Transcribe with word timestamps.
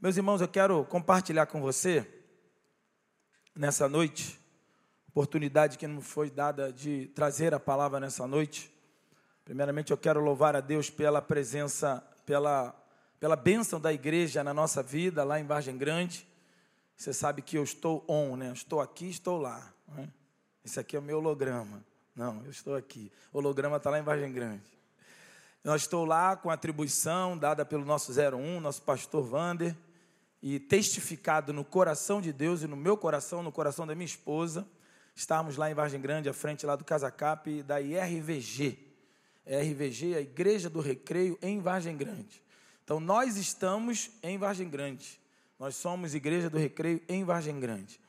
Meus 0.00 0.16
irmãos, 0.16 0.40
eu 0.40 0.46
quero 0.46 0.84
compartilhar 0.84 1.46
com 1.46 1.60
você, 1.60 2.06
nessa 3.52 3.88
noite, 3.88 4.38
oportunidade 5.08 5.76
que 5.76 5.88
nos 5.88 6.06
foi 6.06 6.30
dada 6.30 6.72
de 6.72 7.08
trazer 7.16 7.52
a 7.52 7.58
palavra 7.58 7.98
nessa 7.98 8.24
noite. 8.24 8.72
Primeiramente, 9.44 9.90
eu 9.90 9.96
quero 9.96 10.20
louvar 10.20 10.54
a 10.54 10.60
Deus 10.60 10.88
pela 10.88 11.20
presença, 11.20 12.00
pela, 12.24 12.72
pela 13.18 13.34
bênção 13.34 13.80
da 13.80 13.92
igreja 13.92 14.44
na 14.44 14.54
nossa 14.54 14.84
vida, 14.84 15.24
lá 15.24 15.40
em 15.40 15.44
Vargem 15.44 15.76
Grande. 15.76 16.24
Você 16.96 17.12
sabe 17.12 17.42
que 17.42 17.58
eu 17.58 17.64
estou 17.64 18.04
on, 18.06 18.36
né? 18.36 18.52
estou 18.52 18.80
aqui, 18.80 19.10
estou 19.10 19.36
lá. 19.36 19.68
Né? 19.88 20.08
Esse 20.64 20.78
aqui 20.78 20.94
é 20.94 21.00
o 21.00 21.02
meu 21.02 21.18
holograma. 21.18 21.84
Não, 22.14 22.40
eu 22.44 22.52
estou 22.52 22.76
aqui. 22.76 23.10
O 23.32 23.38
holograma 23.38 23.78
está 23.78 23.90
lá 23.90 23.98
em 23.98 24.02
Vargem 24.02 24.32
Grande. 24.32 24.62
Nós 25.64 25.82
estou 25.82 26.04
lá 26.04 26.36
com 26.36 26.50
a 26.50 26.54
atribuição 26.54 27.36
dada 27.36 27.64
pelo 27.66 27.84
nosso 27.84 28.12
01, 28.12 28.60
nosso 28.60 28.82
pastor 28.82 29.24
Vander, 29.24 29.76
e 30.42 30.58
testificado 30.58 31.52
no 31.52 31.64
coração 31.64 32.20
de 32.20 32.32
Deus 32.32 32.62
e 32.62 32.66
no 32.66 32.76
meu 32.76 32.96
coração, 32.96 33.42
no 33.42 33.52
coração 33.52 33.86
da 33.86 33.94
minha 33.94 34.06
esposa. 34.06 34.66
Estávamos 35.14 35.56
lá 35.56 35.70
em 35.70 35.74
Vargem 35.74 36.00
Grande, 36.00 36.28
à 36.28 36.32
frente 36.32 36.64
lá 36.64 36.76
do 36.76 36.84
Casacap 36.84 37.62
da 37.62 37.80
IRVG. 37.80 38.78
IRVG, 39.46 40.14
a 40.14 40.20
Igreja 40.20 40.70
do 40.70 40.80
Recreio 40.80 41.38
em 41.42 41.60
Vargem 41.60 41.96
Grande. 41.96 42.42
Então 42.84 43.00
nós 43.00 43.36
estamos 43.36 44.10
em 44.22 44.38
Vargem 44.38 44.68
Grande. 44.68 45.20
Nós 45.58 45.74
somos 45.74 46.14
Igreja 46.14 46.48
do 46.48 46.56
Recreio 46.56 47.02
em 47.08 47.24
Vargem 47.24 47.58
Grande. 47.58 48.00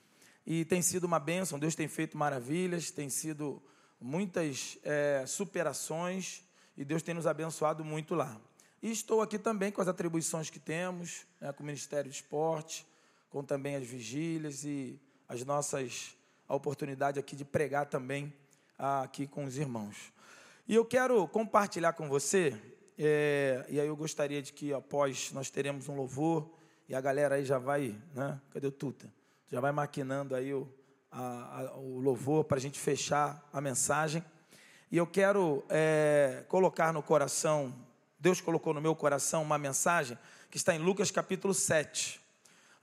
E 0.45 0.65
tem 0.65 0.81
sido 0.81 1.05
uma 1.05 1.19
bênção, 1.19 1.59
Deus 1.59 1.75
tem 1.75 1.87
feito 1.87 2.17
maravilhas, 2.17 2.91
tem 2.91 3.09
sido 3.09 3.61
muitas 3.99 4.77
é, 4.83 5.23
superações 5.27 6.43
e 6.77 6.85
Deus 6.85 7.01
tem 7.01 7.13
nos 7.13 7.27
abençoado 7.27 7.83
muito 7.83 8.15
lá. 8.15 8.39
E 8.81 8.91
estou 8.91 9.21
aqui 9.21 9.37
também 9.37 9.71
com 9.71 9.81
as 9.81 9.87
atribuições 9.87 10.49
que 10.49 10.59
temos, 10.59 11.25
né, 11.41 11.51
com 11.51 11.63
o 11.63 11.65
Ministério 11.65 12.09
de 12.09 12.15
Esporte, 12.15 12.87
com 13.29 13.43
também 13.43 13.75
as 13.75 13.85
vigílias 13.85 14.63
e 14.63 14.99
as 15.27 15.43
nossas 15.43 16.15
a 16.47 16.55
oportunidade 16.55 17.19
aqui 17.19 17.35
de 17.35 17.45
pregar 17.45 17.85
também 17.85 18.33
aqui 18.77 19.27
com 19.27 19.43
os 19.45 19.57
irmãos. 19.57 20.11
E 20.67 20.73
eu 20.73 20.83
quero 20.83 21.27
compartilhar 21.27 21.93
com 21.93 22.09
você, 22.09 22.59
é, 22.97 23.65
e 23.69 23.79
aí 23.79 23.87
eu 23.87 23.95
gostaria 23.95 24.41
de 24.41 24.51
que 24.51 24.73
após 24.73 25.31
nós 25.31 25.49
teremos 25.51 25.87
um 25.87 25.95
louvor 25.95 26.49
e 26.87 26.95
a 26.95 27.01
galera 27.01 27.35
aí 27.35 27.45
já 27.45 27.59
vai, 27.59 27.95
né? 28.15 28.41
Cadê 28.51 28.65
o 28.65 28.71
Tuta? 28.71 29.13
Já 29.47 29.59
vai 29.59 29.71
maquinando 29.71 30.33
aí 30.33 30.53
o, 30.53 30.67
a, 31.11 31.59
a, 31.59 31.77
o 31.77 31.99
louvor 31.99 32.45
para 32.45 32.57
a 32.57 32.61
gente 32.61 32.79
fechar 32.79 33.47
a 33.53 33.61
mensagem. 33.61 34.23
E 34.91 34.97
eu 34.97 35.05
quero 35.05 35.63
é, 35.69 36.43
colocar 36.47 36.91
no 36.91 37.03
coração, 37.03 37.73
Deus 38.19 38.41
colocou 38.41 38.73
no 38.73 38.81
meu 38.81 38.93
coração 38.93 39.41
uma 39.41 39.57
mensagem 39.57 40.17
que 40.51 40.57
está 40.57 40.75
em 40.75 40.79
Lucas 40.79 41.09
capítulo 41.09 41.53
7. 41.53 42.19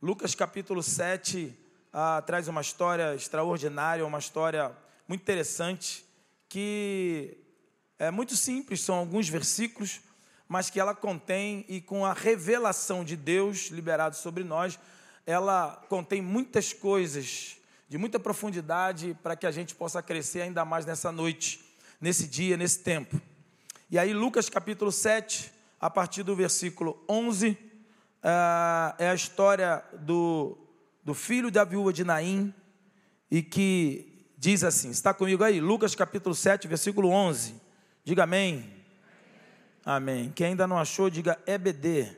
Lucas 0.00 0.34
capítulo 0.34 0.82
7 0.82 1.54
ah, 1.92 2.22
traz 2.26 2.48
uma 2.48 2.62
história 2.62 3.14
extraordinária, 3.14 4.06
uma 4.06 4.18
história 4.18 4.74
muito 5.06 5.20
interessante, 5.20 6.06
que 6.48 7.36
é 7.98 8.10
muito 8.10 8.34
simples, 8.34 8.80
são 8.80 8.94
alguns 8.94 9.28
versículos, 9.28 10.00
mas 10.48 10.70
que 10.70 10.80
ela 10.80 10.94
contém, 10.94 11.66
e 11.68 11.82
com 11.82 12.06
a 12.06 12.14
revelação 12.14 13.04
de 13.04 13.14
Deus 13.14 13.68
liberado 13.68 14.16
sobre 14.16 14.42
nós, 14.42 14.78
ela 15.26 15.84
contém 15.90 16.22
muitas 16.22 16.72
coisas 16.72 17.56
de 17.90 17.98
muita 17.98 18.18
profundidade 18.18 19.14
para 19.22 19.36
que 19.36 19.46
a 19.46 19.50
gente 19.50 19.74
possa 19.74 20.02
crescer 20.02 20.40
ainda 20.40 20.64
mais 20.64 20.86
nessa 20.86 21.12
noite, 21.12 21.62
nesse 22.00 22.26
dia, 22.26 22.56
nesse 22.56 22.78
tempo. 22.78 23.20
E 23.88 24.00
aí, 24.00 24.12
Lucas 24.12 24.48
capítulo 24.48 24.90
7, 24.90 25.52
a 25.80 25.88
partir 25.88 26.24
do 26.24 26.34
versículo 26.34 27.00
11, 27.08 27.56
ah, 28.20 28.96
é 28.98 29.08
a 29.08 29.14
história 29.14 29.84
do, 30.00 30.58
do 31.04 31.14
filho 31.14 31.52
da 31.52 31.62
viúva 31.62 31.92
de 31.92 32.02
Naim, 32.02 32.52
e 33.30 33.42
que 33.42 34.26
diz 34.36 34.64
assim: 34.64 34.90
está 34.90 35.14
comigo 35.14 35.44
aí? 35.44 35.60
Lucas 35.60 35.94
capítulo 35.94 36.34
7, 36.34 36.66
versículo 36.66 37.10
11. 37.10 37.54
Diga 38.02 38.24
amém. 38.24 38.74
Amém. 39.84 40.32
Quem 40.34 40.48
ainda 40.48 40.66
não 40.66 40.80
achou, 40.80 41.08
diga 41.08 41.38
EBD. 41.46 42.16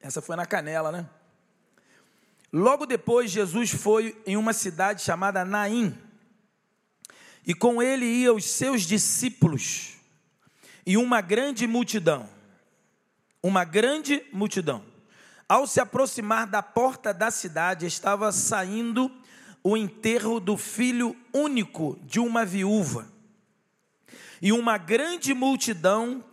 Essa 0.00 0.22
foi 0.22 0.36
na 0.36 0.46
canela, 0.46 0.92
né? 0.92 1.10
Logo 2.52 2.86
depois, 2.86 3.28
Jesus 3.28 3.72
foi 3.72 4.16
em 4.24 4.36
uma 4.36 4.52
cidade 4.52 5.02
chamada 5.02 5.44
Naim, 5.44 5.98
e 7.46 7.54
com 7.54 7.82
ele 7.82 8.04
iam 8.04 8.36
os 8.36 8.44
seus 8.44 8.82
discípulos 8.82 9.94
e 10.86 10.96
uma 10.96 11.20
grande 11.20 11.66
multidão. 11.66 12.28
Uma 13.42 13.64
grande 13.64 14.22
multidão. 14.32 14.84
Ao 15.48 15.66
se 15.66 15.80
aproximar 15.80 16.46
da 16.46 16.62
porta 16.62 17.12
da 17.12 17.30
cidade, 17.30 17.86
estava 17.86 18.30
saindo 18.32 19.10
o 19.62 19.76
enterro 19.76 20.38
do 20.40 20.56
filho 20.56 21.16
único 21.32 21.98
de 22.02 22.20
uma 22.20 22.44
viúva. 22.44 23.06
E 24.40 24.52
uma 24.52 24.78
grande 24.78 25.34
multidão 25.34 26.24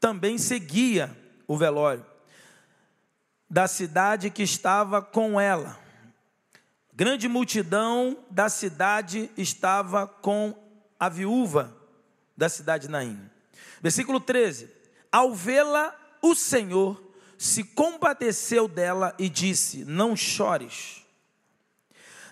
também 0.00 0.38
seguia 0.38 1.16
o 1.46 1.56
velório 1.56 2.04
da 3.48 3.68
cidade 3.68 4.30
que 4.30 4.42
estava 4.42 5.00
com 5.00 5.40
ela. 5.40 5.78
Grande 6.96 7.28
multidão 7.28 8.16
da 8.30 8.48
cidade 8.48 9.30
estava 9.36 10.06
com 10.06 10.56
a 10.98 11.10
viúva 11.10 11.76
da 12.34 12.48
cidade 12.48 12.86
de 12.86 12.90
Naim. 12.90 13.20
Versículo 13.82 14.18
13: 14.18 14.70
Ao 15.12 15.34
vê-la, 15.34 15.94
o 16.22 16.34
Senhor 16.34 16.98
se 17.36 17.62
compadeceu 17.62 18.66
dela 18.66 19.14
e 19.18 19.28
disse: 19.28 19.84
Não 19.84 20.16
chores. 20.16 21.02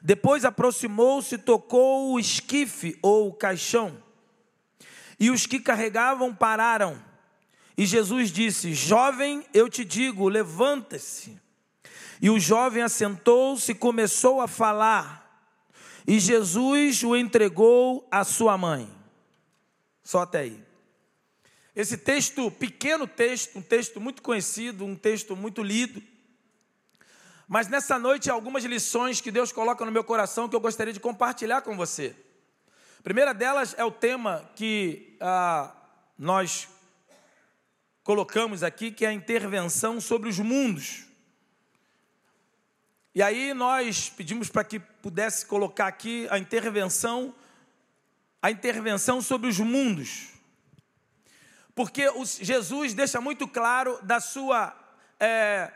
Depois 0.03 0.47
aproximou-se, 0.47 1.37
tocou 1.37 2.15
o 2.15 2.19
esquife 2.19 2.99
ou 3.03 3.29
o 3.29 3.35
caixão, 3.35 4.03
e 5.21 5.31
os 5.31 5.45
que 5.45 5.61
carregavam 5.61 6.35
pararam. 6.35 6.99
E 7.77 7.85
Jesus 7.85 8.31
disse: 8.31 8.73
Jovem, 8.73 9.45
eu 9.53 9.69
te 9.69 9.85
digo, 9.85 10.27
levanta-se. 10.27 11.44
E 12.25 12.31
o 12.31 12.41
jovem 12.41 12.83
assentou-se 12.83 13.71
e 13.71 13.75
começou 13.75 14.41
a 14.41 14.49
falar. 14.49 15.47
E 16.07 16.19
Jesus 16.19 17.05
o 17.05 17.15
entregou 17.15 18.09
à 18.11 18.25
sua 18.25 18.57
mãe. 18.57 18.91
Só 20.03 20.23
até 20.23 20.39
aí. 20.39 20.65
Esse 21.77 21.99
texto, 21.99 22.51
pequeno 22.51 23.07
texto, 23.07 23.59
um 23.59 23.61
texto 23.61 24.01
muito 24.01 24.23
conhecido, 24.23 24.87
um 24.87 24.97
texto 24.97 25.37
muito 25.37 25.63
lido, 25.63 26.03
mas 27.47 27.69
nessa 27.69 27.99
noite, 27.99 28.31
algumas 28.31 28.65
lições 28.65 29.21
que 29.21 29.31
Deus 29.31 29.53
coloca 29.53 29.85
no 29.85 29.93
meu 29.93 30.03
coração 30.03 30.49
que 30.49 30.57
eu 30.57 30.61
gostaria 30.61 30.95
de 30.95 31.01
compartilhar 31.01 31.61
com 31.61 31.77
você. 31.77 32.17
A 33.01 33.03
primeira 33.03 33.35
delas 33.35 33.75
é 33.77 33.85
o 33.85 33.91
tema 33.91 34.51
que 34.57 35.15
ah, 35.21 35.77
nós 36.19 36.69
colocamos 38.03 38.63
aqui, 38.63 38.91
que 38.91 39.05
é 39.05 39.09
a 39.09 39.13
intervenção 39.13 40.01
sobre 40.01 40.31
os 40.31 40.39
mundos. 40.39 41.13
E 43.15 43.23
aí 43.23 43.55
nós 43.55 44.11
pedimos 44.11 44.49
para 44.49 44.65
que 44.65 44.81
pudesse 44.81 45.47
colocar 45.47 45.87
aqui 45.87 46.27
a 46.31 46.39
intervenção, 46.39 47.33
a 48.43 48.51
intervenção 48.51 49.23
sobre 49.23 49.49
os 49.49 49.61
mundos. 49.61 50.31
Porque 51.77 52.07
Jesus 52.41 52.93
deixa 52.93 53.21
muito 53.21 53.47
claro 53.47 54.01
da 54.03 54.19
sua 54.19 54.77
é, 55.21 55.73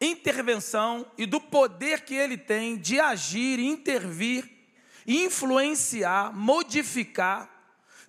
intervenção 0.00 1.04
e 1.18 1.26
do 1.26 1.40
poder 1.40 2.04
que 2.04 2.14
ele 2.14 2.38
tem 2.38 2.76
de 2.76 3.00
agir, 3.00 3.58
intervir, 3.58 4.48
influenciar, 5.04 6.32
modificar, 6.32 7.50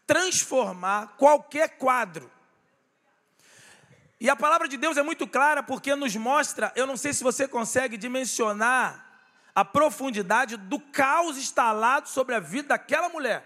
transformar 0.06 1.16
qualquer 1.18 1.78
quadro. 1.78 2.30
E 4.24 4.30
a 4.30 4.38
palavra 4.38 4.70
de 4.70 4.78
Deus 4.78 4.96
é 4.96 5.04
muito 5.04 5.28
clara 5.28 5.62
porque 5.62 5.94
nos 5.98 6.16
mostra, 6.16 6.72
eu 6.78 6.88
não 6.88 6.96
sei 6.96 7.12
se 7.12 7.22
você 7.22 7.46
consegue 7.46 7.98
dimensionar 7.98 9.06
a 9.54 9.66
profundidade 9.66 10.56
do 10.56 10.80
caos 10.80 11.38
instalado 11.38 12.08
sobre 12.08 12.34
a 12.34 12.40
vida 12.40 12.70
daquela 12.70 13.10
mulher. 13.10 13.44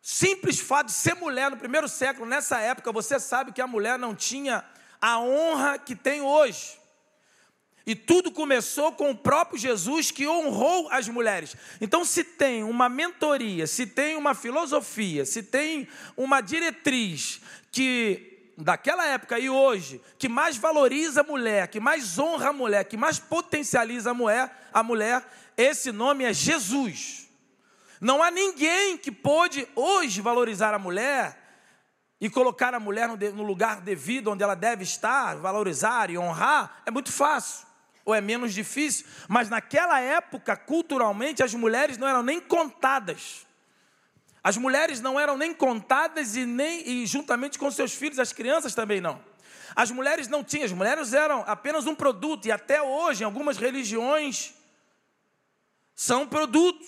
Simples 0.00 0.60
fato 0.60 0.86
de 0.86 0.92
ser 0.92 1.16
mulher 1.16 1.50
no 1.50 1.56
primeiro 1.56 1.88
século, 1.88 2.26
nessa 2.26 2.60
época, 2.60 2.92
você 2.92 3.18
sabe 3.18 3.50
que 3.50 3.60
a 3.60 3.66
mulher 3.66 3.98
não 3.98 4.14
tinha 4.14 4.64
a 5.00 5.18
honra 5.18 5.80
que 5.80 5.96
tem 5.96 6.20
hoje. 6.20 6.78
E 7.84 7.96
tudo 7.96 8.30
começou 8.30 8.92
com 8.92 9.10
o 9.10 9.18
próprio 9.18 9.58
Jesus 9.58 10.12
que 10.12 10.28
honrou 10.28 10.88
as 10.92 11.08
mulheres. 11.08 11.56
Então, 11.80 12.04
se 12.04 12.22
tem 12.22 12.62
uma 12.62 12.88
mentoria, 12.88 13.66
se 13.66 13.84
tem 13.84 14.14
uma 14.14 14.32
filosofia, 14.32 15.26
se 15.26 15.42
tem 15.42 15.88
uma 16.16 16.40
diretriz 16.40 17.40
que 17.72 18.31
daquela 18.62 19.06
época 19.06 19.38
e 19.38 19.50
hoje, 19.50 20.00
que 20.18 20.28
mais 20.28 20.56
valoriza 20.56 21.20
a 21.20 21.24
mulher, 21.24 21.68
que 21.68 21.80
mais 21.80 22.18
honra 22.18 22.50
a 22.50 22.52
mulher, 22.52 22.84
que 22.84 22.96
mais 22.96 23.18
potencializa 23.18 24.10
a 24.10 24.14
mulher, 24.14 24.68
a 24.72 24.82
mulher, 24.82 25.26
esse 25.56 25.92
nome 25.92 26.24
é 26.24 26.32
Jesus. 26.32 27.28
Não 28.00 28.22
há 28.22 28.30
ninguém 28.30 28.96
que 28.96 29.12
pôde 29.12 29.68
hoje 29.74 30.20
valorizar 30.20 30.74
a 30.74 30.78
mulher 30.78 31.38
e 32.20 32.30
colocar 32.30 32.72
a 32.74 32.80
mulher 32.80 33.08
no 33.08 33.42
lugar 33.42 33.80
devido, 33.80 34.30
onde 34.30 34.42
ela 34.42 34.54
deve 34.54 34.84
estar, 34.84 35.36
valorizar 35.36 36.08
e 36.08 36.16
honrar, 36.16 36.82
é 36.86 36.90
muito 36.90 37.10
fácil, 37.10 37.66
ou 38.04 38.14
é 38.14 38.20
menos 38.20 38.54
difícil, 38.54 39.06
mas 39.28 39.48
naquela 39.48 40.00
época, 40.00 40.56
culturalmente, 40.56 41.42
as 41.42 41.54
mulheres 41.54 41.98
não 41.98 42.08
eram 42.08 42.22
nem 42.22 42.40
contadas. 42.40 43.46
As 44.42 44.56
mulheres 44.56 45.00
não 45.00 45.20
eram 45.20 45.38
nem 45.38 45.54
contadas 45.54 46.34
e 46.34 46.44
nem 46.44 46.88
e 46.88 47.06
juntamente 47.06 47.58
com 47.58 47.70
seus 47.70 47.92
filhos, 47.94 48.18
as 48.18 48.32
crianças 48.32 48.74
também 48.74 49.00
não. 49.00 49.22
As 49.74 49.90
mulheres 49.90 50.28
não 50.28 50.42
tinham, 50.42 50.64
as 50.64 50.72
mulheres 50.72 51.12
eram 51.12 51.44
apenas 51.46 51.86
um 51.86 51.94
produto, 51.94 52.46
e 52.46 52.52
até 52.52 52.82
hoje, 52.82 53.22
em 53.22 53.24
algumas 53.24 53.56
religiões, 53.56 54.52
são 55.94 56.26
produtos. 56.26 56.86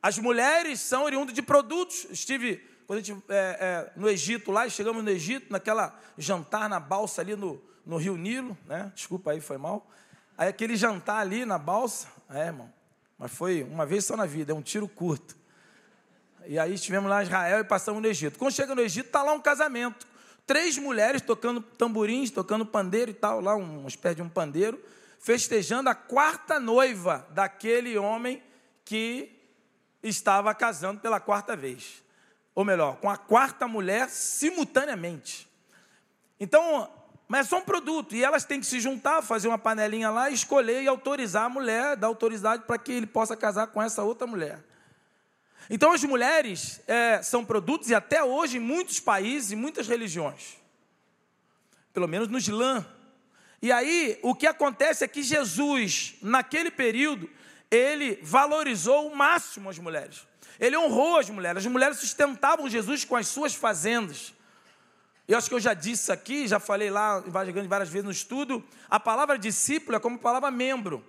As 0.00 0.18
mulheres 0.18 0.80
são 0.80 1.04
oriundas 1.04 1.34
de 1.34 1.42
produtos. 1.42 2.06
Estive 2.10 2.62
quando 2.86 2.98
a 2.98 3.02
gente 3.02 3.22
é, 3.28 3.56
é, 3.60 3.92
no 3.96 4.08
Egito 4.08 4.52
lá, 4.52 4.68
chegamos 4.68 5.02
no 5.02 5.10
Egito, 5.10 5.50
naquela 5.50 5.98
jantar 6.16 6.68
na 6.68 6.78
balsa 6.78 7.22
ali 7.22 7.34
no, 7.34 7.60
no 7.84 7.96
Rio 7.96 8.16
Nilo, 8.16 8.56
né? 8.66 8.92
Desculpa 8.94 9.32
aí, 9.32 9.40
foi 9.40 9.58
mal. 9.58 9.86
Aí 10.36 10.48
aquele 10.48 10.76
jantar 10.76 11.20
ali 11.20 11.44
na 11.44 11.58
balsa, 11.58 12.08
é, 12.28 12.46
irmão, 12.46 12.72
mas 13.18 13.32
foi 13.32 13.62
uma 13.62 13.86
vez 13.86 14.04
só 14.04 14.16
na 14.16 14.26
vida, 14.26 14.52
é 14.52 14.54
um 14.54 14.62
tiro 14.62 14.88
curto. 14.88 15.36
E 16.46 16.58
aí 16.58 16.74
estivemos 16.74 17.08
lá 17.08 17.22
em 17.22 17.26
Israel 17.26 17.60
e 17.60 17.64
passamos 17.64 18.02
no 18.02 18.08
Egito. 18.08 18.38
Quando 18.38 18.52
chega 18.52 18.74
no 18.74 18.80
Egito, 18.80 19.06
está 19.06 19.22
lá 19.22 19.32
um 19.32 19.40
casamento. 19.40 20.06
Três 20.46 20.76
mulheres 20.76 21.22
tocando 21.22 21.60
tamborins, 21.60 22.30
tocando 22.30 22.66
pandeiro 22.66 23.10
e 23.10 23.14
tal, 23.14 23.40
lá 23.40 23.54
uma 23.56 23.88
espécie 23.88 24.16
de 24.16 24.22
um 24.22 24.28
pandeiro, 24.28 24.78
festejando 25.18 25.88
a 25.88 25.94
quarta 25.94 26.60
noiva 26.60 27.26
daquele 27.30 27.96
homem 27.96 28.42
que 28.84 29.30
estava 30.02 30.54
casando 30.54 31.00
pela 31.00 31.18
quarta 31.18 31.56
vez 31.56 32.04
ou 32.54 32.64
melhor, 32.64 32.96
com 32.96 33.10
a 33.10 33.16
quarta 33.16 33.66
mulher 33.66 34.08
simultaneamente. 34.08 35.48
Então, 36.38 36.88
mas 37.26 37.46
é 37.46 37.50
só 37.50 37.58
um 37.58 37.64
produto, 37.64 38.14
e 38.14 38.22
elas 38.22 38.44
têm 38.44 38.60
que 38.60 38.66
se 38.66 38.80
juntar, 38.80 39.22
fazer 39.22 39.48
uma 39.48 39.58
panelinha 39.58 40.10
lá, 40.10 40.30
escolher 40.30 40.82
e 40.82 40.86
autorizar 40.86 41.44
a 41.44 41.48
mulher, 41.48 41.96
dar 41.96 42.06
autoridade 42.06 42.62
para 42.64 42.78
que 42.78 42.92
ele 42.92 43.06
possa 43.06 43.36
casar 43.36 43.66
com 43.68 43.82
essa 43.82 44.02
outra 44.04 44.26
mulher. 44.26 44.62
Então, 45.70 45.92
as 45.92 46.02
mulheres 46.04 46.80
é, 46.86 47.22
são 47.22 47.44
produtos, 47.44 47.90
e 47.90 47.94
até 47.94 48.22
hoje, 48.22 48.58
em 48.58 48.60
muitos 48.60 49.00
países 49.00 49.52
e 49.52 49.56
muitas 49.56 49.88
religiões, 49.88 50.56
pelo 51.92 52.08
menos 52.08 52.28
no 52.28 52.38
Islã. 52.38 52.84
E 53.62 53.72
aí, 53.72 54.18
o 54.22 54.34
que 54.34 54.46
acontece 54.46 55.04
é 55.04 55.08
que 55.08 55.22
Jesus, 55.22 56.16
naquele 56.20 56.70
período, 56.70 57.30
ele 57.70 58.18
valorizou 58.22 59.08
o 59.08 59.16
máximo 59.16 59.70
as 59.70 59.78
mulheres. 59.78 60.26
Ele 60.60 60.76
honrou 60.76 61.18
as 61.18 61.28
mulheres. 61.30 61.64
As 61.64 61.72
mulheres 61.72 61.98
sustentavam 61.98 62.68
Jesus 62.68 63.04
com 63.04 63.16
as 63.16 63.26
suas 63.26 63.54
fazendas. 63.54 64.34
Eu 65.26 65.38
acho 65.38 65.48
que 65.48 65.54
eu 65.54 65.60
já 65.60 65.72
disse 65.72 66.12
aqui, 66.12 66.46
já 66.46 66.60
falei 66.60 66.90
lá 66.90 67.20
várias 67.20 67.88
vezes 67.88 68.04
no 68.04 68.10
estudo, 68.10 68.62
a 68.90 69.00
palavra 69.00 69.38
discípulo 69.38 69.96
é 69.96 70.00
como 70.00 70.18
palavra 70.18 70.50
membro. 70.50 71.02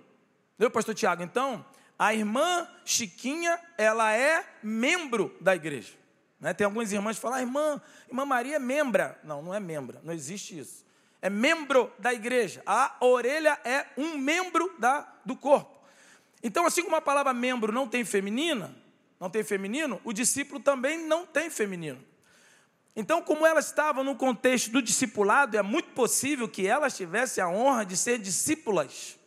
Viu, 0.58 0.70
pastor 0.70 0.94
Tiago? 0.94 1.22
Então, 1.22 1.64
a 1.98 2.14
irmã 2.14 2.68
Chiquinha, 2.84 3.58
ela 3.78 4.12
é 4.12 4.44
membro 4.62 5.34
da 5.40 5.54
igreja. 5.56 5.92
Né? 6.38 6.52
Tem 6.52 6.64
algumas 6.64 6.92
irmãs 6.92 7.16
que 7.16 7.22
falam, 7.22 7.38
ah, 7.38 7.40
irmã, 7.40 7.80
irmã 8.08 8.24
Maria 8.24 8.56
é 8.56 8.58
membra. 8.58 9.18
Não, 9.24 9.42
não 9.42 9.54
é 9.54 9.60
membra, 9.60 10.00
não 10.02 10.12
existe 10.12 10.58
isso. 10.58 10.84
É 11.22 11.30
membro 11.30 11.90
da 11.98 12.12
igreja. 12.12 12.62
A 12.66 12.96
orelha 13.00 13.58
é 13.64 13.86
um 13.96 14.18
membro 14.18 14.74
da, 14.78 15.08
do 15.24 15.34
corpo. 15.34 15.74
Então, 16.42 16.66
assim 16.66 16.82
como 16.82 16.96
a 16.96 17.00
palavra 17.00 17.32
membro 17.32 17.72
não 17.72 17.88
tem 17.88 18.04
feminina, 18.04 18.76
não 19.18 19.30
tem 19.30 19.42
feminino, 19.42 20.00
o 20.04 20.12
discípulo 20.12 20.60
também 20.60 20.98
não 20.98 21.26
tem 21.26 21.48
feminino. 21.48 22.04
Então, 22.94 23.20
como 23.20 23.46
elas 23.46 23.66
estavam 23.66 24.04
no 24.04 24.14
contexto 24.14 24.70
do 24.70 24.80
discipulado, 24.80 25.56
é 25.56 25.62
muito 25.62 25.90
possível 25.90 26.48
que 26.48 26.66
elas 26.66 26.96
tivessem 26.96 27.42
a 27.42 27.48
honra 27.48 27.84
de 27.84 27.96
ser 27.96 28.18
discípulas, 28.18 29.18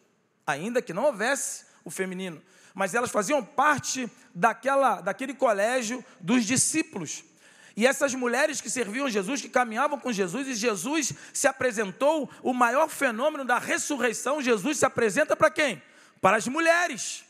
ainda 0.46 0.82
que 0.82 0.94
não 0.94 1.06
houvesse 1.06 1.66
o 1.84 1.92
feminino, 1.92 2.42
mas 2.74 2.94
elas 2.94 3.12
faziam 3.12 3.44
parte 3.44 4.10
daquela, 4.34 5.02
daquele 5.02 5.34
colégio 5.34 6.04
dos 6.20 6.46
discípulos. 6.46 7.24
E 7.76 7.88
essas 7.88 8.14
mulheres 8.14 8.60
que 8.60 8.70
serviam 8.70 9.10
Jesus, 9.10 9.42
que 9.42 9.50
caminhavam 9.50 10.00
com 10.00 10.12
Jesus, 10.12 10.48
e 10.48 10.56
Jesus 10.56 11.14
se 11.34 11.48
apresentou, 11.48 12.30
o 12.44 12.54
maior 12.54 12.90
fenômeno 12.90 13.46
da 13.46 13.58
ressurreição, 13.58 14.42
Jesus 14.42 14.80
se 14.80 14.86
apresenta 14.86 15.36
para 15.36 15.50
quem? 15.50 15.82
Para 16.22 16.38
as 16.38 16.48
mulheres 16.48 17.24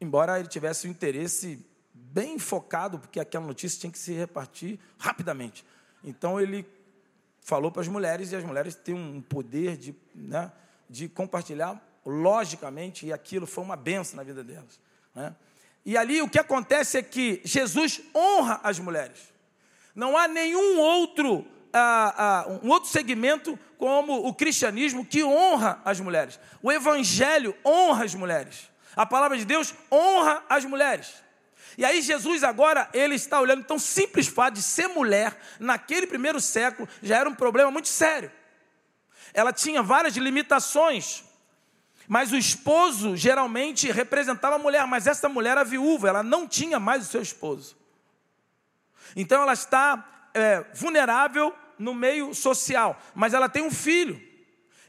embora 0.00 0.38
ele 0.38 0.48
tivesse 0.48 0.86
um 0.86 0.90
interesse 0.90 1.64
bem 1.92 2.38
focado, 2.38 2.98
porque 2.98 3.20
aquela 3.20 3.46
notícia 3.46 3.80
tinha 3.80 3.92
que 3.92 3.98
se 3.98 4.12
repartir 4.12 4.78
rapidamente. 4.98 5.64
Então 6.02 6.40
ele 6.40 6.66
falou 7.40 7.70
para 7.70 7.82
as 7.82 7.88
mulheres, 7.88 8.32
e 8.32 8.36
as 8.36 8.44
mulheres 8.44 8.74
têm 8.74 8.94
um 8.94 9.20
poder 9.20 9.76
de, 9.76 9.94
né, 10.14 10.52
de 10.88 11.08
compartilhar 11.08 11.82
logicamente, 12.08 13.06
e 13.06 13.12
aquilo 13.12 13.46
foi 13.46 13.62
uma 13.62 13.76
benção 13.76 14.16
na 14.16 14.22
vida 14.22 14.42
delas. 14.42 14.80
Né? 15.14 15.34
E 15.84 15.96
ali 15.96 16.22
o 16.22 16.28
que 16.28 16.38
acontece 16.38 16.96
é 16.96 17.02
que 17.02 17.40
Jesus 17.44 18.00
honra 18.14 18.60
as 18.62 18.78
mulheres. 18.78 19.32
Não 19.94 20.16
há 20.16 20.26
nenhum 20.26 20.78
outro, 20.78 21.46
ah, 21.72 22.14
ah, 22.16 22.58
um 22.62 22.70
outro 22.70 22.88
segmento 22.88 23.58
como 23.76 24.26
o 24.26 24.34
cristianismo 24.34 25.04
que 25.04 25.22
honra 25.22 25.80
as 25.84 26.00
mulheres. 26.00 26.40
O 26.62 26.72
evangelho 26.72 27.54
honra 27.64 28.04
as 28.04 28.14
mulheres. 28.14 28.70
A 28.96 29.04
palavra 29.04 29.36
de 29.36 29.44
Deus 29.44 29.74
honra 29.92 30.42
as 30.48 30.64
mulheres. 30.64 31.14
E 31.76 31.84
aí 31.84 32.00
Jesus 32.00 32.42
agora, 32.42 32.88
ele 32.92 33.14
está 33.14 33.40
olhando, 33.40 33.60
então 33.60 33.78
simples 33.78 34.26
fato 34.26 34.54
de 34.54 34.62
ser 34.62 34.88
mulher, 34.88 35.38
naquele 35.60 36.06
primeiro 36.06 36.40
século, 36.40 36.88
já 37.02 37.18
era 37.18 37.28
um 37.28 37.34
problema 37.34 37.70
muito 37.70 37.88
sério. 37.88 38.32
Ela 39.32 39.52
tinha 39.52 39.82
várias 39.82 40.16
limitações, 40.16 41.22
mas 42.08 42.32
o 42.32 42.36
esposo 42.38 43.14
geralmente 43.14 43.92
representava 43.92 44.56
a 44.56 44.58
mulher, 44.58 44.86
mas 44.86 45.06
essa 45.06 45.28
mulher 45.28 45.50
era 45.50 45.64
viúva, 45.64 46.08
ela 46.08 46.22
não 46.22 46.48
tinha 46.48 46.80
mais 46.80 47.06
o 47.06 47.10
seu 47.10 47.20
esposo. 47.20 47.76
Então 49.14 49.42
ela 49.42 49.52
está 49.52 50.30
é, 50.32 50.64
vulnerável 50.74 51.54
no 51.78 51.92
meio 51.92 52.34
social, 52.34 52.98
mas 53.14 53.34
ela 53.34 53.46
tem 53.46 53.62
um 53.62 53.70
filho. 53.70 54.20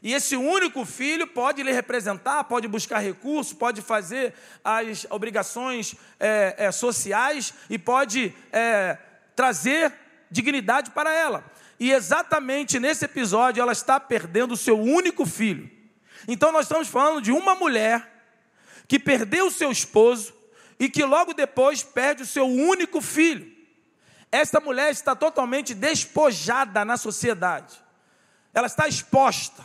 E 0.02 0.14
esse 0.14 0.34
único 0.34 0.86
filho 0.86 1.26
pode 1.26 1.62
lhe 1.62 1.70
representar, 1.70 2.44
pode 2.44 2.66
buscar 2.66 3.00
recursos, 3.00 3.52
pode 3.52 3.82
fazer 3.82 4.32
as 4.64 5.06
obrigações 5.10 5.94
é, 6.18 6.54
é, 6.56 6.72
sociais 6.72 7.52
e 7.68 7.78
pode 7.78 8.34
é, 8.50 8.96
trazer 9.36 9.92
dignidade 10.30 10.90
para 10.92 11.12
ela. 11.12 11.44
E 11.78 11.92
exatamente 11.92 12.80
nesse 12.80 13.04
episódio 13.04 13.60
ela 13.60 13.72
está 13.72 14.00
perdendo 14.00 14.52
o 14.52 14.56
seu 14.56 14.80
único 14.80 15.26
filho. 15.26 15.79
Então 16.28 16.52
nós 16.52 16.66
estamos 16.66 16.88
falando 16.88 17.20
de 17.20 17.32
uma 17.32 17.54
mulher 17.54 18.08
que 18.86 18.98
perdeu 18.98 19.46
o 19.46 19.50
seu 19.50 19.70
esposo 19.70 20.34
e 20.78 20.88
que 20.88 21.04
logo 21.04 21.34
depois 21.34 21.82
perde 21.82 22.22
o 22.22 22.26
seu 22.26 22.46
único 22.46 23.00
filho. 23.00 23.50
Esta 24.32 24.60
mulher 24.60 24.90
está 24.90 25.14
totalmente 25.14 25.74
despojada 25.74 26.84
na 26.84 26.96
sociedade. 26.96 27.76
Ela 28.54 28.66
está 28.66 28.86
exposta. 28.88 29.64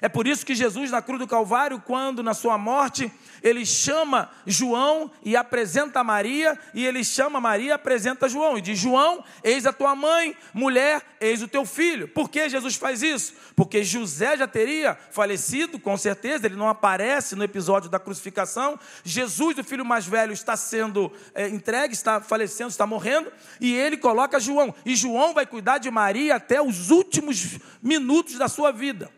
É 0.00 0.08
por 0.08 0.26
isso 0.26 0.44
que 0.44 0.54
Jesus, 0.54 0.90
na 0.90 1.00
cruz 1.00 1.18
do 1.18 1.26
Calvário, 1.26 1.82
quando 1.84 2.22
na 2.22 2.34
sua 2.34 2.58
morte, 2.58 3.10
ele 3.42 3.64
chama 3.64 4.30
João 4.46 5.10
e 5.22 5.36
apresenta 5.36 6.02
Maria, 6.02 6.58
e 6.72 6.84
ele 6.84 7.04
chama 7.04 7.40
Maria 7.40 7.68
e 7.68 7.72
apresenta 7.72 8.28
João, 8.28 8.58
e 8.58 8.60
diz: 8.60 8.78
João, 8.78 9.24
eis 9.42 9.66
a 9.66 9.72
tua 9.72 9.94
mãe, 9.94 10.36
mulher, 10.52 11.02
eis 11.20 11.42
o 11.42 11.48
teu 11.48 11.64
filho. 11.64 12.08
Por 12.08 12.28
que 12.28 12.48
Jesus 12.48 12.76
faz 12.76 13.02
isso? 13.02 13.34
Porque 13.54 13.84
José 13.84 14.36
já 14.36 14.46
teria 14.46 14.96
falecido, 15.10 15.78
com 15.78 15.96
certeza, 15.96 16.46
ele 16.46 16.56
não 16.56 16.68
aparece 16.68 17.36
no 17.36 17.44
episódio 17.44 17.88
da 17.88 17.98
crucificação. 17.98 18.78
Jesus, 19.04 19.58
o 19.58 19.64
filho 19.64 19.84
mais 19.84 20.06
velho, 20.06 20.32
está 20.32 20.56
sendo 20.56 21.12
é, 21.34 21.48
entregue, 21.48 21.94
está 21.94 22.20
falecendo, 22.20 22.70
está 22.70 22.86
morrendo, 22.86 23.32
e 23.60 23.74
ele 23.74 23.96
coloca 23.96 24.40
João, 24.40 24.74
e 24.84 24.96
João 24.96 25.34
vai 25.34 25.46
cuidar 25.46 25.78
de 25.78 25.90
Maria 25.90 26.36
até 26.36 26.60
os 26.60 26.90
últimos 26.90 27.58
minutos 27.82 28.36
da 28.36 28.48
sua 28.48 28.72
vida. 28.72 29.10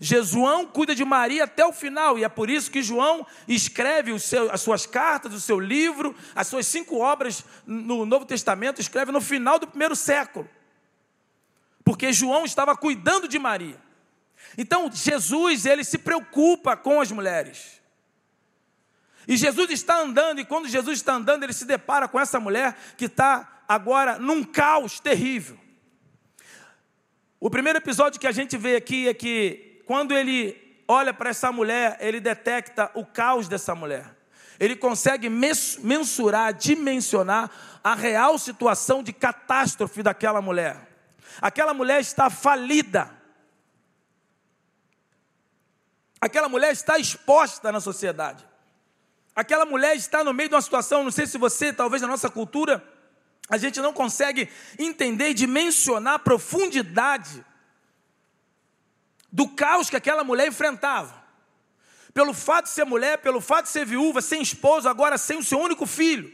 João 0.00 0.66
cuida 0.66 0.94
de 0.94 1.04
Maria 1.04 1.44
até 1.44 1.64
o 1.64 1.74
final, 1.74 2.18
e 2.18 2.24
é 2.24 2.28
por 2.28 2.48
isso 2.48 2.70
que 2.70 2.82
João 2.82 3.26
escreve 3.46 4.18
seu, 4.18 4.50
as 4.50 4.62
suas 4.62 4.86
cartas, 4.86 5.34
o 5.34 5.40
seu 5.40 5.60
livro, 5.60 6.16
as 6.34 6.46
suas 6.46 6.66
cinco 6.66 6.98
obras 6.98 7.44
no 7.66 8.06
Novo 8.06 8.24
Testamento, 8.24 8.80
escreve 8.80 9.12
no 9.12 9.20
final 9.20 9.58
do 9.58 9.66
primeiro 9.66 9.94
século. 9.94 10.48
Porque 11.84 12.14
João 12.14 12.46
estava 12.46 12.74
cuidando 12.74 13.28
de 13.28 13.38
Maria. 13.38 13.78
Então, 14.56 14.90
Jesus, 14.90 15.66
ele 15.66 15.84
se 15.84 15.98
preocupa 15.98 16.76
com 16.78 17.00
as 17.00 17.12
mulheres. 17.12 17.78
E 19.28 19.36
Jesus 19.36 19.70
está 19.70 20.00
andando, 20.00 20.40
e 20.40 20.46
quando 20.46 20.66
Jesus 20.66 20.98
está 20.98 21.12
andando, 21.12 21.44
ele 21.44 21.52
se 21.52 21.66
depara 21.66 22.08
com 22.08 22.18
essa 22.18 22.40
mulher 22.40 22.74
que 22.96 23.04
está 23.04 23.64
agora 23.68 24.18
num 24.18 24.42
caos 24.42 24.98
terrível. 24.98 25.58
O 27.38 27.50
primeiro 27.50 27.78
episódio 27.78 28.18
que 28.18 28.26
a 28.26 28.32
gente 28.32 28.56
vê 28.56 28.76
aqui 28.76 29.06
é 29.06 29.14
que 29.14 29.69
quando 29.90 30.16
ele 30.16 30.56
olha 30.86 31.12
para 31.12 31.30
essa 31.30 31.50
mulher, 31.50 31.96
ele 31.98 32.20
detecta 32.20 32.92
o 32.94 33.04
caos 33.04 33.48
dessa 33.48 33.74
mulher. 33.74 34.06
Ele 34.60 34.76
consegue 34.76 35.28
mensurar, 35.28 36.54
dimensionar 36.54 37.50
a 37.82 37.96
real 37.96 38.38
situação 38.38 39.02
de 39.02 39.12
catástrofe 39.12 40.00
daquela 40.00 40.40
mulher. 40.40 40.78
Aquela 41.42 41.74
mulher 41.74 42.00
está 42.00 42.30
falida. 42.30 43.10
Aquela 46.20 46.48
mulher 46.48 46.70
está 46.70 46.96
exposta 46.96 47.72
na 47.72 47.80
sociedade. 47.80 48.46
Aquela 49.34 49.66
mulher 49.66 49.96
está 49.96 50.22
no 50.22 50.32
meio 50.32 50.50
de 50.50 50.54
uma 50.54 50.62
situação, 50.62 51.02
não 51.02 51.10
sei 51.10 51.26
se 51.26 51.36
você, 51.36 51.72
talvez 51.72 52.00
na 52.00 52.06
nossa 52.06 52.30
cultura, 52.30 52.80
a 53.48 53.58
gente 53.58 53.80
não 53.80 53.92
consegue 53.92 54.48
entender 54.78 55.30
e 55.30 55.34
dimensionar 55.34 56.14
a 56.14 56.18
profundidade 56.20 57.44
do 59.32 59.48
caos 59.48 59.88
que 59.88 59.96
aquela 59.96 60.24
mulher 60.24 60.48
enfrentava. 60.48 61.20
Pelo 62.12 62.34
fato 62.34 62.64
de 62.64 62.70
ser 62.70 62.84
mulher, 62.84 63.18
pelo 63.18 63.40
fato 63.40 63.64
de 63.64 63.70
ser 63.70 63.86
viúva, 63.86 64.20
sem 64.20 64.42
esposo, 64.42 64.88
agora 64.88 65.16
sem 65.16 65.38
o 65.38 65.44
seu 65.44 65.60
único 65.60 65.86
filho. 65.86 66.32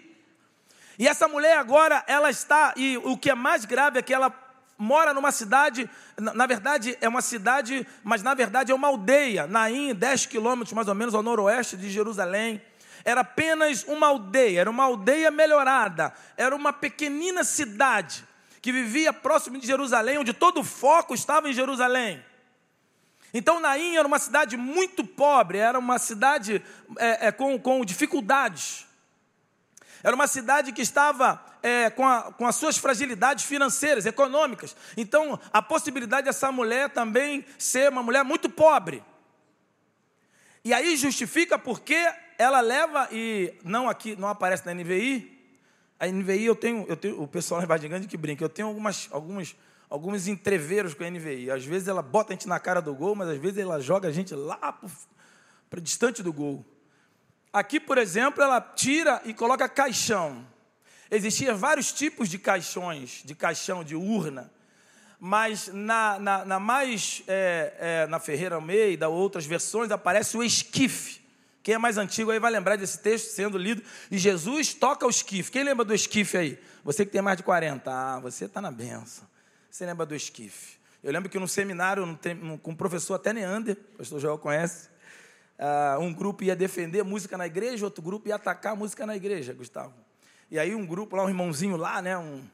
E 0.98 1.06
essa 1.06 1.28
mulher 1.28 1.58
agora, 1.58 2.02
ela 2.06 2.30
está, 2.30 2.72
e 2.76 2.96
o 2.98 3.18
que 3.18 3.30
é 3.30 3.34
mais 3.34 3.64
grave 3.64 3.98
é 3.98 4.02
que 4.02 4.14
ela 4.14 4.32
mora 4.78 5.12
numa 5.14 5.32
cidade, 5.32 5.88
na 6.18 6.46
verdade 6.46 6.96
é 7.00 7.08
uma 7.08 7.22
cidade, 7.22 7.86
mas 8.02 8.22
na 8.22 8.34
verdade 8.34 8.72
é 8.72 8.74
uma 8.74 8.88
aldeia, 8.88 9.46
Naim, 9.46 9.94
10 9.94 10.26
quilômetros 10.26 10.72
mais 10.74 10.88
ou 10.88 10.94
menos 10.94 11.14
ao 11.14 11.22
noroeste 11.22 11.76
de 11.76 11.90
Jerusalém. 11.90 12.62
Era 13.04 13.20
apenas 13.20 13.84
uma 13.84 14.08
aldeia, 14.08 14.60
era 14.60 14.70
uma 14.70 14.84
aldeia 14.84 15.30
melhorada, 15.30 16.12
era 16.36 16.54
uma 16.54 16.72
pequenina 16.72 17.44
cidade 17.44 18.24
que 18.60 18.72
vivia 18.72 19.12
próximo 19.12 19.58
de 19.58 19.66
Jerusalém, 19.66 20.18
onde 20.18 20.32
todo 20.32 20.60
o 20.60 20.64
foco 20.64 21.14
estava 21.14 21.48
em 21.48 21.52
Jerusalém. 21.52 22.22
Então 23.36 23.60
Naim 23.60 23.96
era 23.96 24.08
uma 24.08 24.18
cidade 24.18 24.56
muito 24.56 25.04
pobre, 25.04 25.58
era 25.58 25.78
uma 25.78 25.98
cidade 25.98 26.62
é, 26.96 27.26
é, 27.26 27.30
com, 27.32 27.58
com 27.58 27.84
dificuldades. 27.84 28.86
Era 30.02 30.16
uma 30.16 30.26
cidade 30.26 30.72
que 30.72 30.80
estava 30.80 31.44
é, 31.62 31.90
com, 31.90 32.06
a, 32.06 32.32
com, 32.32 32.46
as 32.46 32.56
suas 32.56 32.78
fragilidades 32.78 33.44
financeiras, 33.44 34.06
econômicas. 34.06 34.74
Então, 34.96 35.38
a 35.52 35.60
possibilidade 35.60 36.24
dessa 36.24 36.50
mulher 36.50 36.88
também 36.88 37.44
ser 37.58 37.90
uma 37.90 38.02
mulher 38.02 38.24
muito 38.24 38.48
pobre. 38.48 39.04
E 40.64 40.72
aí 40.72 40.96
justifica 40.96 41.58
porque 41.58 42.10
ela 42.38 42.60
leva, 42.62 43.06
e 43.12 43.52
não 43.62 43.86
aqui, 43.86 44.16
não 44.16 44.28
aparece 44.28 44.64
na 44.64 44.72
NVI. 44.72 45.30
A 46.00 46.06
NVI 46.06 46.46
eu 46.46 46.56
tenho, 46.56 46.86
eu 46.88 46.96
tenho 46.96 47.22
o 47.22 47.28
pessoal 47.28 47.62
lá 47.68 47.76
em 47.76 47.88
Grande 47.88 48.08
que 48.08 48.16
brinca, 48.16 48.42
eu 48.42 48.48
tenho 48.48 48.68
algumas, 48.68 49.08
algumas, 49.10 49.54
alguns 49.88 50.26
entreveros 50.26 50.94
com 50.94 51.04
a 51.04 51.10
NVI. 51.10 51.50
Às 51.50 51.64
vezes 51.64 51.88
ela 51.88 52.02
bota 52.02 52.32
a 52.32 52.34
gente 52.34 52.48
na 52.48 52.58
cara 52.58 52.80
do 52.80 52.94
gol, 52.94 53.14
mas 53.14 53.28
às 53.28 53.38
vezes 53.38 53.58
ela 53.58 53.80
joga 53.80 54.08
a 54.08 54.12
gente 54.12 54.34
lá 54.34 54.78
para 55.70 55.80
distante 55.80 56.22
do 56.22 56.32
gol. 56.32 56.64
Aqui, 57.52 57.80
por 57.80 57.96
exemplo, 57.96 58.42
ela 58.42 58.60
tira 58.60 59.20
e 59.24 59.32
coloca 59.32 59.68
caixão. 59.68 60.46
Existiam 61.10 61.56
vários 61.56 61.92
tipos 61.92 62.28
de 62.28 62.38
caixões, 62.38 63.22
de 63.24 63.34
caixão, 63.34 63.84
de 63.84 63.94
urna. 63.94 64.50
Mas 65.18 65.68
na, 65.68 66.18
na, 66.18 66.44
na 66.44 66.60
mais, 66.60 67.22
é, 67.26 67.74
é, 67.78 68.06
na 68.08 68.18
Ferreira 68.18 68.56
Almeida, 68.56 69.08
outras 69.08 69.46
versões, 69.46 69.90
aparece 69.90 70.36
o 70.36 70.42
esquife. 70.42 71.24
Quem 71.62 71.74
é 71.74 71.78
mais 71.78 71.96
antigo 71.96 72.30
aí 72.30 72.38
vai 72.38 72.50
lembrar 72.50 72.76
desse 72.76 72.98
texto 72.98 73.30
sendo 73.30 73.56
lido. 73.56 73.82
E 74.10 74.18
Jesus 74.18 74.74
toca 74.74 75.06
o 75.06 75.10
esquife. 75.10 75.50
Quem 75.50 75.64
lembra 75.64 75.84
do 75.84 75.94
esquife 75.94 76.36
aí? 76.36 76.58
Você 76.84 77.04
que 77.04 77.10
tem 77.10 77.22
mais 77.22 77.36
de 77.38 77.42
40. 77.42 77.90
Ah, 77.90 78.20
você 78.20 78.44
está 78.44 78.60
na 78.60 78.70
benção. 78.70 79.26
Você 79.76 79.84
lembra 79.84 80.06
do 80.06 80.14
esquife? 80.14 80.78
Eu 81.04 81.12
lembro 81.12 81.28
que 81.28 81.38
no 81.38 81.46
seminário, 81.46 82.18
com 82.62 82.70
o 82.70 82.74
professor 82.76 83.12
até 83.12 83.30
Neander, 83.34 83.76
o 83.92 83.98
pastor 83.98 84.18
Joel 84.18 84.38
conhece, 84.38 84.88
Uh, 85.58 85.98
um 86.00 86.12
grupo 86.12 86.44
ia 86.44 86.54
defender 86.54 87.02
música 87.02 87.34
na 87.38 87.46
igreja, 87.46 87.86
outro 87.86 88.02
grupo 88.02 88.28
ia 88.28 88.34
atacar 88.34 88.76
música 88.76 89.06
na 89.06 89.16
igreja, 89.16 89.54
Gustavo. 89.54 89.94
E 90.50 90.58
aí 90.58 90.74
um 90.74 90.84
grupo 90.84 91.16
lá, 91.16 91.24
um 91.24 91.30
irmãozinho 91.30 91.78
lá, 91.78 92.02
né, 92.02 92.14
um, 92.18 92.44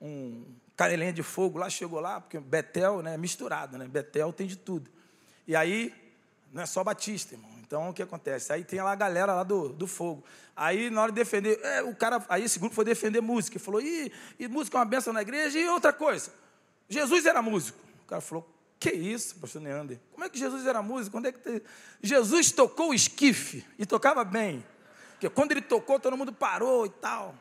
um 0.00 0.44
canelinha 0.76 1.12
de 1.12 1.22
fogo 1.22 1.60
lá, 1.60 1.70
chegou 1.70 2.00
lá, 2.00 2.20
porque 2.20 2.40
Betel 2.40 3.02
né, 3.02 3.14
é 3.14 3.16
misturado, 3.16 3.78
né? 3.78 3.86
Betel 3.86 4.32
tem 4.32 4.48
de 4.48 4.56
tudo. 4.56 4.90
E 5.46 5.54
aí, 5.54 5.94
não 6.52 6.60
é 6.60 6.66
só 6.66 6.82
Batista, 6.82 7.36
irmão. 7.36 7.52
Então, 7.60 7.90
o 7.90 7.94
que 7.94 8.02
acontece? 8.02 8.52
Aí 8.52 8.64
tem 8.64 8.82
lá 8.82 8.90
a 8.90 8.96
galera 8.96 9.32
lá 9.32 9.44
do, 9.44 9.68
do 9.68 9.86
fogo. 9.86 10.24
Aí, 10.56 10.90
na 10.90 11.02
hora 11.02 11.12
de 11.12 11.16
defender, 11.16 11.60
é, 11.62 11.84
o 11.84 11.94
cara, 11.94 12.24
aí 12.28 12.42
esse 12.42 12.58
grupo 12.58 12.74
foi 12.74 12.84
defender 12.84 13.20
música. 13.20 13.58
E 13.58 13.60
falou, 13.60 13.80
e 13.80 14.10
música 14.50 14.76
é 14.76 14.80
uma 14.80 14.84
benção 14.84 15.12
na 15.12 15.22
igreja. 15.22 15.56
E 15.56 15.68
outra 15.68 15.92
coisa, 15.92 16.32
Jesus 16.88 17.26
era 17.26 17.40
músico. 17.40 17.78
O 18.04 18.06
cara 18.06 18.20
falou, 18.20 18.48
que 18.78 18.92
isso, 18.92 19.36
pastor 19.36 19.62
Neander? 19.62 19.98
Como 20.12 20.24
é 20.24 20.28
que 20.28 20.38
Jesus 20.38 20.66
era 20.66 20.82
músico? 20.82 21.16
Quando 21.16 21.26
é 21.26 21.32
que 21.32 21.38
te... 21.38 21.62
Jesus 22.02 22.52
tocou 22.52 22.90
o 22.90 22.94
esquife 22.94 23.64
e 23.78 23.86
tocava 23.86 24.24
bem. 24.24 24.64
Porque 25.12 25.28
quando 25.30 25.52
ele 25.52 25.62
tocou, 25.62 25.98
todo 25.98 26.16
mundo 26.16 26.32
parou 26.32 26.84
e 26.84 26.90
tal. 26.90 27.34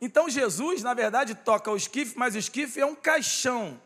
Então 0.00 0.28
Jesus, 0.28 0.82
na 0.82 0.92
verdade, 0.92 1.34
toca 1.36 1.70
o 1.70 1.76
esquife, 1.76 2.18
mas 2.18 2.34
o 2.34 2.38
esquife 2.38 2.80
é 2.80 2.84
um 2.84 2.96
caixão. 2.96 3.80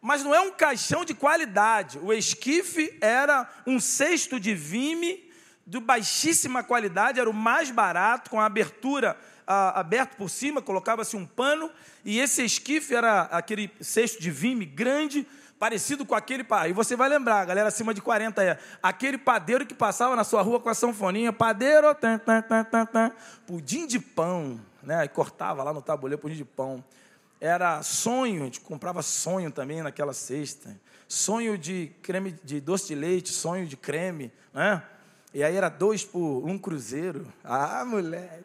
Mas 0.00 0.24
não 0.24 0.34
é 0.34 0.40
um 0.40 0.52
caixão 0.52 1.04
de 1.04 1.12
qualidade. 1.12 1.98
O 1.98 2.10
esquife 2.10 2.96
era 3.02 3.46
um 3.66 3.78
cesto 3.78 4.40
de 4.40 4.54
vime 4.54 5.30
de 5.66 5.78
baixíssima 5.78 6.64
qualidade, 6.64 7.20
era 7.20 7.30
o 7.30 7.34
mais 7.34 7.70
barato, 7.70 8.30
com 8.30 8.40
a 8.40 8.46
abertura 8.46 9.16
aberto 9.50 10.16
por 10.16 10.30
cima, 10.30 10.62
colocava-se 10.62 11.16
um 11.16 11.26
pano, 11.26 11.70
e 12.04 12.20
esse 12.20 12.44
esquife 12.44 12.94
era 12.94 13.22
aquele 13.22 13.70
cesto 13.80 14.22
de 14.22 14.30
vime 14.30 14.64
grande, 14.64 15.26
parecido 15.58 16.06
com 16.06 16.14
aquele. 16.14 16.46
E 16.68 16.72
você 16.72 16.96
vai 16.96 17.08
lembrar, 17.08 17.44
galera 17.44 17.68
acima 17.68 17.92
de 17.92 18.00
40 18.00 18.42
é 18.42 18.58
aquele 18.82 19.18
padeiro 19.18 19.66
que 19.66 19.74
passava 19.74 20.14
na 20.14 20.24
sua 20.24 20.40
rua 20.40 20.60
com 20.60 20.68
a 20.68 20.74
sanfoninha, 20.74 21.32
padeiro, 21.32 21.94
tan, 21.94 22.18
tan, 22.18 22.40
tan, 22.42 22.64
tan, 22.64 22.86
tan, 22.86 23.12
pudim 23.46 23.86
de 23.86 23.98
pão, 23.98 24.60
né? 24.82 25.04
E 25.04 25.08
cortava 25.08 25.62
lá 25.62 25.72
no 25.72 25.82
tabuleiro 25.82 26.20
pudim 26.20 26.36
de 26.36 26.44
pão. 26.44 26.82
Era 27.40 27.82
sonho, 27.82 28.42
a 28.42 28.44
gente 28.44 28.60
comprava 28.60 29.02
sonho 29.02 29.50
também 29.50 29.82
naquela 29.82 30.12
cesta. 30.12 30.78
Sonho 31.08 31.58
de 31.58 31.90
creme 32.02 32.38
de 32.44 32.60
doce 32.60 32.88
de 32.88 32.94
leite, 32.94 33.30
sonho 33.30 33.66
de 33.66 33.76
creme, 33.76 34.32
né? 34.54 34.82
E 35.32 35.42
aí 35.42 35.56
era 35.56 35.68
dois 35.68 36.04
por 36.04 36.44
um 36.46 36.58
cruzeiro. 36.58 37.26
Ah, 37.44 37.84
moleque. 37.84 38.44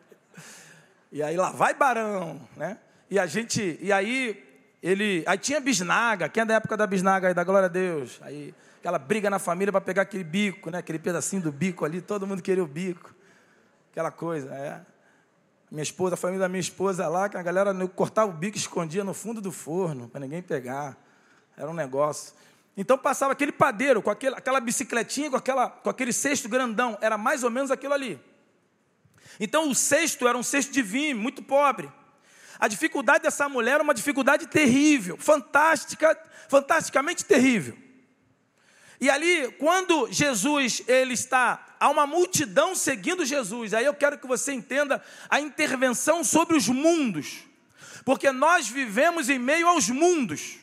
E 1.15 1.23
aí 1.23 1.37
lá 1.37 1.49
vai 1.49 1.73
Barão, 1.73 2.41
né? 2.57 2.77
E 3.09 3.17
a 3.17 3.25
gente, 3.25 3.79
e 3.81 3.89
aí 3.89 4.45
ele, 4.83 5.23
aí 5.25 5.37
tinha 5.37 5.61
bisnaga, 5.61 6.27
quem 6.27 6.43
é 6.43 6.45
da 6.45 6.55
época 6.55 6.75
da 6.75 6.85
bisnaga 6.85 7.29
aí, 7.29 7.33
da 7.33 7.41
glória 7.41 7.67
a 7.67 7.69
Deus? 7.69 8.19
Aí 8.21 8.53
aquela 8.79 8.99
briga 8.99 9.29
na 9.29 9.39
família 9.39 9.71
para 9.71 9.79
pegar 9.79 10.01
aquele 10.01 10.25
bico, 10.25 10.69
né? 10.69 10.79
Aquele 10.79 10.99
pedacinho 10.99 11.41
do 11.41 11.53
bico 11.53 11.85
ali, 11.85 12.01
todo 12.01 12.27
mundo 12.27 12.41
queria 12.41 12.61
o 12.61 12.67
bico. 12.67 13.15
Aquela 13.93 14.11
coisa, 14.11 14.53
é. 14.53 14.81
Minha 15.71 15.83
esposa, 15.83 16.15
a 16.15 16.17
família 16.17 16.41
da 16.41 16.49
minha 16.49 16.59
esposa 16.59 17.07
lá, 17.07 17.29
que 17.29 17.37
a 17.37 17.41
galera 17.41 17.73
cortava 17.87 18.29
o 18.29 18.33
bico 18.33 18.57
e 18.57 18.59
escondia 18.59 19.05
no 19.05 19.13
fundo 19.13 19.39
do 19.39 19.53
forno, 19.53 20.09
para 20.09 20.19
ninguém 20.19 20.41
pegar. 20.41 20.97
Era 21.55 21.69
um 21.69 21.73
negócio. 21.73 22.33
Então 22.75 22.97
passava 22.97 23.31
aquele 23.31 23.53
padeiro 23.53 24.01
com 24.01 24.09
aquele, 24.09 24.35
aquela 24.35 24.59
bicicletinha, 24.59 25.29
com, 25.29 25.37
aquela, 25.37 25.69
com 25.69 25.89
aquele 25.89 26.11
cesto 26.11 26.49
grandão. 26.49 26.97
Era 26.99 27.17
mais 27.17 27.41
ou 27.41 27.49
menos 27.49 27.71
aquilo 27.71 27.93
ali. 27.93 28.19
Então 29.39 29.69
o 29.69 29.75
cesto 29.75 30.27
era 30.27 30.37
um 30.37 30.43
cesto 30.43 30.71
de 30.71 30.81
vinho, 30.81 31.17
muito 31.17 31.43
pobre. 31.43 31.91
A 32.59 32.67
dificuldade 32.67 33.23
dessa 33.23 33.49
mulher 33.49 33.75
era 33.75 33.83
uma 33.83 33.93
dificuldade 33.93 34.47
terrível, 34.47 35.17
fantástica, 35.17 36.17
fantasticamente 36.47 37.25
terrível. 37.25 37.77
E 38.99 39.09
ali, 39.09 39.51
quando 39.53 40.11
Jesus 40.11 40.81
ele 40.87 41.13
está, 41.13 41.75
há 41.79 41.89
uma 41.89 42.07
multidão 42.07 42.73
seguindo 42.73 43.25
Jesus. 43.25 43.73
Aí 43.73 43.85
eu 43.85 43.93
quero 43.93 44.17
que 44.17 44.27
você 44.27 44.53
entenda 44.53 45.03
a 45.29 45.39
intervenção 45.39 46.23
sobre 46.23 46.55
os 46.55 46.67
mundos, 46.67 47.43
porque 48.05 48.31
nós 48.31 48.69
vivemos 48.69 49.29
em 49.29 49.37
meio 49.37 49.67
aos 49.67 49.89
mundos. 49.89 50.57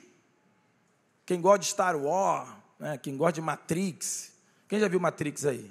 Quem 1.27 1.41
gosta 1.41 1.59
de 1.61 1.67
Star 1.67 1.97
Wars, 1.97 2.49
né? 2.79 2.99
quem 2.99 3.17
gosta 3.17 3.35
de 3.35 3.43
Matrix, 3.43 4.33
quem 4.67 4.81
já 4.81 4.89
viu 4.89 4.99
Matrix 4.99 5.45
aí? 5.45 5.71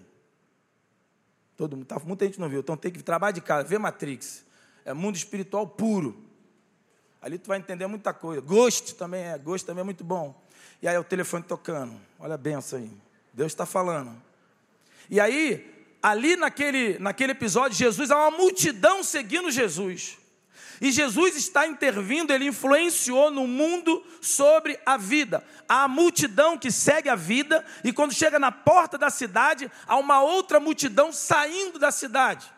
Todo 1.58 1.76
mundo, 1.76 1.86
tá, 1.86 2.00
muita 2.04 2.26
gente 2.26 2.40
não 2.40 2.50
viu. 2.50 2.60
Então 2.60 2.76
tem 2.76 2.92
que 2.92 3.04
trabalhar 3.04 3.32
de 3.32 3.42
casa, 3.42 3.68
ver 3.68 3.80
Matrix. 3.80 4.44
É 4.84 4.94
mundo 4.94 5.16
espiritual 5.16 5.68
puro. 5.68 6.18
Ali 7.22 7.38
tu 7.38 7.48
vai 7.48 7.60
entender 7.60 7.86
muita 7.88 8.14
coisa. 8.14 8.42
Gosto 8.42 8.96
também 8.96 9.24
é, 9.24 9.38
gosto 9.38 9.66
também 9.66 9.82
é 9.82 9.86
muito 9.86 10.04
bom. 10.04 10.40
E 10.82 10.88
aí 10.88 10.98
o 10.98 11.04
telefone 11.04 11.44
tocando. 11.44 11.96
Olha 12.20 12.34
a 12.34 12.38
benção 12.38 12.80
aí. 12.80 12.92
Deus 13.34 13.52
está 13.52 13.66
falando. 13.66 14.20
E 15.10 15.20
aí, 15.20 15.88
ali 16.02 16.36
naquele, 16.36 16.98
naquele 16.98 17.34
episódio, 17.34 17.78
Jesus, 17.78 18.10
há 18.10 18.18
uma 18.18 18.38
multidão 18.38 19.04
seguindo 19.04 19.52
Jesus. 19.52 20.18
E 20.82 20.92
Jesus 20.92 21.36
está 21.36 21.68
intervindo, 21.68 22.34
ele 22.34 22.48
influenciou 22.48 23.30
no 23.30 23.46
mundo 23.46 24.04
sobre 24.20 24.80
a 24.84 24.98
vida. 24.98 25.46
Há 25.70 25.84
a 25.84 25.88
multidão 25.88 26.58
que 26.58 26.72
segue 26.72 27.08
a 27.08 27.16
vida, 27.16 27.64
e 27.84 27.94
quando 27.94 28.16
chega 28.16 28.40
na 28.40 28.52
porta 28.52 28.98
da 28.98 29.12
cidade, 29.12 29.72
há 29.88 29.96
uma 29.98 30.24
outra 30.24 30.60
multidão 30.60 31.14
saindo 31.14 31.78
da 31.78 31.92
cidade. 31.92 32.52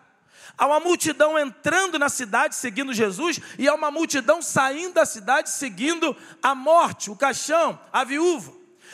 Há 0.58 0.66
uma 0.68 0.80
multidão 0.80 1.38
entrando 1.38 2.00
na 2.00 2.08
cidade 2.08 2.56
seguindo 2.56 2.94
Jesus, 2.94 3.42
e 3.60 3.68
há 3.68 3.76
uma 3.76 3.92
multidão 3.92 4.42
saindo 4.42 4.94
da 4.94 5.06
cidade 5.06 5.50
seguindo 5.50 6.16
a 6.42 6.56
morte, 6.56 7.12
o 7.12 7.18
caixão, 7.18 7.78
a 7.92 8.06
viúva. 8.06 8.54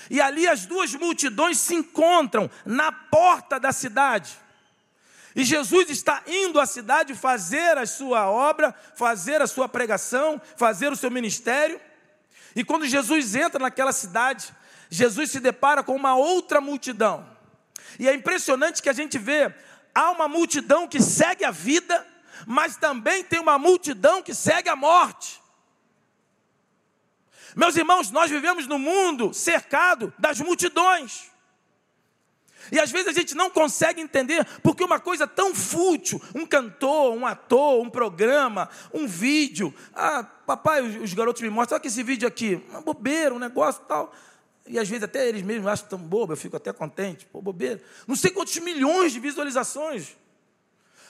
E 0.10 0.20
ali 0.20 0.48
as 0.48 0.66
duas 0.66 0.96
multidões 0.96 1.60
se 1.60 1.76
encontram 1.76 2.50
na 2.66 2.92
porta 2.92 3.60
da 3.60 3.72
cidade. 3.72 4.40
E 5.36 5.44
Jesus 5.44 5.90
está 5.90 6.24
indo 6.26 6.60
à 6.60 6.66
cidade 6.66 7.14
fazer 7.14 7.78
a 7.78 7.86
sua 7.86 8.30
obra, 8.30 8.74
fazer 8.96 9.42
a 9.42 9.48
sua 9.48 9.70
pregação, 9.70 10.42
fazer 10.58 10.92
o 10.92 10.96
seu 10.96 11.12
ministério. 11.12 11.80
E 12.56 12.64
quando 12.64 12.88
Jesus 12.88 13.36
entra 13.36 13.60
naquela 13.60 13.92
cidade, 13.92 14.54
Jesus 14.90 15.30
se 15.32 15.40
depara 15.40 15.84
com 15.84 15.96
uma 15.96 16.16
outra 16.16 16.60
multidão. 16.60 17.26
E 18.00 18.08
é 18.08 18.14
impressionante 18.14 18.82
que 18.82 18.90
a 18.90 18.94
gente 18.94 19.18
vê, 19.18 19.54
há 19.94 20.12
uma 20.12 20.28
multidão 20.28 20.88
que 20.88 21.02
segue 21.02 21.46
a 21.46 21.52
vida, 21.52 22.06
mas 22.48 22.76
também 22.76 23.24
tem 23.24 23.40
uma 23.40 23.58
multidão 23.58 24.22
que 24.22 24.34
segue 24.34 24.70
a 24.70 24.76
morte. 24.76 25.40
Meus 27.56 27.76
irmãos, 27.76 28.12
nós 28.12 28.32
vivemos 28.32 28.68
no 28.68 28.80
mundo 28.80 29.34
cercado 29.34 30.14
das 30.18 30.40
multidões. 30.40 31.29
E 32.72 32.80
às 32.80 32.92
vezes 32.92 33.08
a 33.08 33.12
gente 33.12 33.36
não 33.36 33.50
consegue 33.50 34.02
entender 34.02 34.46
porque 34.62 34.84
uma 34.84 35.00
coisa 35.00 35.28
tão 35.28 35.54
fútil, 35.54 36.22
um 36.36 36.46
cantor, 36.46 37.14
um 37.14 37.26
ator, 37.26 37.82
um 37.82 37.90
programa, 37.90 38.70
um 38.94 39.08
vídeo. 39.08 39.74
Ah, 39.94 40.24
papai, 40.24 40.82
os, 40.82 41.14
garotos 41.14 41.42
me 41.42 41.50
mostram, 41.50 41.76
olha 41.76 41.82
que 41.82 41.88
esse 41.88 42.04
vídeo 42.04 42.28
aqui, 42.28 42.64
uma 42.70 42.82
bobeira, 42.82 43.34
um 43.34 43.40
negócio 43.40 43.82
tal. 43.88 44.14
E 44.68 44.78
às 44.78 44.88
vezes 44.88 45.04
até 45.04 45.28
eles 45.28 45.42
mesmos 45.42 45.68
acham 45.68 45.88
tão 45.88 46.00
bobo, 46.00 46.34
eu 46.34 46.38
fico 46.38 46.56
até 46.56 46.72
contente, 46.72 47.26
pô, 47.26 47.42
bobeira. 47.42 47.82
Não 48.08 48.16
sei 48.16 48.32
quantos 48.32 48.56
milhões 48.58 49.12
de 49.12 49.20
visualizações. 49.20 50.16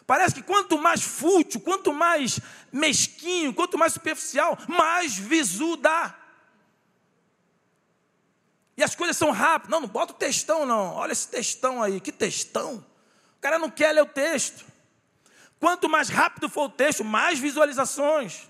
Parece 0.08 0.34
que 0.34 0.42
quanto 0.42 0.78
mais 0.78 1.04
fútil, 1.04 1.60
quanto 1.60 1.94
mais 1.94 2.40
mesquinho, 2.72 3.54
quanto 3.54 3.78
mais 3.78 3.94
superficial, 3.94 4.58
mais 4.68 5.16
visu 5.16 5.76
dá. 5.76 6.18
E 8.80 8.84
as 8.84 8.96
coisas 8.96 9.18
são 9.18 9.32
rápidas. 9.32 9.70
Não, 9.70 9.82
não 9.82 9.90
bota 9.90 10.14
o 10.14 10.16
textão, 10.16 10.66
não. 10.66 10.94
Olha 10.96 11.12
esse 11.12 11.28
textão 11.28 11.84
aí. 11.84 12.00
Que 12.00 12.14
textão? 12.14 12.76
O 13.38 13.42
cara 13.42 13.60
não 13.60 13.70
quer 13.70 13.92
ler 13.92 14.04
o 14.04 14.06
texto. 14.06 14.64
Quanto 15.60 15.90
mais 15.90 16.08
rápido 16.08 16.48
for 16.48 16.68
o 16.68 16.70
texto, 16.70 17.04
mais 17.04 17.38
visualizações. 17.38 18.50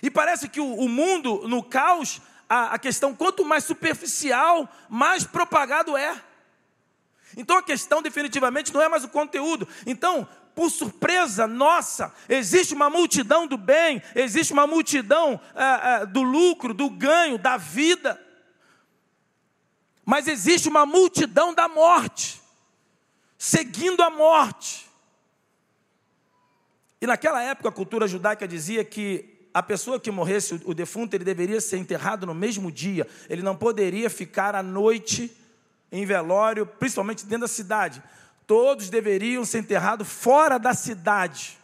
E 0.00 0.08
parece 0.08 0.48
que 0.48 0.60
o, 0.60 0.74
o 0.76 0.88
mundo, 0.88 1.48
no 1.48 1.60
caos, 1.60 2.20
a, 2.48 2.74
a 2.74 2.78
questão, 2.78 3.16
quanto 3.16 3.44
mais 3.44 3.64
superficial, 3.64 4.68
mais 4.88 5.24
propagado 5.24 5.96
é. 5.96 6.22
Então 7.36 7.56
a 7.56 7.62
questão 7.64 8.00
definitivamente 8.00 8.72
não 8.72 8.80
é 8.80 8.88
mais 8.88 9.02
o 9.02 9.08
conteúdo. 9.08 9.66
Então, 9.84 10.28
por 10.54 10.70
surpresa 10.70 11.48
nossa, 11.48 12.14
existe 12.28 12.74
uma 12.74 12.88
multidão 12.88 13.44
do 13.48 13.56
bem, 13.56 14.00
existe 14.14 14.52
uma 14.52 14.68
multidão 14.68 15.40
é, 15.56 16.02
é, 16.02 16.06
do 16.06 16.22
lucro, 16.22 16.72
do 16.72 16.88
ganho, 16.88 17.38
da 17.38 17.56
vida. 17.56 18.20
Mas 20.04 20.26
existe 20.26 20.68
uma 20.68 20.84
multidão 20.84 21.54
da 21.54 21.68
morte, 21.68 22.40
seguindo 23.38 24.02
a 24.02 24.10
morte. 24.10 24.88
E 27.00 27.06
naquela 27.06 27.42
época 27.42 27.68
a 27.68 27.72
cultura 27.72 28.06
judaica 28.06 28.46
dizia 28.46 28.84
que 28.84 29.32
a 29.54 29.62
pessoa 29.62 30.00
que 30.00 30.10
morresse, 30.10 30.60
o 30.64 30.72
defunto, 30.72 31.14
ele 31.14 31.24
deveria 31.24 31.60
ser 31.60 31.76
enterrado 31.76 32.26
no 32.26 32.34
mesmo 32.34 32.72
dia. 32.72 33.06
Ele 33.28 33.42
não 33.42 33.54
poderia 33.54 34.08
ficar 34.08 34.54
à 34.54 34.62
noite 34.62 35.36
em 35.90 36.06
velório, 36.06 36.64
principalmente 36.64 37.26
dentro 37.26 37.42
da 37.42 37.48
cidade. 37.48 38.02
Todos 38.46 38.88
deveriam 38.88 39.44
ser 39.44 39.58
enterrados 39.58 40.08
fora 40.08 40.58
da 40.58 40.72
cidade. 40.72 41.58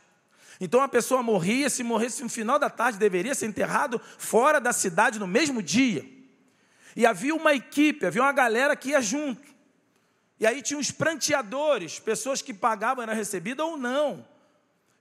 Então 0.61 0.83
a 0.83 0.88
pessoa 0.88 1.23
morria, 1.23 1.71
se 1.71 1.83
morresse 1.83 2.23
no 2.23 2.28
final 2.28 2.59
da 2.59 2.68
tarde, 2.68 2.99
deveria 2.99 3.35
ser 3.35 3.47
enterrado 3.47 4.00
fora 4.18 4.61
da 4.61 4.73
cidade 4.73 5.18
no 5.18 5.26
mesmo 5.26 5.62
dia. 5.62 6.04
E 6.98 7.06
havia 7.06 7.32
uma 7.32 7.54
equipe, 7.54 8.04
havia 8.04 8.20
uma 8.20 8.32
galera 8.32 8.74
que 8.74 8.88
ia 8.88 9.00
junto. 9.00 9.46
E 10.40 10.44
aí 10.44 10.60
tinha 10.60 10.80
os 10.80 10.90
pranteadores, 10.90 12.00
pessoas 12.00 12.42
que 12.42 12.52
pagavam, 12.52 13.04
era 13.04 13.14
recebida 13.14 13.64
ou 13.64 13.76
não. 13.76 14.26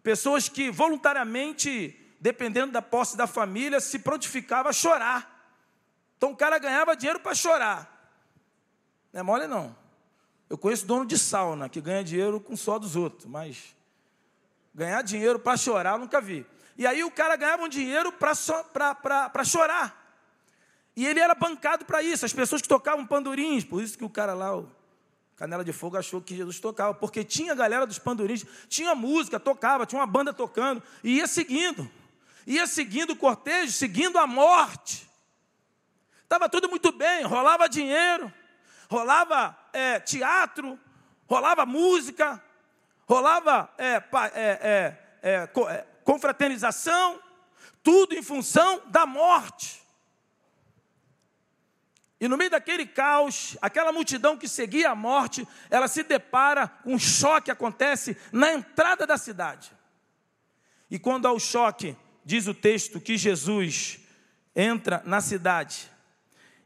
Pessoas 0.03 0.47
que 0.47 0.69
voluntariamente, 0.69 1.99
dependendo 2.21 2.71
da 2.71 2.83
posse 2.83 3.17
da 3.17 3.25
família, 3.25 3.79
se 3.79 3.97
prontificava 3.97 4.69
a 4.69 4.73
chorar. 4.73 5.51
Então 6.17 6.33
o 6.33 6.35
cara 6.35 6.59
ganhava 6.59 6.95
dinheiro 6.95 7.19
para 7.19 7.33
chorar. 7.33 7.91
Não 9.11 9.21
é 9.21 9.23
mole 9.23 9.47
não. 9.47 9.75
Eu 10.47 10.55
conheço 10.55 10.85
dono 10.85 11.03
de 11.03 11.17
sauna 11.17 11.67
que 11.67 11.81
ganha 11.81 12.03
dinheiro 12.03 12.39
com 12.39 12.55
só 12.55 12.77
dos 12.77 12.95
outros, 12.95 13.25
mas 13.25 13.75
ganhar 14.71 15.01
dinheiro 15.01 15.39
para 15.39 15.57
chorar 15.57 15.93
eu 15.93 15.97
nunca 16.01 16.21
vi. 16.21 16.45
E 16.77 16.85
aí 16.85 17.03
o 17.03 17.09
cara 17.09 17.35
ganhava 17.35 17.63
um 17.63 17.67
dinheiro 17.67 18.11
para 18.11 19.43
chorar. 19.43 19.96
E 20.97 21.05
ele 21.05 21.19
era 21.19 21.35
bancado 21.35 21.85
para 21.85 22.01
isso, 22.01 22.25
as 22.25 22.33
pessoas 22.33 22.59
que 22.59 22.67
tocavam 22.67 23.05
pandurins, 23.05 23.63
por 23.63 23.83
isso 23.83 23.95
que 23.95 24.03
o 24.03 24.09
cara 24.09 24.33
lá, 24.33 24.57
o 24.57 24.67
Canela 25.35 25.63
de 25.63 25.71
Fogo, 25.71 25.95
achou 25.95 26.19
que 26.19 26.35
Jesus 26.35 26.59
tocava, 26.59 26.95
porque 26.95 27.23
tinha 27.23 27.51
a 27.51 27.55
galera 27.55 27.85
dos 27.85 27.99
pandurins, 27.99 28.43
tinha 28.67 28.95
música, 28.95 29.39
tocava, 29.39 29.85
tinha 29.85 30.01
uma 30.01 30.07
banda 30.07 30.33
tocando, 30.33 30.81
e 31.03 31.17
ia 31.17 31.27
seguindo, 31.27 31.87
ia 32.47 32.65
seguindo 32.65 33.11
o 33.11 33.15
cortejo, 33.15 33.71
seguindo 33.73 34.17
a 34.17 34.25
morte. 34.25 35.07
Estava 36.23 36.49
tudo 36.49 36.67
muito 36.67 36.91
bem, 36.91 37.23
rolava 37.25 37.69
dinheiro, 37.69 38.33
rolava 38.89 39.55
é, 39.73 39.99
teatro, 39.99 40.79
rolava 41.27 41.63
música, 41.63 42.43
rolava 43.07 43.69
é, 43.77 44.03
é, 44.33 44.97
é, 45.21 45.43
é 45.43 45.85
confraternização, 46.03 47.21
tudo 47.83 48.15
em 48.15 48.23
função 48.23 48.81
da 48.87 49.05
morte. 49.05 49.85
E 52.19 52.27
no 52.27 52.35
meio 52.37 52.49
daquele 52.49 52.85
caos, 52.85 53.55
aquela 53.61 53.91
multidão 53.91 54.37
que 54.37 54.47
seguia 54.47 54.89
a 54.89 54.95
morte, 54.95 55.47
ela 55.69 55.87
se 55.87 56.01
depara 56.01 56.67
com 56.67 56.95
um 56.95 56.99
choque 56.99 57.51
acontece 57.51 58.17
na 58.31 58.53
entrada 58.53 59.05
da 59.05 59.17
cidade. 59.17 59.71
E 60.89 60.97
quando 60.97 61.27
há 61.27 61.31
o 61.31 61.39
choque, 61.39 61.95
diz 62.25 62.47
o 62.47 62.53
texto 62.53 62.99
que 62.99 63.17
Jesus 63.17 63.99
entra 64.55 65.03
na 65.05 65.21
cidade, 65.21 65.89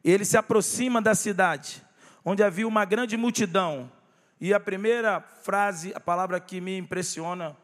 ele 0.04 0.24
se 0.24 0.38
aproxima 0.38 1.02
da 1.02 1.14
cidade, 1.14 1.84
onde 2.24 2.42
havia 2.42 2.68
uma 2.68 2.86
grande 2.86 3.18
multidão. 3.18 3.92
E 4.40 4.54
a 4.54 4.60
primeira 4.60 5.22
frase, 5.44 5.92
a 5.94 6.00
palavra 6.00 6.40
que 6.40 6.62
me 6.62 6.78
impressiona, 6.78 7.56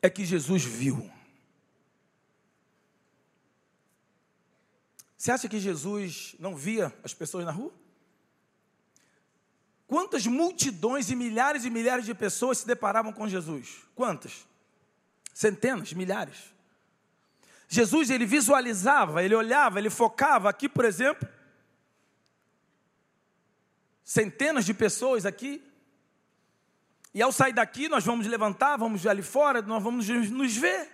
é 0.00 0.08
que 0.08 0.24
Jesus 0.24 0.64
viu. 0.64 1.13
Você 5.24 5.32
acha 5.32 5.48
que 5.48 5.58
Jesus 5.58 6.36
não 6.38 6.54
via 6.54 6.92
as 7.02 7.14
pessoas 7.14 7.46
na 7.46 7.50
rua? 7.50 7.72
Quantas 9.86 10.26
multidões 10.26 11.08
e 11.08 11.16
milhares 11.16 11.64
e 11.64 11.70
milhares 11.70 12.04
de 12.04 12.12
pessoas 12.12 12.58
se 12.58 12.66
deparavam 12.66 13.10
com 13.10 13.26
Jesus? 13.26 13.86
Quantas? 13.94 14.46
Centenas, 15.32 15.94
milhares. 15.94 16.52
Jesus, 17.66 18.10
ele 18.10 18.26
visualizava, 18.26 19.24
ele 19.24 19.34
olhava, 19.34 19.78
ele 19.78 19.88
focava. 19.88 20.50
Aqui, 20.50 20.68
por 20.68 20.84
exemplo, 20.84 21.26
centenas 24.04 24.66
de 24.66 24.74
pessoas 24.74 25.24
aqui. 25.24 25.64
E 27.14 27.22
ao 27.22 27.32
sair 27.32 27.54
daqui, 27.54 27.88
nós 27.88 28.04
vamos 28.04 28.26
levantar, 28.26 28.76
vamos 28.76 29.06
ali 29.06 29.22
fora, 29.22 29.62
nós 29.62 29.82
vamos 29.82 30.06
nos 30.06 30.54
ver. 30.54 30.93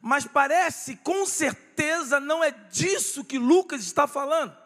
Mas 0.00 0.26
parece, 0.26 0.96
com 0.96 1.26
certeza, 1.26 2.18
não 2.18 2.42
é 2.42 2.50
disso 2.50 3.24
que 3.24 3.38
Lucas 3.38 3.82
está 3.82 4.06
falando. 4.06 4.56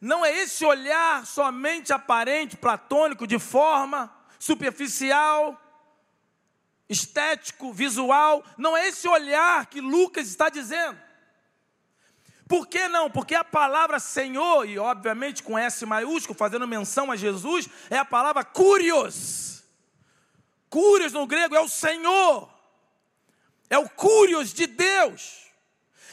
Não 0.00 0.24
é 0.24 0.34
esse 0.34 0.64
olhar 0.64 1.24
somente 1.26 1.92
aparente, 1.92 2.56
platônico, 2.56 3.26
de 3.26 3.38
forma 3.38 4.12
superficial, 4.38 5.60
estético, 6.88 7.72
visual. 7.72 8.42
Não 8.58 8.76
é 8.76 8.88
esse 8.88 9.06
olhar 9.06 9.66
que 9.66 9.80
Lucas 9.80 10.26
está 10.26 10.48
dizendo. 10.48 10.98
Por 12.48 12.66
que 12.66 12.88
não? 12.88 13.08
Porque 13.08 13.36
a 13.36 13.44
palavra 13.44 14.00
Senhor, 14.00 14.68
e 14.68 14.76
obviamente 14.76 15.40
com 15.40 15.56
S 15.56 15.86
maiúsculo, 15.86 16.36
fazendo 16.36 16.66
menção 16.66 17.12
a 17.12 17.14
Jesus, 17.14 17.68
é 17.88 17.96
a 17.96 18.04
palavra 18.04 18.42
curios. 18.42 19.62
Curios 20.68 21.12
no 21.12 21.28
grego 21.28 21.54
é 21.54 21.60
o 21.60 21.68
Senhor 21.68 22.49
é 23.70 23.78
o 23.78 23.88
curios 23.88 24.52
de 24.52 24.66
Deus. 24.66 25.40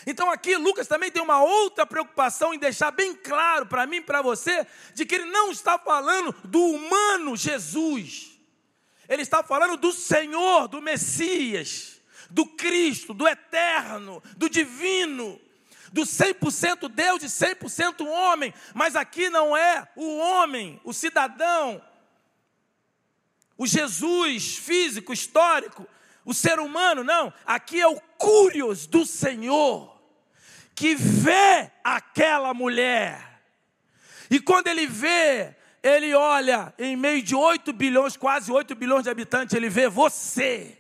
Então 0.06 0.32
aqui 0.32 0.56
Lucas 0.56 0.88
também 0.88 1.12
tem 1.12 1.22
uma 1.22 1.44
outra 1.44 1.86
preocupação 1.86 2.54
em 2.54 2.60
deixar 2.60 2.92
bem 2.92 3.14
claro 3.14 3.66
para 3.66 3.86
mim 3.86 3.98
e 3.98 4.02
para 4.02 4.22
você 4.22 4.66
de 4.94 5.06
que 5.06 5.16
ele 5.16 5.26
não 5.26 5.52
está 5.52 5.78
falando 5.78 6.34
do 6.46 6.64
humano 6.64 7.36
Jesus. 7.36 8.32
Ele 9.10 9.22
está 9.22 9.44
falando 9.44 9.76
do 9.76 9.92
Senhor, 9.92 10.68
do 10.70 10.82
Messias, 10.82 12.00
do 12.30 12.46
Cristo, 12.46 13.14
do 13.14 13.28
eterno, 13.28 14.22
do 14.38 14.50
divino, 14.50 15.42
do 15.92 16.04
100% 16.04 16.88
Deus 16.90 17.24
e 17.24 17.26
100% 17.26 18.06
homem. 18.06 18.54
Mas 18.74 18.96
aqui 18.96 19.30
não 19.30 19.58
é 19.58 19.90
o 19.96 20.18
homem, 20.18 20.80
o 20.84 20.94
cidadão, 20.94 21.82
o 23.58 23.66
Jesus 23.66 24.58
físico, 24.58 25.12
histórico, 25.12 25.88
o 26.28 26.34
ser 26.34 26.60
humano, 26.60 27.04
não. 27.04 27.34
Aqui 27.46 27.82
é 27.82 27.88
o 27.88 28.00
curios 28.18 28.86
do 28.86 29.06
Senhor, 29.06 29.98
que 30.76 30.94
vê 30.94 31.72
aquela 31.84 32.54
mulher. 32.54 33.42
E 34.30 34.40
quando 34.40 34.68
ele 34.68 34.86
vê 34.86 35.56
ele 35.82 36.14
olha 36.14 36.74
em 36.78 36.98
meio 36.98 37.22
de 37.22 37.34
8 37.34 37.72
bilhões, 37.72 38.18
quase 38.18 38.52
8 38.52 38.76
bilhões 38.76 39.04
de 39.04 39.10
habitantes, 39.10 39.56
ele 39.56 39.70
vê 39.70 39.88
você. 39.88 40.78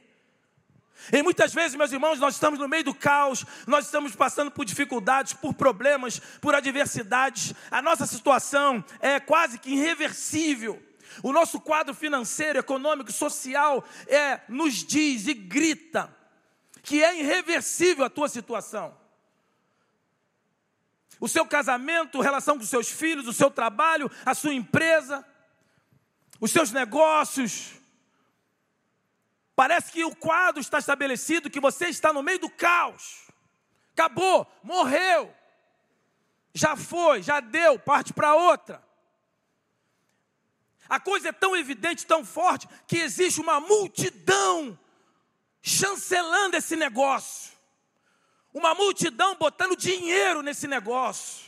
E 1.13 1.23
muitas 1.23 1.53
vezes, 1.53 1.77
meus 1.77 1.93
irmãos, 1.93 2.19
nós 2.19 2.33
estamos 2.33 2.59
no 2.59 2.67
meio 2.67 2.83
do 2.83 2.93
caos, 2.93 3.45
nós 3.65 3.85
estamos 3.85 4.15
passando 4.15 4.51
por 4.51 4.65
dificuldades, 4.65 5.31
por 5.31 5.53
problemas, 5.53 6.19
por 6.41 6.53
adversidades. 6.53 7.53
A 7.71 7.81
nossa 7.81 8.05
situação 8.05 8.83
é 8.99 9.17
quase 9.19 9.57
que 9.57 9.71
irreversível. 9.71 10.83
O 11.23 11.31
nosso 11.31 11.59
quadro 11.59 11.93
financeiro, 11.93 12.59
econômico, 12.59 13.11
social 13.11 13.83
é 14.07 14.41
nos 14.47 14.75
diz 14.75 15.27
e 15.27 15.33
grita 15.33 16.15
que 16.83 17.03
é 17.03 17.19
irreversível 17.19 18.05
a 18.05 18.09
tua 18.09 18.29
situação. 18.29 18.97
O 21.19 21.27
seu 21.27 21.45
casamento, 21.45 22.21
relação 22.21 22.57
com 22.57 22.63
seus 22.63 22.89
filhos, 22.89 23.27
o 23.27 23.33
seu 23.33 23.51
trabalho, 23.51 24.09
a 24.25 24.33
sua 24.33 24.53
empresa, 24.53 25.25
os 26.39 26.51
seus 26.51 26.71
negócios, 26.71 27.77
Parece 29.57 29.91
que 29.91 30.05
o 30.05 30.15
quadro 30.15 30.61
está 30.61 30.77
estabelecido, 30.77 31.49
que 31.49 31.59
você 31.59 31.87
está 31.87 32.13
no 32.13 32.21
meio 32.21 32.37
do 32.37 32.47
caos. 32.47 33.23
Acabou, 33.91 34.45
morreu. 34.61 35.33
Já 36.53 36.75
foi, 36.75 37.23
já 37.23 37.39
deu, 37.39 37.79
parte 37.79 38.13
para 38.13 38.35
outra. 38.35 38.86
A 40.89 40.99
coisa 40.99 41.29
é 41.29 41.31
tão 41.31 41.55
evidente, 41.55 42.05
tão 42.05 42.23
forte, 42.23 42.67
que 42.87 42.97
existe 42.97 43.41
uma 43.41 43.59
multidão 43.59 44.77
chancelando 45.61 46.57
esse 46.57 46.75
negócio. 46.75 47.51
Uma 48.53 48.73
multidão 48.73 49.35
botando 49.35 49.75
dinheiro 49.75 50.41
nesse 50.41 50.67
negócio. 50.67 51.46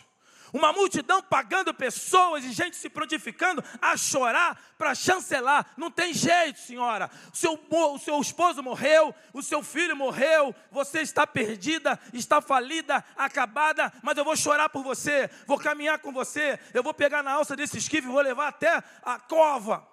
Uma 0.51 0.73
multidão 0.73 1.21
pagando 1.21 1.73
pessoas 1.73 2.43
e 2.43 2.51
gente 2.51 2.75
se 2.75 2.89
prontificando 2.89 3.63
a 3.81 3.95
chorar 3.95 4.59
para 4.77 4.95
chancelar. 4.95 5.65
Não 5.77 5.91
tem 5.91 6.13
jeito, 6.13 6.59
senhora. 6.59 7.09
O 7.31 7.35
seu, 7.37 7.59
o 7.69 7.99
seu 7.99 8.19
esposo 8.19 8.63
morreu, 8.63 9.13
o 9.33 9.43
seu 9.43 9.61
filho 9.61 9.95
morreu, 9.95 10.55
você 10.71 11.01
está 11.01 11.27
perdida, 11.27 11.99
está 12.13 12.41
falida, 12.41 13.03
acabada, 13.15 13.93
mas 14.01 14.17
eu 14.17 14.25
vou 14.25 14.35
chorar 14.35 14.69
por 14.69 14.83
você, 14.83 15.29
vou 15.45 15.59
caminhar 15.59 15.99
com 15.99 16.11
você, 16.11 16.59
eu 16.73 16.81
vou 16.81 16.93
pegar 16.93 17.21
na 17.21 17.33
alça 17.33 17.55
desse 17.55 17.77
esquife 17.77 18.07
e 18.07 18.11
vou 18.11 18.21
levar 18.21 18.47
até 18.47 18.83
a 19.03 19.19
cova. 19.19 19.87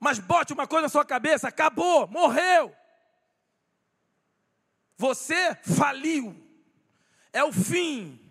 Mas 0.00 0.18
bote 0.18 0.52
uma 0.52 0.66
coisa 0.66 0.82
na 0.82 0.88
sua 0.88 1.04
cabeça: 1.04 1.48
acabou, 1.48 2.08
morreu. 2.08 2.74
Você 4.96 5.56
faliu. 5.56 6.36
É 7.32 7.42
o 7.42 7.52
fim 7.52 8.21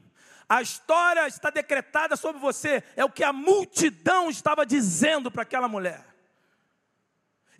a 0.51 0.61
história 0.61 1.25
está 1.29 1.49
decretada 1.49 2.17
sobre 2.17 2.41
você, 2.41 2.83
é 2.97 3.05
o 3.05 3.09
que 3.09 3.23
a 3.23 3.31
multidão 3.31 4.29
estava 4.29 4.65
dizendo 4.65 5.31
para 5.31 5.43
aquela 5.43 5.69
mulher. 5.69 6.05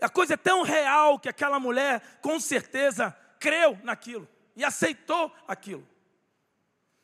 A 0.02 0.10
coisa 0.10 0.34
é 0.34 0.38
tão 0.38 0.62
real 0.62 1.18
que 1.18 1.30
aquela 1.30 1.58
mulher, 1.58 2.02
com 2.22 2.38
certeza, 2.38 3.16
creu 3.40 3.80
naquilo 3.86 4.28
e 4.58 4.66
aceitou 4.66 5.34
aquilo. 5.48 5.88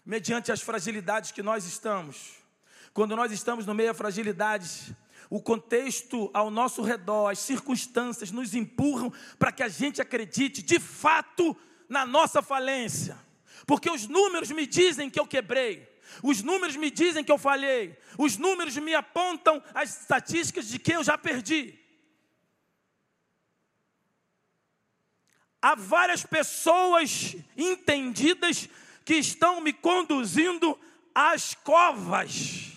Mediante 0.06 0.52
as 0.52 0.62
fragilidades 0.62 1.32
que 1.32 1.42
nós 1.42 1.64
estamos, 1.64 2.34
quando 2.94 3.16
nós 3.16 3.32
estamos 3.32 3.66
no 3.66 3.74
meio 3.74 3.94
de 3.94 3.98
fragilidades, 3.98 4.92
o 5.30 5.42
contexto 5.42 6.30
ao 6.34 6.52
nosso 6.52 6.82
redor, 6.82 7.30
as 7.30 7.40
circunstâncias 7.40 8.30
nos 8.30 8.54
empurram 8.54 9.10
para 9.40 9.54
que 9.54 9.64
a 9.64 9.70
gente 9.70 10.02
acredite 10.02 10.62
de 10.62 10.82
fato 10.82 11.56
na 11.88 12.06
nossa 12.06 12.42
falência 12.42 13.26
porque 13.66 13.90
os 13.90 14.08
números 14.08 14.52
me 14.52 14.66
dizem 14.66 15.10
que 15.10 15.20
eu 15.20 15.28
quebrei. 15.28 15.98
Os 16.24 16.42
números 16.42 16.76
me 16.76 16.90
dizem 16.90 17.24
que 17.24 17.32
eu 17.32 17.38
falhei. 17.38 17.98
Os 18.18 18.38
números 18.38 18.76
me 18.78 18.94
apontam 18.94 19.62
as 19.74 20.02
estatísticas 20.02 20.68
de 20.68 20.80
que 20.80 20.94
eu 20.94 21.04
já 21.04 21.18
perdi. 21.18 21.78
Há 25.62 25.76
várias 25.76 26.24
pessoas 26.26 27.36
entendidas 27.58 28.70
que 29.04 29.16
estão 29.16 29.60
me 29.60 29.74
conduzindo 29.74 30.80
às 31.14 31.54
covas. 31.54 32.74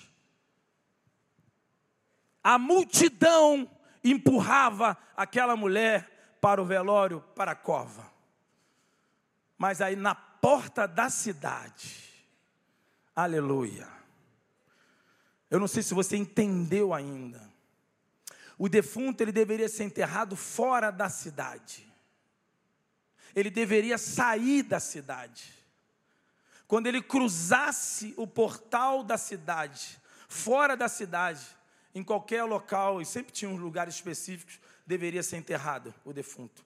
A 2.43 2.59
multidão 2.59 3.71
empurrava 4.03 4.97
aquela 5.17 5.55
mulher 5.57 6.39
para 6.41 6.61
o 6.61 6.65
velório, 6.65 7.23
para 7.35 7.53
a 7.53 7.57
cova. 7.57 8.11
Mas 9.59 9.83
aí 9.83 9.95
na 9.95 10.15
porta 10.41 10.87
da 10.87 11.11
cidade. 11.11 12.11
Aleluia. 13.15 13.89
Eu 15.51 15.59
não 15.59 15.69
sei 15.69 15.83
se 15.83 15.93
você 15.93 16.17
entendeu 16.17 16.95
ainda. 16.95 17.51
O 18.57 18.69
defunto 18.69 19.23
ele 19.23 19.33
deveria 19.33 19.69
ser 19.69 19.85
enterrado 19.85 20.37
fora 20.37 20.91
da 20.91 21.09
cidade. 21.09 21.87
Ele 23.35 23.51
deveria 23.51 23.99
sair 23.99 24.63
da 24.63 24.79
cidade. 24.79 25.53
Quando 26.67 26.87
ele 26.87 27.03
cruzasse 27.03 28.15
o 28.17 28.27
portal 28.27 29.03
da 29.03 29.19
cidade, 29.19 30.01
fora 30.29 30.77
da 30.77 30.89
cidade, 30.89 31.45
em 31.95 32.05
qualquer 32.05 32.45
local, 32.45 33.03
e 33.03 33.07
sempre 33.07 33.33
tinha 33.33 33.51
uns 33.51 33.59
lugares 33.59 33.97
específicos, 33.97 34.61
deveria 34.87 35.23
ser 35.23 35.37
enterrado 35.37 35.93
o 36.05 36.13
defunto. 36.13 36.65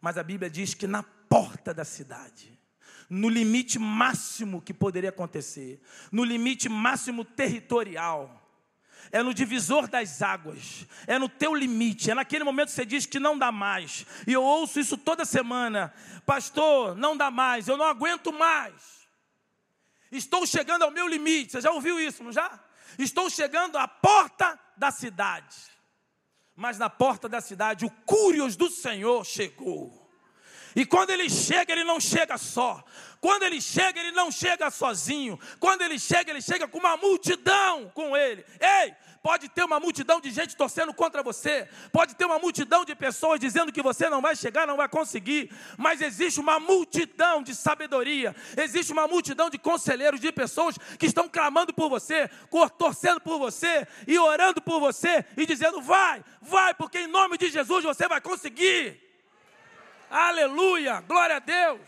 Mas 0.00 0.18
a 0.18 0.22
Bíblia 0.22 0.50
diz 0.50 0.74
que 0.74 0.86
na 0.86 1.02
porta 1.02 1.72
da 1.72 1.84
cidade 1.84 2.55
no 3.08 3.28
limite 3.28 3.78
máximo 3.78 4.60
que 4.60 4.74
poderia 4.74 5.10
acontecer, 5.10 5.80
no 6.10 6.24
limite 6.24 6.68
máximo 6.68 7.24
territorial. 7.24 8.42
É 9.12 9.22
no 9.22 9.32
divisor 9.32 9.86
das 9.86 10.20
águas, 10.20 10.84
é 11.06 11.16
no 11.16 11.28
teu 11.28 11.54
limite, 11.54 12.10
é 12.10 12.14
naquele 12.14 12.42
momento 12.42 12.70
que 12.70 12.74
você 12.74 12.84
diz 12.84 13.06
que 13.06 13.20
não 13.20 13.38
dá 13.38 13.52
mais. 13.52 14.04
E 14.26 14.32
eu 14.32 14.42
ouço 14.42 14.80
isso 14.80 14.98
toda 14.98 15.24
semana, 15.24 15.94
pastor, 16.24 16.96
não 16.96 17.16
dá 17.16 17.30
mais, 17.30 17.68
eu 17.68 17.76
não 17.76 17.84
aguento 17.84 18.32
mais. 18.32 18.96
Estou 20.10 20.46
chegando 20.46 20.82
ao 20.82 20.90
meu 20.90 21.06
limite. 21.06 21.52
Você 21.52 21.60
já 21.60 21.70
ouviu 21.70 22.00
isso, 22.00 22.22
não 22.22 22.32
já? 22.32 22.58
Estou 22.98 23.28
chegando 23.28 23.76
à 23.76 23.86
porta 23.86 24.58
da 24.76 24.90
cidade. 24.90 25.56
Mas 26.54 26.78
na 26.78 26.88
porta 26.88 27.28
da 27.28 27.40
cidade, 27.40 27.84
o 27.84 27.90
Cúrios 27.90 28.56
do 28.56 28.70
Senhor 28.70 29.24
chegou. 29.24 30.05
E 30.76 30.84
quando 30.84 31.08
ele 31.08 31.30
chega, 31.30 31.72
ele 31.72 31.84
não 31.84 31.98
chega 31.98 32.36
só. 32.36 32.84
Quando 33.18 33.44
ele 33.44 33.62
chega, 33.62 33.98
ele 33.98 34.12
não 34.12 34.30
chega 34.30 34.70
sozinho. 34.70 35.40
Quando 35.58 35.80
ele 35.80 35.98
chega, 35.98 36.30
ele 36.30 36.42
chega 36.42 36.68
com 36.68 36.76
uma 36.76 36.98
multidão 36.98 37.90
com 37.94 38.14
ele. 38.14 38.44
Ei, 38.60 38.94
pode 39.22 39.48
ter 39.48 39.64
uma 39.64 39.80
multidão 39.80 40.20
de 40.20 40.30
gente 40.30 40.54
torcendo 40.54 40.92
contra 40.92 41.22
você. 41.22 41.66
Pode 41.90 42.14
ter 42.14 42.26
uma 42.26 42.38
multidão 42.38 42.84
de 42.84 42.94
pessoas 42.94 43.40
dizendo 43.40 43.72
que 43.72 43.80
você 43.80 44.10
não 44.10 44.20
vai 44.20 44.36
chegar, 44.36 44.66
não 44.66 44.76
vai 44.76 44.86
conseguir. 44.86 45.50
Mas 45.78 46.02
existe 46.02 46.38
uma 46.38 46.60
multidão 46.60 47.42
de 47.42 47.54
sabedoria. 47.54 48.36
Existe 48.54 48.92
uma 48.92 49.08
multidão 49.08 49.48
de 49.48 49.56
conselheiros, 49.56 50.20
de 50.20 50.30
pessoas 50.30 50.76
que 50.98 51.06
estão 51.06 51.26
clamando 51.26 51.72
por 51.72 51.88
você, 51.88 52.28
torcendo 52.76 53.18
por 53.22 53.38
você 53.38 53.88
e 54.06 54.18
orando 54.18 54.60
por 54.60 54.78
você 54.78 55.24
e 55.38 55.46
dizendo: 55.46 55.80
vai, 55.80 56.22
vai, 56.42 56.74
porque 56.74 56.98
em 56.98 57.06
nome 57.06 57.38
de 57.38 57.48
Jesus 57.48 57.82
você 57.82 58.06
vai 58.06 58.20
conseguir. 58.20 59.05
Aleluia, 60.10 61.00
glória 61.00 61.36
a 61.36 61.40
Deus. 61.40 61.80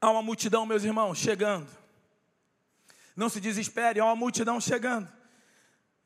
Há 0.00 0.10
uma 0.10 0.22
multidão, 0.22 0.64
meus 0.64 0.84
irmãos, 0.84 1.18
chegando. 1.18 1.68
Não 3.16 3.28
se 3.28 3.40
desespere, 3.40 3.98
há 3.98 4.04
uma 4.04 4.14
multidão 4.14 4.60
chegando. 4.60 5.12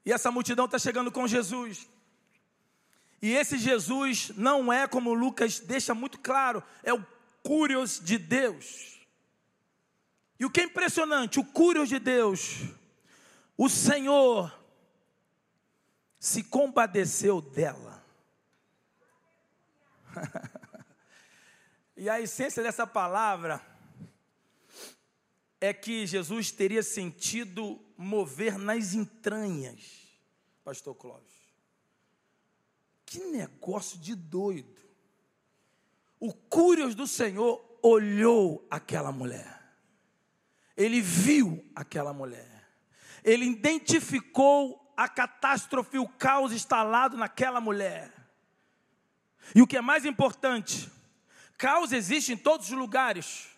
E 0.05 0.13
essa 0.13 0.31
multidão 0.31 0.65
está 0.65 0.79
chegando 0.79 1.13
com 1.13 1.29
Jesus. 1.29 1.87
E 3.21 3.33
esse 3.33 3.59
Jesus 3.59 4.33
não 4.35 4.73
é 4.73 4.89
como 4.89 5.13
Lucas 5.13 5.61
deixa 5.61 5.95
muito 5.95 6.19
claro, 6.19 6.63
é 6.83 6.93
o 6.93 7.07
Cúrios 7.43 8.01
de 8.01 8.19
Deus. 8.19 8.99
E 10.41 10.45
o 10.45 10.51
que 10.51 10.63
é 10.63 10.65
impressionante, 10.65 11.39
o 11.39 11.45
Cúrios 11.45 11.89
de 11.89 11.99
Deus, 11.99 12.63
o 13.57 13.69
Senhor 13.69 14.62
se 16.23 16.45
compadeceu 16.45 17.41
dela. 17.41 18.01
e 21.97 22.09
a 22.09 22.21
essência 22.21 22.63
dessa 22.63 22.87
palavra 22.87 23.61
é 25.61 25.75
que 25.75 26.07
Jesus 26.07 26.53
teria 26.53 26.81
sentido 26.81 27.85
mover 27.97 28.57
nas 28.57 28.95
entranhas, 28.95 30.17
Pastor 30.63 30.95
Clóvis. 30.95 31.35
Que 33.05 33.19
negócio 33.25 33.99
de 33.99 34.15
doido. 34.15 34.81
O 36.21 36.33
Cúrios 36.33 36.95
do 36.95 37.09
Senhor 37.09 37.81
olhou 37.83 38.65
aquela 38.71 39.11
mulher. 39.11 39.61
Ele 40.77 41.01
viu 41.01 41.69
aquela 41.75 42.13
mulher. 42.13 42.71
Ele 43.25 43.45
identificou 43.45 44.82
a 45.05 45.09
catástrofe, 45.09 45.99
o 45.99 46.09
caos 46.09 46.53
instalado 46.53 47.17
naquela 47.17 47.61
mulher. 47.61 48.13
E 49.55 49.63
o 49.63 49.67
que 49.67 49.77
é 49.77 49.81
mais 49.81 50.05
importante, 50.05 50.91
caos 51.59 51.93
existe 51.93 52.33
em 52.33 52.37
todos 52.37 52.67
os 52.71 52.73
lugares, 52.73 53.49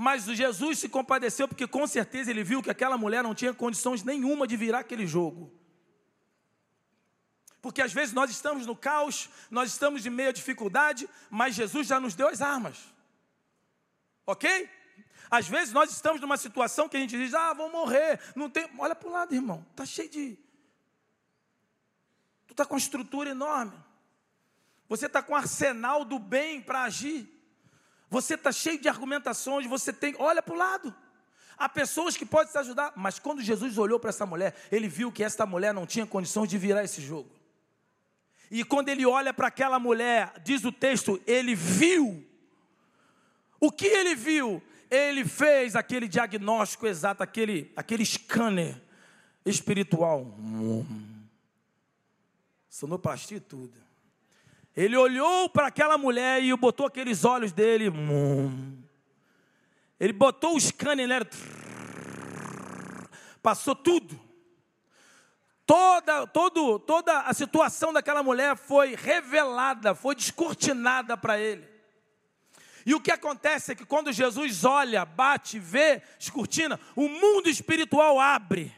Mas 0.00 0.22
Jesus 0.26 0.78
se 0.78 0.88
compadeceu 0.88 1.48
porque 1.48 1.66
com 1.66 1.84
certeza 1.84 2.30
ele 2.30 2.44
viu 2.44 2.62
que 2.62 2.70
aquela 2.70 2.96
mulher 2.96 3.20
não 3.20 3.34
tinha 3.34 3.52
condições 3.52 4.04
nenhuma 4.04 4.46
de 4.46 4.56
virar 4.56 4.78
aquele 4.78 5.08
jogo. 5.08 5.52
Porque 7.60 7.82
às 7.82 7.92
vezes 7.92 8.14
nós 8.14 8.30
estamos 8.30 8.64
no 8.64 8.76
caos, 8.76 9.28
nós 9.50 9.72
estamos 9.72 10.06
em 10.06 10.10
meio 10.10 10.28
à 10.28 10.32
dificuldade, 10.32 11.08
mas 11.28 11.56
Jesus 11.56 11.88
já 11.88 11.98
nos 11.98 12.14
deu 12.14 12.28
as 12.28 12.40
armas. 12.40 12.78
Ok? 14.24 14.70
Às 15.28 15.48
vezes 15.48 15.74
nós 15.74 15.90
estamos 15.90 16.20
numa 16.20 16.36
situação 16.36 16.88
que 16.88 16.96
a 16.96 17.00
gente 17.00 17.18
diz, 17.18 17.34
ah, 17.34 17.52
vou 17.52 17.68
morrer, 17.68 18.20
não 18.36 18.48
tem. 18.48 18.70
Olha 18.78 18.94
para 18.94 19.08
o 19.08 19.12
lado, 19.12 19.34
irmão, 19.34 19.66
está 19.72 19.84
cheio 19.84 20.08
de. 20.08 20.38
Está 22.58 22.66
com 22.66 22.76
estrutura 22.76 23.30
enorme. 23.30 23.72
Você 24.88 25.06
está 25.06 25.22
com 25.22 25.36
arsenal 25.36 26.04
do 26.04 26.18
bem 26.18 26.60
para 26.60 26.82
agir. 26.82 27.32
Você 28.10 28.34
está 28.34 28.50
cheio 28.50 28.80
de 28.80 28.88
argumentações, 28.88 29.64
você 29.64 29.92
tem. 29.92 30.16
Olha 30.18 30.42
para 30.42 30.54
o 30.54 30.58
lado. 30.58 30.92
Há 31.56 31.68
pessoas 31.68 32.16
que 32.16 32.26
podem 32.26 32.50
te 32.50 32.58
ajudar, 32.58 32.92
mas 32.96 33.20
quando 33.20 33.40
Jesus 33.42 33.78
olhou 33.78 34.00
para 34.00 34.10
essa 34.10 34.26
mulher, 34.26 34.56
ele 34.72 34.88
viu 34.88 35.12
que 35.12 35.22
esta 35.22 35.46
mulher 35.46 35.72
não 35.72 35.86
tinha 35.86 36.04
condições 36.04 36.48
de 36.48 36.58
virar 36.58 36.82
esse 36.82 37.00
jogo. 37.00 37.30
E 38.50 38.64
quando 38.64 38.88
ele 38.88 39.06
olha 39.06 39.32
para 39.32 39.46
aquela 39.46 39.78
mulher, 39.78 40.32
diz 40.42 40.64
o 40.64 40.72
texto, 40.72 41.22
ele 41.28 41.54
viu. 41.54 42.26
O 43.60 43.70
que 43.70 43.86
ele 43.86 44.16
viu? 44.16 44.60
Ele 44.90 45.24
fez 45.24 45.76
aquele 45.76 46.08
diagnóstico 46.08 46.88
exato, 46.88 47.22
aquele, 47.22 47.70
aquele 47.76 48.04
scanner 48.04 48.82
espiritual. 49.46 50.36
Sonoplastia 52.78 53.38
e 53.38 53.40
tudo. 53.40 53.76
Ele 54.76 54.96
olhou 54.96 55.48
para 55.48 55.66
aquela 55.66 55.98
mulher 55.98 56.40
e 56.40 56.56
botou 56.56 56.86
aqueles 56.86 57.24
olhos 57.24 57.50
dele. 57.50 57.86
Ele 59.98 60.12
botou 60.12 60.54
o 60.54 60.60
scanner. 60.60 61.28
Passou 63.42 63.74
tudo. 63.74 64.16
Toda, 65.66 66.24
todo, 66.28 66.78
toda 66.78 67.22
a 67.22 67.34
situação 67.34 67.92
daquela 67.92 68.22
mulher 68.22 68.56
foi 68.56 68.94
revelada, 68.94 69.92
foi 69.92 70.14
descortinada 70.14 71.16
para 71.16 71.36
ele. 71.36 71.68
E 72.86 72.94
o 72.94 73.00
que 73.00 73.10
acontece 73.10 73.72
é 73.72 73.74
que 73.74 73.84
quando 73.84 74.12
Jesus 74.12 74.64
olha, 74.64 75.04
bate, 75.04 75.58
vê, 75.58 76.00
descortina, 76.16 76.78
o 76.94 77.08
mundo 77.08 77.50
espiritual 77.50 78.20
abre. 78.20 78.72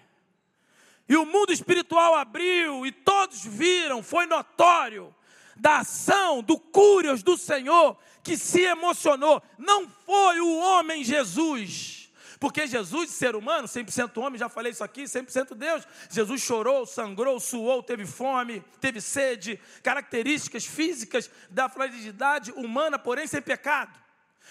E 1.11 1.17
o 1.17 1.27
mundo 1.27 1.53
espiritual 1.53 2.15
abriu 2.15 2.87
e 2.87 2.93
todos 2.93 3.45
viram, 3.45 4.01
foi 4.01 4.27
notório 4.27 5.13
da 5.57 5.79
ação, 5.79 6.41
do 6.41 6.57
cúrios 6.57 7.21
do 7.21 7.37
Senhor, 7.37 7.99
que 8.23 8.37
se 8.37 8.61
emocionou. 8.61 9.43
Não 9.59 9.89
foi 9.89 10.41
o 10.41 10.59
homem 10.59 11.03
Jesus. 11.03 12.13
Porque 12.39 12.65
Jesus, 12.65 13.11
ser 13.11 13.35
humano, 13.35 13.67
100% 13.67 14.19
homem, 14.19 14.39
já 14.39 14.49
falei 14.49 14.71
isso 14.71 14.85
aqui, 14.85 15.03
100% 15.03 15.57
Deus. 15.57 15.85
Jesus 16.09 16.43
chorou, 16.43 16.87
sangrou, 16.87 17.41
suou, 17.41 17.83
teve 17.83 18.07
fome, 18.07 18.63
teve 18.81 19.01
sede, 19.01 19.61
características 19.83 20.65
físicas 20.65 21.29
da 21.51 21.69
fragilidade 21.69 22.53
humana, 22.53 23.01
porém 23.01 23.27
sem 23.27 23.43
pecado. 23.43 23.99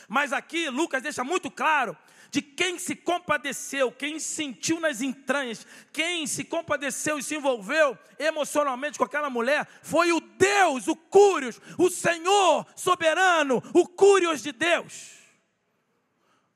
Mas 0.08 0.34
aqui 0.34 0.70
Lucas 0.70 1.04
deixa 1.04 1.24
muito 1.24 1.50
claro 1.52 1.96
de 2.32 2.42
quem 2.42 2.78
se 2.78 2.96
compadeceu, 2.96 3.92
quem 3.92 4.20
sentiu 4.20 4.80
nas 4.80 5.02
entranhas, 5.02 5.66
quem 5.92 6.28
se 6.28 6.44
compadeceu 6.44 7.18
e 7.18 7.24
se 7.24 7.36
envolveu 7.36 7.98
emocionalmente 8.20 8.98
com 8.98 9.04
aquela 9.04 9.30
mulher, 9.30 9.68
foi 9.82 10.12
o 10.12 10.20
Deus, 10.20 10.88
o 10.88 10.96
Cúrios, 10.96 11.60
o 11.78 11.90
Senhor 11.90 12.66
soberano, 12.76 13.64
o 13.74 13.88
Cúrios 13.88 14.44
de 14.44 14.52
Deus. 14.52 15.18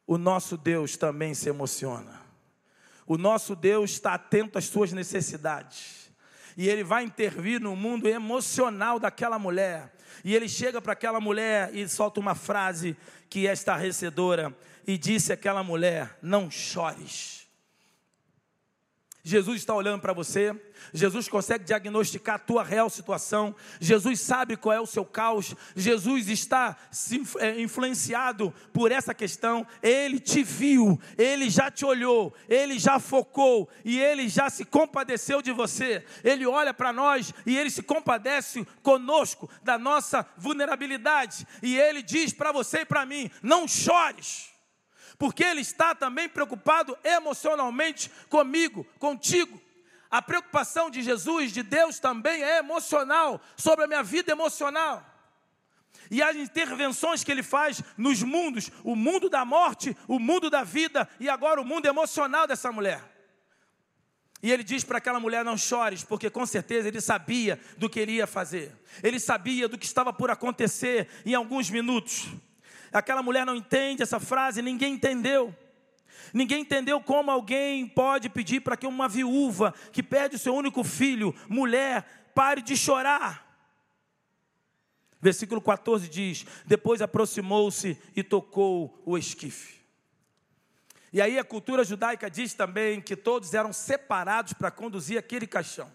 O 0.05 0.17
nosso 0.17 0.57
Deus 0.57 0.95
também 0.95 1.33
se 1.33 1.49
emociona. 1.49 2.21
O 3.05 3.17
nosso 3.17 3.55
Deus 3.55 3.91
está 3.91 4.13
atento 4.13 4.57
às 4.57 4.65
suas 4.65 4.91
necessidades. 4.91 6.11
E 6.55 6.69
ele 6.69 6.83
vai 6.83 7.03
intervir 7.03 7.59
no 7.59 7.75
mundo 7.75 8.07
emocional 8.07 8.99
daquela 8.99 9.39
mulher. 9.39 9.92
E 10.23 10.35
ele 10.35 10.49
chega 10.49 10.81
para 10.81 10.93
aquela 10.93 11.19
mulher 11.19 11.69
e 11.73 11.87
solta 11.87 12.19
uma 12.19 12.35
frase 12.35 12.95
que 13.29 13.47
é 13.47 13.53
estarrecedora 13.53 14.55
e 14.85 14.97
disse 14.97 15.31
àquela 15.33 15.63
mulher: 15.63 16.17
Não 16.21 16.49
chores. 16.51 17.42
Jesus 19.25 19.61
está 19.61 19.73
olhando 19.73 20.01
para 20.01 20.11
você, 20.11 20.53
Jesus 20.93 21.29
consegue 21.29 21.63
diagnosticar 21.63 22.35
a 22.35 22.39
tua 22.39 22.61
real 22.61 22.89
situação, 22.89 23.55
Jesus 23.79 24.19
sabe 24.19 24.57
qual 24.57 24.73
é 24.75 24.81
o 24.81 24.85
seu 24.85 25.05
caos, 25.05 25.55
Jesus 25.73 26.27
está 26.27 26.75
é, 27.39 27.61
influenciado 27.61 28.53
por 28.73 28.91
essa 28.91 29.13
questão, 29.13 29.65
Ele 29.81 30.19
te 30.19 30.43
viu, 30.43 30.99
Ele 31.17 31.49
já 31.49 31.71
te 31.71 31.85
olhou, 31.85 32.33
Ele 32.49 32.77
já 32.77 32.99
focou 32.99 33.69
e 33.85 33.97
Ele 33.97 34.27
já 34.27 34.49
se 34.49 34.65
compadeceu 34.65 35.41
de 35.41 35.53
você. 35.53 36.03
Ele 36.21 36.45
olha 36.45 36.73
para 36.73 36.91
nós 36.91 37.33
e 37.45 37.57
Ele 37.57 37.69
se 37.69 37.81
compadece 37.81 38.67
conosco 38.81 39.49
da 39.63 39.77
nossa 39.77 40.27
vulnerabilidade 40.37 41.47
e 41.61 41.77
Ele 41.77 42.01
diz 42.01 42.33
para 42.33 42.51
você 42.51 42.79
e 42.79 42.85
para 42.85 43.05
mim: 43.05 43.31
não 43.41 43.69
chores 43.69 44.52
porque 45.17 45.43
Ele 45.43 45.61
está 45.61 45.93
também 45.93 46.27
preocupado 46.27 46.97
emocionalmente 47.03 48.11
comigo, 48.29 48.85
contigo. 48.99 49.61
A 50.09 50.21
preocupação 50.21 50.89
de 50.89 51.01
Jesus, 51.01 51.51
de 51.51 51.63
Deus 51.63 51.97
também 51.97 52.43
é 52.43 52.59
emocional, 52.59 53.41
sobre 53.57 53.85
a 53.85 53.87
minha 53.87 54.03
vida 54.03 54.31
emocional. 54.31 55.03
E 56.11 56.21
as 56.21 56.35
intervenções 56.35 57.23
que 57.23 57.31
ele 57.31 57.41
faz 57.41 57.81
nos 57.97 58.21
mundos, 58.21 58.69
o 58.83 58.95
mundo 58.95 59.29
da 59.29 59.43
morte, 59.43 59.97
o 60.07 60.19
mundo 60.19 60.49
da 60.49 60.63
vida 60.63 61.09
e 61.19 61.27
agora 61.27 61.59
o 61.59 61.65
mundo 61.65 61.87
emocional 61.87 62.45
dessa 62.45 62.71
mulher. 62.71 63.01
E 64.43 64.51
ele 64.51 64.63
diz 64.63 64.83
para 64.83 64.97
aquela 64.97 65.19
mulher: 65.19 65.43
Não 65.43 65.57
chores, 65.57 66.03
porque 66.03 66.29
com 66.29 66.45
certeza 66.45 66.89
ele 66.89 67.01
sabia 67.01 67.59
do 67.77 67.89
que 67.89 67.99
ele 67.99 68.11
ia 68.11 68.27
fazer, 68.27 68.71
ele 69.01 69.19
sabia 69.19 69.67
do 69.67 69.77
que 69.77 69.85
estava 69.85 70.11
por 70.11 70.29
acontecer 70.29 71.07
em 71.25 71.33
alguns 71.33 71.69
minutos. 71.69 72.27
Aquela 72.93 73.23
mulher 73.23 73.45
não 73.45 73.55
entende 73.55 74.03
essa 74.03 74.19
frase, 74.19 74.61
ninguém 74.61 74.93
entendeu. 74.93 75.55
Ninguém 76.33 76.61
entendeu 76.61 77.01
como 77.01 77.31
alguém 77.31 77.87
pode 77.87 78.29
pedir 78.29 78.61
para 78.61 78.77
que 78.77 78.87
uma 78.87 79.07
viúva 79.09 79.73
que 79.91 80.01
perde 80.01 80.35
o 80.35 80.39
seu 80.39 80.55
único 80.55 80.83
filho, 80.83 81.35
mulher, 81.49 82.31
pare 82.33 82.61
de 82.61 82.77
chorar. 82.77 83.43
Versículo 85.19 85.61
14 85.61 86.07
diz: 86.07 86.45
Depois 86.65 87.01
aproximou-se 87.01 87.97
e 88.15 88.23
tocou 88.23 89.01
o 89.05 89.17
esquife. 89.17 89.81
E 91.11 91.21
aí 91.21 91.37
a 91.37 91.43
cultura 91.43 91.83
judaica 91.83 92.29
diz 92.29 92.53
também 92.53 92.99
que 92.99 93.15
todos 93.15 93.53
eram 93.53 93.71
separados 93.71 94.53
para 94.53 94.71
conduzir 94.71 95.17
aquele 95.17 95.45
caixão. 95.45 95.91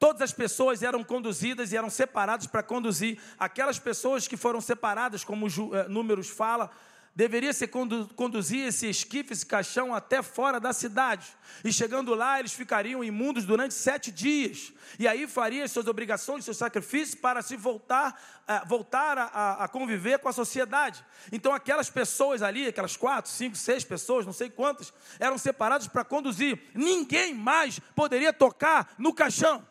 Todas 0.00 0.22
as 0.22 0.32
pessoas 0.32 0.82
eram 0.82 1.04
conduzidas 1.04 1.72
e 1.72 1.76
eram 1.76 1.90
separadas 1.90 2.46
para 2.46 2.62
conduzir. 2.62 3.20
Aquelas 3.38 3.78
pessoas 3.78 4.26
que 4.26 4.34
foram 4.34 4.58
separadas, 4.58 5.22
como 5.22 5.46
eh, 5.46 5.88
números 5.90 6.30
fala, 6.30 6.70
deveria 7.14 7.52
se 7.52 7.66
condu 7.66 8.08
conduzir 8.16 8.66
esse 8.66 8.88
esquife, 8.88 9.34
esse 9.34 9.44
caixão 9.44 9.94
até 9.94 10.22
fora 10.22 10.58
da 10.58 10.72
cidade. 10.72 11.26
E 11.62 11.70
chegando 11.70 12.14
lá, 12.14 12.40
eles 12.40 12.54
ficariam 12.54 13.04
imundos 13.04 13.44
durante 13.44 13.74
sete 13.74 14.10
dias. 14.10 14.72
E 14.98 15.06
aí 15.06 15.26
faria 15.26 15.68
suas 15.68 15.86
obrigações, 15.86 16.46
seus 16.46 16.56
sacrifícios 16.56 17.14
para 17.14 17.42
se 17.42 17.54
voltar, 17.54 18.18
uh, 18.48 18.66
voltar 18.66 19.18
a, 19.18 19.64
a, 19.64 19.68
conviver 19.68 20.18
com 20.20 20.30
a 20.30 20.32
sociedade. 20.32 21.04
Então 21.30 21.52
aquelas 21.52 21.90
pessoas 21.90 22.40
ali, 22.40 22.66
aquelas 22.66 22.96
quatro, 22.96 23.30
cinco, 23.30 23.54
seis 23.54 23.84
pessoas, 23.84 24.24
não 24.24 24.32
sei 24.32 24.48
quantas, 24.48 24.94
eram 25.18 25.36
separadas 25.36 25.88
para 25.88 26.04
conduzir. 26.06 26.58
Ninguém 26.74 27.34
mais 27.34 27.78
poderia 27.94 28.32
tocar 28.32 28.94
no 28.96 29.12
caixão. 29.12 29.68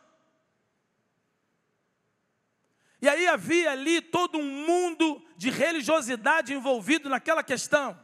E 3.01 3.07
aí 3.07 3.27
havia 3.27 3.71
ali 3.71 4.01
todo 4.01 4.37
um 4.37 4.65
mundo 4.65 5.23
de 5.37 5.49
religiosidade 5.49 6.53
envolvido 6.53 7.09
naquela 7.09 7.43
questão. 7.43 7.97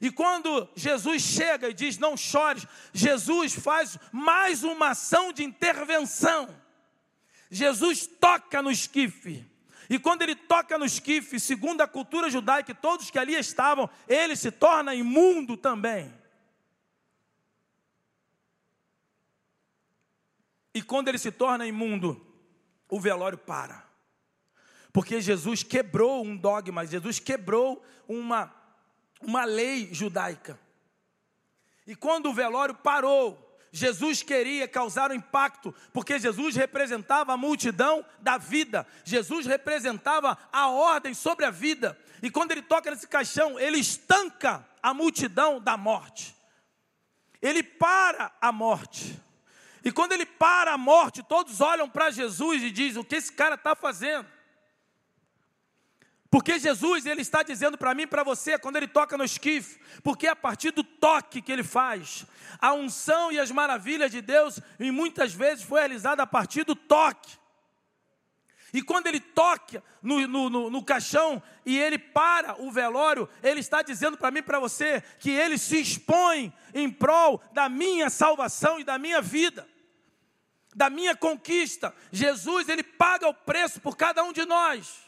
E 0.00 0.10
quando 0.10 0.68
Jesus 0.74 1.22
chega 1.22 1.68
e 1.68 1.74
diz: 1.74 1.98
Não 1.98 2.16
chores, 2.16 2.66
Jesus 2.92 3.54
faz 3.54 3.98
mais 4.12 4.62
uma 4.62 4.90
ação 4.90 5.32
de 5.32 5.42
intervenção. 5.42 6.48
Jesus 7.50 8.06
toca 8.06 8.62
no 8.62 8.70
esquife. 8.70 9.44
E 9.88 9.98
quando 9.98 10.22
ele 10.22 10.34
toca 10.34 10.76
no 10.76 10.84
esquife, 10.84 11.38
segundo 11.38 11.80
a 11.80 11.86
cultura 11.86 12.28
judaica, 12.28 12.74
todos 12.74 13.10
que 13.10 13.18
ali 13.18 13.34
estavam, 13.34 13.88
ele 14.08 14.34
se 14.34 14.50
torna 14.50 14.94
imundo 14.94 15.56
também. 15.56 16.12
E 20.74 20.82
quando 20.82 21.08
ele 21.08 21.18
se 21.18 21.30
torna 21.30 21.66
imundo, 21.66 22.20
o 22.88 23.00
velório 23.00 23.38
para. 23.38 23.84
Porque 24.92 25.20
Jesus 25.20 25.62
quebrou 25.62 26.24
um 26.24 26.36
dogma, 26.36 26.86
Jesus 26.86 27.18
quebrou 27.18 27.84
uma, 28.08 28.52
uma 29.20 29.44
lei 29.44 29.92
judaica. 29.92 30.58
E 31.86 31.94
quando 31.94 32.30
o 32.30 32.34
velório 32.34 32.74
parou, 32.74 33.46
Jesus 33.70 34.22
queria 34.22 34.66
causar 34.66 35.10
um 35.10 35.14
impacto, 35.14 35.74
porque 35.92 36.18
Jesus 36.18 36.56
representava 36.56 37.34
a 37.34 37.36
multidão 37.36 38.04
da 38.20 38.38
vida, 38.38 38.86
Jesus 39.04 39.44
representava 39.44 40.38
a 40.50 40.68
ordem 40.68 41.12
sobre 41.12 41.44
a 41.44 41.50
vida, 41.50 41.98
e 42.22 42.30
quando 42.30 42.52
ele 42.52 42.62
toca 42.62 42.90
nesse 42.90 43.06
caixão, 43.06 43.60
ele 43.60 43.78
estanca 43.78 44.66
a 44.82 44.94
multidão 44.94 45.60
da 45.60 45.76
morte, 45.76 46.34
ele 47.42 47.62
para 47.62 48.32
a 48.40 48.50
morte, 48.50 49.20
e 49.86 49.92
quando 49.92 50.10
ele 50.10 50.26
para 50.26 50.72
a 50.72 50.76
morte, 50.76 51.22
todos 51.22 51.60
olham 51.60 51.88
para 51.88 52.10
Jesus 52.10 52.60
e 52.60 52.72
dizem: 52.72 53.00
O 53.00 53.04
que 53.04 53.14
esse 53.14 53.32
cara 53.32 53.54
está 53.54 53.76
fazendo? 53.76 54.26
Porque 56.28 56.58
Jesus, 56.58 57.06
ele 57.06 57.22
está 57.22 57.44
dizendo 57.44 57.78
para 57.78 57.94
mim 57.94 58.02
e 58.02 58.06
para 58.08 58.24
você, 58.24 58.58
quando 58.58 58.74
ele 58.74 58.88
toca 58.88 59.16
no 59.16 59.22
esquife, 59.22 59.78
porque 60.02 60.26
é 60.26 60.30
a 60.30 60.34
partir 60.34 60.72
do 60.72 60.82
toque 60.82 61.40
que 61.40 61.52
ele 61.52 61.62
faz, 61.62 62.26
a 62.58 62.72
unção 62.72 63.30
e 63.30 63.38
as 63.38 63.52
maravilhas 63.52 64.10
de 64.10 64.20
Deus, 64.20 64.58
e 64.80 64.90
muitas 64.90 65.32
vezes 65.32 65.62
foi 65.62 65.78
realizada 65.78 66.20
a 66.20 66.26
partir 66.26 66.64
do 66.64 66.74
toque. 66.74 67.38
E 68.72 68.82
quando 68.82 69.06
ele 69.06 69.20
toca 69.20 69.84
no, 70.02 70.26
no, 70.26 70.50
no, 70.50 70.68
no 70.68 70.84
caixão 70.84 71.40
e 71.64 71.78
ele 71.78 71.96
para 71.96 72.60
o 72.60 72.72
velório, 72.72 73.28
ele 73.40 73.60
está 73.60 73.82
dizendo 73.82 74.18
para 74.18 74.32
mim 74.32 74.40
e 74.40 74.42
para 74.42 74.58
você 74.58 75.00
que 75.20 75.30
ele 75.30 75.56
se 75.56 75.80
expõe 75.80 76.52
em 76.74 76.90
prol 76.90 77.40
da 77.52 77.68
minha 77.68 78.10
salvação 78.10 78.80
e 78.80 78.84
da 78.84 78.98
minha 78.98 79.22
vida, 79.22 79.64
da 80.76 80.90
minha 80.90 81.16
conquista. 81.16 81.94
Jesus, 82.12 82.68
ele 82.68 82.82
paga 82.82 83.26
o 83.26 83.32
preço 83.32 83.80
por 83.80 83.96
cada 83.96 84.22
um 84.22 84.30
de 84.30 84.44
nós. 84.44 85.06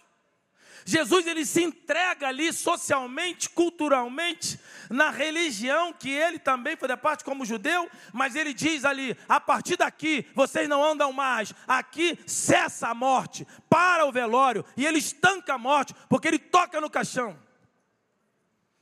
Jesus 0.86 1.26
ele 1.26 1.44
se 1.44 1.62
entrega 1.62 2.28
ali 2.28 2.50
socialmente, 2.50 3.50
culturalmente, 3.50 4.58
na 4.88 5.10
religião 5.10 5.92
que 5.92 6.08
ele 6.08 6.38
também 6.38 6.78
da 6.78 6.96
parte 6.96 7.22
como 7.22 7.44
judeu, 7.44 7.90
mas 8.14 8.34
ele 8.34 8.54
diz 8.54 8.86
ali: 8.86 9.14
a 9.28 9.38
partir 9.38 9.76
daqui 9.76 10.24
vocês 10.34 10.66
não 10.66 10.82
andam 10.82 11.12
mais, 11.12 11.52
aqui 11.66 12.18
cessa 12.26 12.88
a 12.88 12.94
morte, 12.94 13.46
para 13.68 14.06
o 14.06 14.12
velório, 14.12 14.64
e 14.78 14.86
ele 14.86 14.98
estanca 14.98 15.54
a 15.54 15.58
morte, 15.58 15.94
porque 16.08 16.26
ele 16.26 16.38
toca 16.38 16.80
no 16.80 16.88
caixão. 16.88 17.38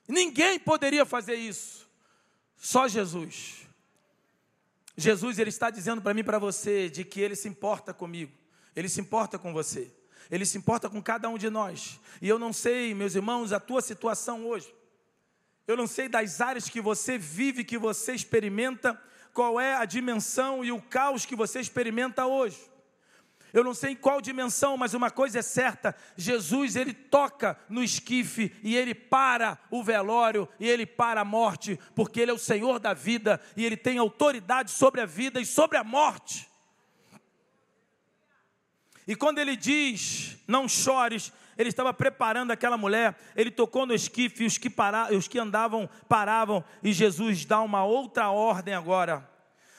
Ninguém 0.06 0.60
poderia 0.60 1.04
fazer 1.04 1.34
isso, 1.34 1.90
só 2.56 2.86
Jesus. 2.86 3.65
Jesus 4.96 5.38
ele 5.38 5.50
está 5.50 5.70
dizendo 5.70 6.00
para 6.00 6.14
mim 6.14 6.24
para 6.24 6.38
você 6.38 6.88
de 6.88 7.04
que 7.04 7.20
ele 7.20 7.36
se 7.36 7.48
importa 7.48 7.92
comigo, 7.92 8.32
ele 8.74 8.88
se 8.88 9.00
importa 9.00 9.38
com 9.38 9.52
você. 9.52 9.92
Ele 10.30 10.44
se 10.44 10.58
importa 10.58 10.90
com 10.90 11.00
cada 11.00 11.28
um 11.28 11.38
de 11.38 11.48
nós. 11.48 12.00
E 12.20 12.28
eu 12.28 12.38
não 12.38 12.52
sei, 12.52 12.94
meus 12.94 13.14
irmãos, 13.14 13.52
a 13.52 13.60
tua 13.60 13.80
situação 13.80 14.46
hoje. 14.46 14.74
Eu 15.66 15.76
não 15.76 15.86
sei 15.86 16.08
das 16.08 16.40
áreas 16.40 16.68
que 16.68 16.80
você 16.80 17.18
vive, 17.18 17.64
que 17.64 17.78
você 17.78 18.12
experimenta, 18.12 19.00
qual 19.32 19.60
é 19.60 19.74
a 19.74 19.84
dimensão 19.84 20.64
e 20.64 20.72
o 20.72 20.80
caos 20.80 21.26
que 21.26 21.36
você 21.36 21.60
experimenta 21.60 22.26
hoje. 22.26 22.58
Eu 23.52 23.64
não 23.64 23.72
sei 23.72 23.92
em 23.92 23.96
qual 23.96 24.20
dimensão, 24.20 24.76
mas 24.76 24.94
uma 24.94 25.10
coisa 25.10 25.38
é 25.38 25.42
certa: 25.42 25.94
Jesus 26.16 26.76
ele 26.76 26.92
toca 26.92 27.58
no 27.68 27.82
esquife 27.82 28.54
e 28.62 28.76
ele 28.76 28.94
para 28.94 29.58
o 29.70 29.82
velório 29.82 30.48
e 30.60 30.68
ele 30.68 30.84
para 30.84 31.20
a 31.22 31.24
morte, 31.24 31.78
porque 31.94 32.20
ele 32.20 32.30
é 32.30 32.34
o 32.34 32.38
Senhor 32.38 32.78
da 32.78 32.92
vida 32.92 33.40
e 33.56 33.64
ele 33.64 33.76
tem 33.76 33.98
autoridade 33.98 34.70
sobre 34.70 35.00
a 35.00 35.06
vida 35.06 35.40
e 35.40 35.46
sobre 35.46 35.78
a 35.78 35.84
morte. 35.84 36.48
E 39.06 39.14
quando 39.14 39.38
ele 39.38 39.54
diz, 39.54 40.36
não 40.48 40.68
chores, 40.68 41.32
ele 41.56 41.68
estava 41.68 41.94
preparando 41.94 42.50
aquela 42.50 42.76
mulher, 42.76 43.16
ele 43.36 43.50
tocou 43.50 43.86
no 43.86 43.94
esquife, 43.94 44.44
os 44.44 44.58
que, 44.58 44.68
para, 44.68 45.14
os 45.14 45.28
que 45.28 45.38
andavam 45.38 45.88
paravam, 46.08 46.64
e 46.82 46.92
Jesus 46.92 47.44
dá 47.44 47.60
uma 47.60 47.84
outra 47.84 48.30
ordem 48.30 48.74
agora. 48.74 49.28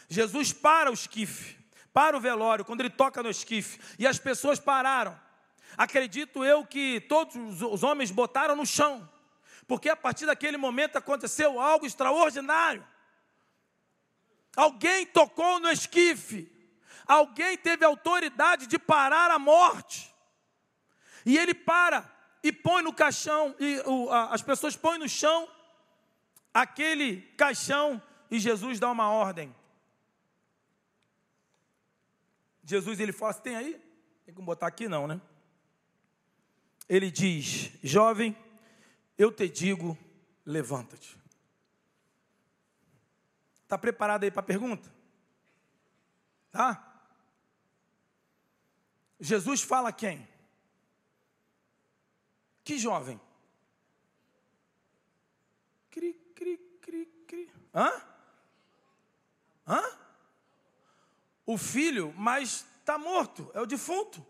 Jesus 0.07 0.53
para 0.53 0.89
o 0.89 0.93
esquife, 0.93 1.56
para 1.97 2.15
o 2.15 2.19
velório, 2.19 2.63
quando 2.63 2.81
ele 2.81 2.91
toca 2.91 3.23
no 3.23 3.29
esquife, 3.31 3.79
e 3.97 4.05
as 4.05 4.19
pessoas 4.19 4.59
pararam. 4.59 5.19
Acredito 5.75 6.45
eu 6.45 6.63
que 6.63 7.01
todos 7.01 7.63
os 7.63 7.81
homens 7.81 8.11
botaram 8.11 8.55
no 8.55 8.67
chão, 8.67 9.09
porque 9.67 9.89
a 9.89 9.95
partir 9.95 10.27
daquele 10.27 10.57
momento 10.57 10.95
aconteceu 10.95 11.59
algo 11.59 11.87
extraordinário. 11.87 12.85
Alguém 14.55 15.07
tocou 15.07 15.59
no 15.59 15.71
esquife, 15.71 16.55
Alguém 17.07 17.57
teve 17.57 17.83
autoridade 17.83 18.67
de 18.67 18.77
parar 18.77 19.31
a 19.31 19.39
morte. 19.39 20.13
E 21.25 21.35
ele 21.35 21.55
para 21.55 22.07
e 22.43 22.51
põe 22.51 22.83
no 22.83 22.93
caixão, 22.93 23.55
e 23.59 23.81
o, 23.85 24.11
a, 24.11 24.35
as 24.35 24.43
pessoas 24.43 24.75
põem 24.75 24.99
no 24.99 25.09
chão 25.09 25.49
aquele 26.53 27.21
caixão 27.35 27.99
e 28.29 28.37
Jesus 28.37 28.77
dá 28.79 28.91
uma 28.91 29.09
ordem. 29.09 29.55
Jesus 32.67 32.99
ele 32.99 33.13
fala: 33.13 33.33
tem 33.33 33.55
aí? 33.55 33.81
Tem 34.25 34.35
que 34.35 34.41
botar 34.41 34.67
aqui 34.67 34.89
não, 34.89 35.07
né? 35.07 35.21
Ele 36.89 37.09
diz: 37.09 37.71
Jovem, 37.81 38.35
eu 39.17 39.31
te 39.31 39.47
digo, 39.47 39.97
levanta-te. 40.45 41.17
Está 43.63 43.77
preparado 43.77 44.25
aí 44.25 44.31
para 44.31 44.41
a 44.41 44.45
pergunta? 44.45 44.93
Tá? 46.51 46.83
Jesus 49.17 49.61
fala 49.61 49.93
quem? 49.93 50.27
Que 52.65 52.77
jovem? 52.77 53.19
Cri, 55.89 56.13
cri, 56.35 56.57
cri, 56.81 57.05
cri. 57.25 57.51
Hã? 57.73 57.89
Hã? 59.65 59.96
O 61.47 61.57
filho, 61.57 62.13
mas 62.17 62.67
está 62.81 62.97
morto, 62.97 63.49
é 63.53 63.61
o 63.61 63.65
defunto. 63.65 64.23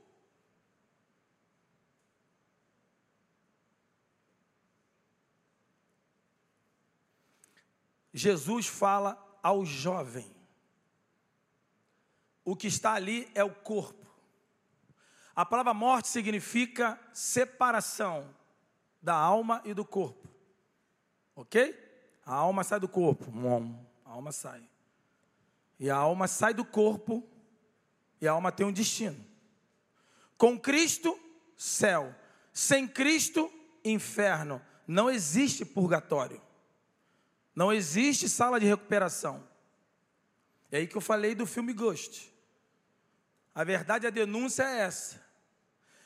Jesus 8.14 8.68
fala 8.68 9.18
ao 9.42 9.66
jovem. 9.66 10.32
O 12.46 12.56
que 12.56 12.68
está 12.68 12.94
ali 12.94 13.30
é 13.34 13.44
o 13.44 13.54
corpo. 13.54 14.06
A 15.36 15.46
palavra 15.46 15.74
morte 15.74 16.08
significa 16.08 17.00
separação 17.12 18.34
da 19.02 19.16
alma 19.16 19.62
e 19.66 19.74
do 19.74 19.84
corpo. 19.84 20.28
Ok? 21.36 21.76
A 22.26 22.34
alma 22.34 22.64
sai 22.64 22.80
do 22.80 22.88
corpo. 22.88 23.26
A 24.06 24.12
alma 24.12 24.32
sai. 24.32 24.68
E 25.80 25.90
a 25.90 25.96
alma 25.96 26.28
sai 26.28 26.54
do 26.54 26.66
corpo 26.66 27.24
e 28.20 28.28
a 28.28 28.32
alma 28.32 28.52
tem 28.52 28.66
um 28.66 28.72
destino. 28.72 29.24
Com 30.38 30.60
Cristo, 30.60 31.18
céu. 31.56 32.14
Sem 32.52 32.88
Cristo, 32.88 33.52
inferno. 33.84 34.62
Não 34.88 35.10
existe 35.10 35.66
purgatório. 35.66 36.42
Não 37.56 37.72
existe 37.72 38.30
sala 38.30 38.60
de 38.60 38.66
recuperação. 38.66 39.48
É 40.72 40.78
aí 40.78 40.88
que 40.88 40.98
eu 40.98 41.02
falei 41.02 41.34
do 41.34 41.46
filme 41.46 41.74
Ghost. 41.74 42.34
A 43.54 43.64
verdade, 43.64 44.06
a 44.06 44.12
denúncia 44.12 44.64
é 44.64 44.80
essa. 44.82 45.26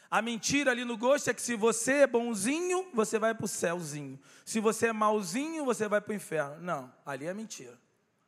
A 0.10 0.22
mentira 0.22 0.72
ali 0.72 0.84
no 0.84 0.98
gosto 0.98 1.30
é 1.30 1.34
que 1.34 1.42
se 1.42 1.56
você 1.56 2.02
é 2.02 2.08
bonzinho, 2.08 2.90
você 2.94 3.18
vai 3.18 3.34
para 3.34 3.46
o 3.46 3.48
céuzinho. 3.48 4.20
Se 4.46 4.60
você 4.60 4.88
é 4.88 4.94
malzinho, 4.94 5.64
você 5.64 5.88
vai 5.88 6.02
para 6.02 6.12
o 6.12 6.16
inferno. 6.16 6.62
Não, 6.62 6.94
ali 7.06 7.26
é 7.26 7.34
mentira. 7.34 7.80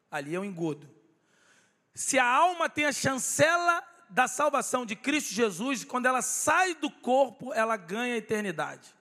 Ali 0.10 0.34
é 0.34 0.40
o 0.40 0.42
um 0.42 0.46
engodo. 0.46 0.90
Se 1.94 2.18
a 2.18 2.26
alma 2.26 2.70
tem 2.70 2.86
a 2.86 2.92
chancela 2.92 3.84
da 4.10 4.28
salvação 4.28 4.86
de 4.86 4.96
Cristo 4.96 5.34
Jesus, 5.34 5.84
quando 5.84 6.06
ela 6.06 6.22
sai 6.22 6.76
do 6.76 6.90
corpo, 6.90 7.54
ela 7.54 7.76
ganha 7.76 8.16
a 8.16 8.18
eternidade 8.18 8.94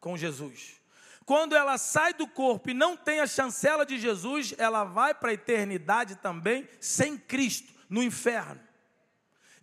com 0.00 0.16
Jesus. 0.16 0.80
Quando 1.26 1.54
ela 1.54 1.78
sai 1.78 2.12
do 2.12 2.26
corpo 2.26 2.70
e 2.70 2.74
não 2.74 2.96
tem 2.96 3.20
a 3.20 3.26
chancela 3.26 3.84
de 3.86 3.98
Jesus, 3.98 4.54
ela 4.58 4.84
vai 4.84 5.14
para 5.14 5.30
a 5.30 5.34
eternidade 5.34 6.16
também 6.16 6.68
sem 6.80 7.16
Cristo, 7.16 7.72
no 7.88 8.02
inferno. 8.02 8.60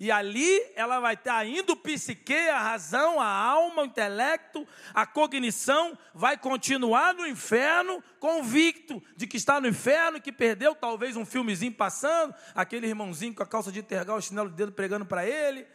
E 0.02 0.10
ali 0.10 0.60
ela 0.74 1.00
vai 1.00 1.14
estar 1.14 1.46
indo 1.46 1.74
o 1.74 1.78
psique, 1.78 2.34
a 2.50 2.60
razão, 2.60 3.20
a 3.20 3.28
alma, 3.28 3.84
o 3.84 3.86
intelecto, 3.86 4.68
a 4.96 5.06
cognição, 5.06 5.96
vai 6.12 6.36
continuar 6.36 7.14
no 7.14 7.28
inferno, 7.28 8.04
convicto 8.20 9.00
de 9.16 9.28
que 9.28 9.38
está 9.38 9.62
no 9.62 9.68
inferno, 9.68 10.20
que 10.20 10.32
perdeu 10.32 10.74
talvez 10.74 11.16
um 11.16 11.24
filmezinho 11.24 11.72
passando, 11.72 12.34
aquele 12.56 12.88
irmãozinho 12.88 13.36
com 13.36 13.44
a 13.44 13.46
calça 13.46 13.72
de 13.72 13.84
tergal, 13.84 14.18
o 14.18 14.22
chinelo 14.24 14.50
de 14.50 14.56
dedo 14.56 14.72
pregando 14.72 15.06
para 15.06 15.24
ele, 15.24 15.68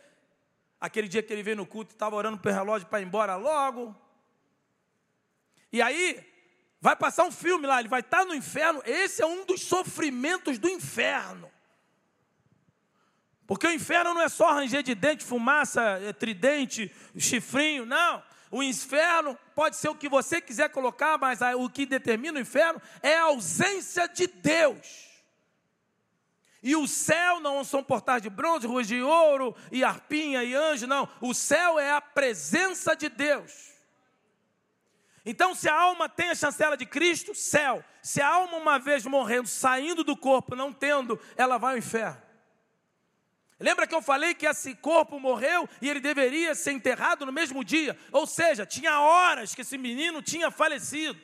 aquele 0.80 1.06
dia 1.06 1.22
que 1.22 1.32
ele 1.32 1.44
veio 1.44 1.58
no 1.58 1.64
culto 1.64 1.92
e 1.92 1.94
estava 1.94 2.16
orando 2.16 2.38
para 2.38 2.50
o 2.50 2.54
relógio 2.54 2.88
para 2.88 3.00
ir 3.00 3.06
embora 3.06 3.36
logo. 3.36 3.94
E 5.72 5.80
aí, 5.80 6.18
vai 6.80 6.96
passar 6.96 7.22
um 7.26 7.30
filme 7.30 7.64
lá, 7.64 7.78
ele 7.78 7.88
vai 7.88 8.00
estar 8.00 8.24
no 8.24 8.34
inferno, 8.34 8.82
esse 8.84 9.22
é 9.22 9.26
um 9.26 9.46
dos 9.46 9.62
sofrimentos 9.62 10.58
do 10.58 10.68
inferno. 10.68 11.48
Porque 13.46 13.66
o 13.66 13.72
inferno 13.72 14.12
não 14.12 14.22
é 14.22 14.28
só 14.28 14.52
ranger 14.52 14.82
de 14.82 14.94
dente, 14.94 15.24
fumaça, 15.24 15.80
é, 16.02 16.12
tridente, 16.12 16.92
chifrinho, 17.16 17.86
não. 17.86 18.22
O 18.50 18.62
inferno 18.62 19.38
pode 19.54 19.76
ser 19.76 19.88
o 19.88 19.94
que 19.94 20.08
você 20.08 20.40
quiser 20.40 20.68
colocar, 20.70 21.18
mas 21.18 21.40
o 21.56 21.68
que 21.68 21.86
determina 21.86 22.38
o 22.38 22.42
inferno 22.42 22.80
é 23.02 23.16
a 23.16 23.24
ausência 23.24 24.08
de 24.08 24.26
Deus. 24.26 25.06
E 26.62 26.74
o 26.74 26.88
céu 26.88 27.38
não 27.38 27.62
são 27.62 27.82
portais 27.82 28.22
de 28.22 28.30
bronze, 28.30 28.66
ruas 28.66 28.88
de 28.88 29.00
ouro, 29.00 29.54
e 29.70 29.84
arpinha 29.84 30.42
e 30.42 30.54
anjo, 30.54 30.86
não. 30.86 31.08
O 31.20 31.32
céu 31.32 31.78
é 31.78 31.92
a 31.92 32.00
presença 32.00 32.96
de 32.96 33.08
Deus. 33.08 33.72
Então, 35.24 35.54
se 35.54 35.68
a 35.68 35.74
alma 35.74 36.08
tem 36.08 36.30
a 36.30 36.34
chancela 36.34 36.76
de 36.76 36.86
Cristo, 36.86 37.34
céu. 37.34 37.84
Se 38.02 38.20
a 38.20 38.28
alma, 38.28 38.56
uma 38.56 38.78
vez 38.78 39.04
morrendo, 39.04 39.48
saindo 39.48 40.02
do 40.02 40.16
corpo, 40.16 40.56
não 40.56 40.72
tendo, 40.72 41.20
ela 41.36 41.58
vai 41.58 41.74
ao 41.74 41.78
inferno. 41.78 42.25
Lembra 43.58 43.86
que 43.86 43.94
eu 43.94 44.02
falei 44.02 44.34
que 44.34 44.46
esse 44.46 44.74
corpo 44.74 45.18
morreu 45.18 45.68
e 45.80 45.88
ele 45.88 46.00
deveria 46.00 46.54
ser 46.54 46.72
enterrado 46.72 47.24
no 47.24 47.32
mesmo 47.32 47.64
dia? 47.64 47.98
Ou 48.12 48.26
seja, 48.26 48.66
tinha 48.66 49.00
horas 49.00 49.54
que 49.54 49.62
esse 49.62 49.78
menino 49.78 50.20
tinha 50.20 50.50
falecido. 50.50 51.18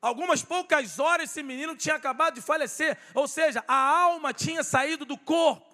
Algumas 0.00 0.42
poucas 0.42 0.98
horas 0.98 1.30
esse 1.30 1.42
menino 1.42 1.76
tinha 1.76 1.96
acabado 1.96 2.34
de 2.34 2.40
falecer, 2.40 2.96
ou 3.12 3.26
seja, 3.26 3.64
a 3.66 3.74
alma 3.74 4.32
tinha 4.32 4.62
saído 4.62 5.04
do 5.04 5.18
corpo. 5.18 5.66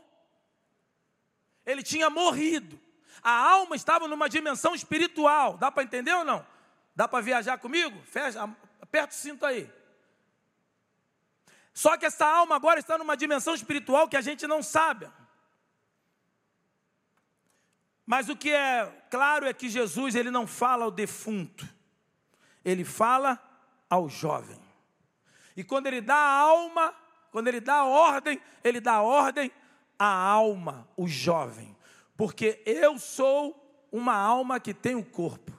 Ele 1.65 1.83
tinha 1.83 2.11
morrido. 2.11 2.81
A 3.23 3.31
alma 3.31 3.77
estava 3.77 4.09
numa 4.09 4.29
dimensão 4.29 4.75
espiritual. 4.75 5.57
Dá 5.57 5.71
para 5.71 5.85
entender 5.85 6.13
ou 6.13 6.25
não? 6.25 6.45
Dá 6.97 7.07
para 7.07 7.23
viajar 7.23 7.59
comigo? 7.59 8.03
Fecha, 8.05 8.43
aperta 8.81 9.15
o 9.15 9.17
cinto 9.17 9.47
aí. 9.47 9.71
Só 11.73 11.97
que 11.97 12.07
essa 12.07 12.27
alma 12.27 12.57
agora 12.57 12.81
está 12.81 12.99
numa 12.99 13.17
dimensão 13.17 13.55
espiritual 13.55 14.09
que 14.09 14.17
a 14.17 14.21
gente 14.21 14.47
não 14.47 14.63
sabe. 14.63 15.09
Mas 18.05 18.29
o 18.29 18.37
que 18.37 18.51
é 18.51 18.87
claro 19.11 19.47
é 19.47 19.55
que 19.55 19.69
Jesus 19.69 20.15
ele 20.15 20.31
não 20.31 20.47
fala 20.47 20.85
ao 20.85 20.91
defunto. 20.91 21.67
Ele 22.65 22.85
fala 22.85 23.41
ao 23.89 24.09
jovem. 24.09 24.61
E 25.57 25.65
quando 25.65 25.87
ele 25.87 26.01
dá 26.01 26.15
a 26.15 26.39
alma, 26.41 26.95
quando 27.31 27.49
ele 27.49 27.61
dá 27.61 27.77
a 27.77 27.85
ordem, 27.85 28.41
ele 28.63 28.81
dá 28.81 28.95
a 28.95 29.03
ordem 29.03 29.51
à 29.99 30.07
alma, 30.07 30.89
o 30.97 31.07
jovem. 31.07 31.77
Porque 32.17 32.63
eu 32.67 32.99
sou 32.99 33.87
uma 33.91 34.15
alma 34.15 34.61
que 34.61 34.75
tem 34.75 34.95
um 34.95 35.03
corpo. 35.03 35.53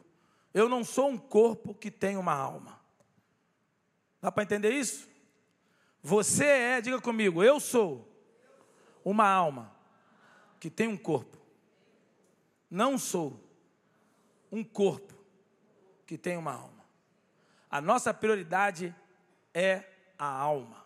Eu 0.54 0.70
não 0.70 0.84
sou 0.84 1.10
um 1.10 1.18
corpo 1.18 1.74
que 1.74 1.90
tem 1.90 2.18
uma 2.18 2.34
alma. 2.34 2.80
Dá 4.22 4.32
para 4.32 4.44
entender 4.44 4.72
isso? 4.72 5.10
Você 6.04 6.46
é, 6.46 6.82
diga 6.82 7.00
comigo, 7.00 7.42
eu 7.42 7.62
sou 7.62 8.06
uma 9.06 9.26
alma 9.26 9.74
que 10.60 10.70
tem 10.70 10.86
um 10.90 10.98
corpo. 10.98 11.38
Não 12.70 12.98
sou 12.98 13.40
um 14.52 14.66
corpo 14.66 15.14
que 16.06 16.18
tem 16.18 16.36
uma 16.36 16.52
alma. 16.52 16.84
A 17.72 17.80
nossa 17.80 18.14
prioridade 18.14 18.94
é 19.54 19.84
a 20.20 20.26
alma. 20.26 20.84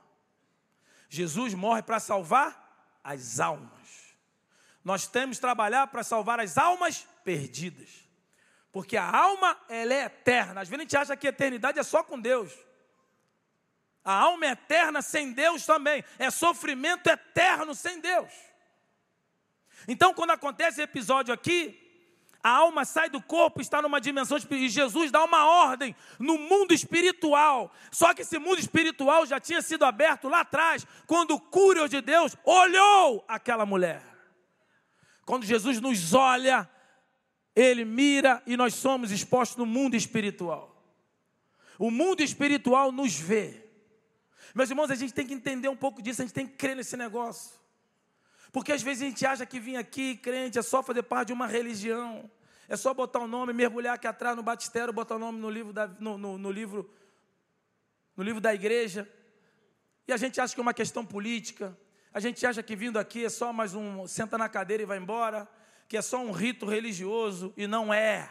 Jesus 1.09 1.55
morre 1.55 1.81
para 1.81 1.99
salvar 1.99 2.99
as 3.03 3.39
almas. 3.39 4.15
Nós 4.83 5.07
temos 5.07 5.37
que 5.37 5.41
trabalhar 5.41 5.87
para 5.87 6.03
salvar 6.03 6.39
as 6.39 6.59
almas 6.59 7.07
perdidas. 7.23 8.07
Porque 8.71 8.95
a 8.95 9.09
alma, 9.09 9.57
ela 9.67 9.93
é 9.93 10.05
eterna. 10.05 10.61
Às 10.61 10.69
vezes 10.69 10.79
a 10.79 10.83
gente 10.83 10.97
acha 10.97 11.17
que 11.17 11.25
a 11.25 11.31
eternidade 11.31 11.79
é 11.79 11.83
só 11.83 12.03
com 12.03 12.19
Deus. 12.19 12.66
A 14.07 14.13
alma 14.13 14.45
é 14.45 14.51
eterna 14.51 15.01
sem 15.01 15.33
Deus 15.33 15.65
também. 15.65 16.01
É 16.17 16.31
sofrimento 16.31 17.07
eterno 17.07 17.75
sem 17.75 17.99
Deus. 17.99 18.31
Então, 19.85 20.13
quando 20.13 20.29
acontece 20.29 20.75
esse 20.75 20.81
episódio 20.81 21.33
aqui, 21.33 21.77
a 22.41 22.49
alma 22.51 22.85
sai 22.85 23.09
do 23.09 23.21
corpo, 23.21 23.59
está 23.59 23.81
numa 23.81 23.99
dimensão 23.99 24.37
espiritual, 24.37 24.65
e 24.65 24.69
Jesus 24.69 25.11
dá 25.11 25.21
uma 25.25 25.45
ordem 25.45 25.93
no 26.17 26.37
mundo 26.37 26.73
espiritual. 26.73 27.69
Só 27.91 28.13
que 28.13 28.21
esse 28.21 28.39
mundo 28.39 28.59
espiritual 28.59 29.25
já 29.25 29.41
tinha 29.41 29.61
sido 29.61 29.83
aberto 29.83 30.29
lá 30.29 30.39
atrás, 30.39 30.87
quando 31.05 31.31
o 31.31 31.41
Cúrio 31.41 31.89
de 31.89 31.99
Deus 31.99 32.33
olhou 32.45 33.25
aquela 33.27 33.65
mulher. 33.65 34.01
Quando 35.25 35.45
Jesus 35.45 35.81
nos 35.81 36.13
olha, 36.13 36.69
ele 37.53 37.83
mira 37.83 38.41
e 38.47 38.55
nós 38.55 38.73
somos 38.73 39.11
expostos 39.11 39.57
no 39.57 39.65
mundo 39.65 39.97
espiritual. 39.97 40.81
O 41.77 41.91
mundo 41.91 42.23
espiritual 42.23 42.89
nos 42.89 43.13
vê. 43.19 43.66
Meus 44.53 44.69
irmãos, 44.69 44.91
a 44.91 44.95
gente 44.95 45.13
tem 45.13 45.25
que 45.25 45.33
entender 45.33 45.69
um 45.69 45.75
pouco 45.75 46.01
disso, 46.01 46.21
a 46.21 46.25
gente 46.25 46.33
tem 46.33 46.47
que 46.47 46.55
crer 46.55 46.75
nesse 46.75 46.95
negócio. 46.97 47.57
Porque 48.51 48.71
às 48.71 48.81
vezes 48.81 49.03
a 49.03 49.05
gente 49.05 49.25
acha 49.25 49.45
que 49.45 49.59
vir 49.59 49.75
aqui, 49.75 50.15
crente, 50.15 50.57
é 50.57 50.61
só 50.61 50.81
fazer 50.81 51.03
parte 51.03 51.27
de 51.27 51.33
uma 51.33 51.47
religião. 51.47 52.29
É 52.67 52.75
só 52.75 52.93
botar 52.93 53.19
o 53.19 53.23
um 53.23 53.27
nome, 53.27 53.53
mergulhar 53.53 53.95
aqui 53.95 54.07
atrás 54.07 54.35
no 54.35 54.43
batistério, 54.43 54.93
botar 54.93 55.15
o 55.15 55.17
um 55.17 55.21
nome 55.21 55.39
no 55.39 55.49
livro, 55.49 55.71
da, 55.71 55.87
no, 55.87 56.17
no, 56.17 56.37
no, 56.37 56.51
livro, 56.51 56.93
no 58.15 58.23
livro 58.23 58.41
da 58.41 58.53
igreja. 58.53 59.09
E 60.07 60.11
a 60.11 60.17
gente 60.17 60.41
acha 60.41 60.53
que 60.53 60.59
é 60.59 60.63
uma 60.63 60.73
questão 60.73 61.05
política. 61.05 61.77
A 62.13 62.19
gente 62.19 62.45
acha 62.45 62.63
que 62.63 62.75
vindo 62.75 62.97
aqui 62.97 63.23
é 63.25 63.29
só 63.29 63.53
mais 63.53 63.73
um 63.73 64.07
senta 64.07 64.37
na 64.37 64.49
cadeira 64.49 64.83
e 64.83 64.85
vai 64.85 64.97
embora, 64.97 65.47
que 65.87 65.95
é 65.95 66.01
só 66.01 66.19
um 66.19 66.31
rito 66.31 66.65
religioso 66.65 67.53
e 67.55 67.67
não 67.67 67.93
é. 67.93 68.29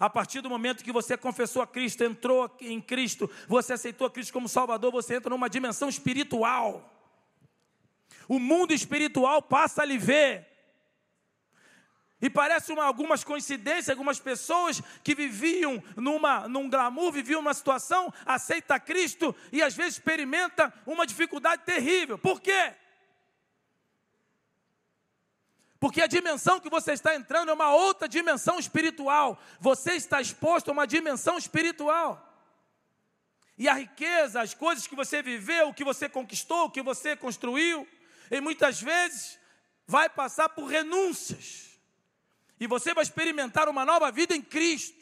A 0.00 0.08
partir 0.08 0.40
do 0.40 0.48
momento 0.48 0.82
que 0.82 0.90
você 0.90 1.14
confessou 1.14 1.60
a 1.60 1.66
Cristo, 1.66 2.02
entrou 2.02 2.50
em 2.62 2.80
Cristo, 2.80 3.30
você 3.46 3.74
aceitou 3.74 4.06
a 4.06 4.10
Cristo 4.10 4.32
como 4.32 4.48
Salvador, 4.48 4.90
você 4.90 5.16
entra 5.16 5.28
numa 5.28 5.50
dimensão 5.50 5.90
espiritual. 5.90 6.90
O 8.26 8.38
mundo 8.38 8.72
espiritual 8.72 9.42
passa 9.42 9.82
a 9.82 9.84
lhe 9.84 9.98
ver. 9.98 10.48
E 12.22 12.30
parece 12.30 12.72
uma, 12.72 12.84
algumas 12.84 13.22
coincidências, 13.22 13.90
algumas 13.90 14.18
pessoas 14.18 14.82
que 15.04 15.14
viviam 15.14 15.82
numa, 15.96 16.48
num 16.48 16.70
glamour, 16.70 17.12
viviam 17.12 17.42
numa 17.42 17.52
situação, 17.52 18.10
aceita 18.24 18.80
Cristo 18.80 19.34
e 19.52 19.62
às 19.62 19.74
vezes 19.74 19.94
experimenta 19.94 20.72
uma 20.86 21.06
dificuldade 21.06 21.62
terrível. 21.64 22.16
Por 22.16 22.40
quê? 22.40 22.74
Porque 25.80 26.02
a 26.02 26.06
dimensão 26.06 26.60
que 26.60 26.68
você 26.68 26.92
está 26.92 27.14
entrando 27.16 27.50
é 27.50 27.54
uma 27.54 27.74
outra 27.74 28.06
dimensão 28.06 28.58
espiritual. 28.58 29.42
Você 29.58 29.94
está 29.94 30.20
exposto 30.20 30.68
a 30.68 30.72
uma 30.72 30.86
dimensão 30.86 31.38
espiritual. 31.38 32.26
E 33.56 33.66
a 33.66 33.72
riqueza, 33.72 34.42
as 34.42 34.52
coisas 34.52 34.86
que 34.86 34.94
você 34.94 35.22
viveu, 35.22 35.68
o 35.68 35.74
que 35.74 35.82
você 35.82 36.06
conquistou, 36.06 36.66
o 36.66 36.70
que 36.70 36.82
você 36.82 37.16
construiu, 37.16 37.88
e 38.30 38.40
muitas 38.42 38.80
vezes 38.80 39.38
vai 39.86 40.08
passar 40.10 40.50
por 40.50 40.66
renúncias. 40.66 41.70
E 42.60 42.66
você 42.66 42.92
vai 42.92 43.02
experimentar 43.02 43.66
uma 43.66 43.84
nova 43.86 44.12
vida 44.12 44.36
em 44.36 44.42
Cristo. 44.42 45.00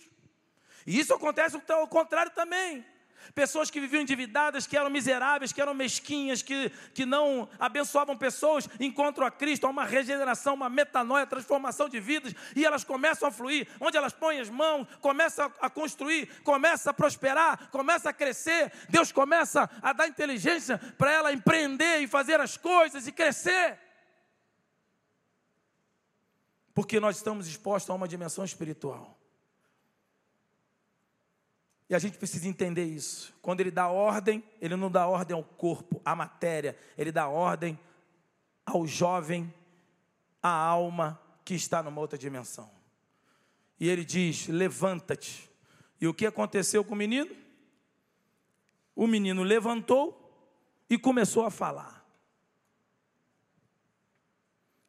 E 0.87 1.01
isso 1.01 1.12
acontece 1.12 1.61
ao 1.70 1.89
contrário 1.89 2.31
também 2.31 2.87
pessoas 3.35 3.70
que 3.70 3.81
viviam 3.81 4.03
endividadas, 4.03 4.66
que 4.66 4.76
eram 4.76 4.91
miseráveis, 4.91 5.53
que 5.53 5.61
eram 5.61 5.74
mesquinhas, 5.74 6.43
que, 6.43 6.70
que 6.95 7.05
não 7.05 7.49
abençoavam 7.59 8.16
pessoas, 8.16 8.68
encontram 8.81 9.26
a 9.26 9.31
Cristo, 9.31 9.66
há 9.66 9.70
uma 9.70 9.85
regeneração, 9.85 10.55
uma 10.55 10.68
metanoia, 10.68 11.26
transformação 11.26 11.89
de 11.89 12.01
vidas, 12.01 12.35
e 12.55 12.64
elas 12.64 12.85
começam 12.85 13.29
a 13.29 13.33
fluir, 13.33 13.68
onde 13.81 13.97
elas 13.97 14.12
põem 14.12 14.41
as 14.41 14.49
mãos, 14.49 14.87
começam 15.01 15.53
a 15.61 15.70
construir, 15.70 16.26
começa 16.43 16.91
a 16.91 16.95
prosperar, 16.95 17.68
começa 17.70 18.11
a 18.11 18.12
crescer, 18.12 18.72
Deus 18.89 19.12
começa 19.12 19.68
a 19.83 19.93
dar 19.93 20.09
inteligência 20.09 20.79
para 20.97 21.12
ela 21.12 21.33
empreender 21.33 21.99
e 22.01 22.07
fazer 22.07 22.41
as 22.41 22.57
coisas 22.57 23.07
e 23.07 23.12
crescer. 23.12 23.79
Porque 26.74 27.01
nós 27.01 27.16
estamos 27.16 27.49
expostos 27.49 27.91
a 27.91 27.95
uma 27.95 28.07
dimensão 28.07 28.45
espiritual. 28.45 29.18
E 31.89 31.95
a 31.95 31.99
gente 31.99 32.18
precisa 32.18 32.47
entender 32.47 32.84
isso. 32.84 33.34
Quando 33.41 33.61
ele 33.61 33.70
dá 33.70 33.89
ordem, 33.89 34.45
ele 34.61 34.76
não 34.76 34.91
dá 34.91 35.07
ordem 35.07 35.34
ao 35.34 35.43
corpo, 35.43 36.01
à 36.05 36.14
matéria, 36.14 36.76
ele 36.97 37.11
dá 37.11 37.28
ordem 37.28 37.78
ao 38.66 38.86
jovem, 38.86 39.53
à 40.43 40.51
alma 40.51 41.20
que 41.45 41.55
está 41.55 41.82
numa 41.82 42.01
outra 42.01 42.18
dimensão. 42.18 42.70
E 43.80 43.89
ele 43.89 44.05
diz: 44.05 44.49
Levanta-te. 44.49 45.49
E 46.01 46.07
o 46.07 46.14
que 46.14 46.26
aconteceu 46.26 46.84
com 46.84 46.95
o 46.95 46.97
menino? 46.97 47.34
O 48.95 49.07
menino 49.07 49.43
levantou 49.43 50.14
e 50.91 50.99
começou 50.99 51.45
a 51.45 51.51
falar. 51.51 52.07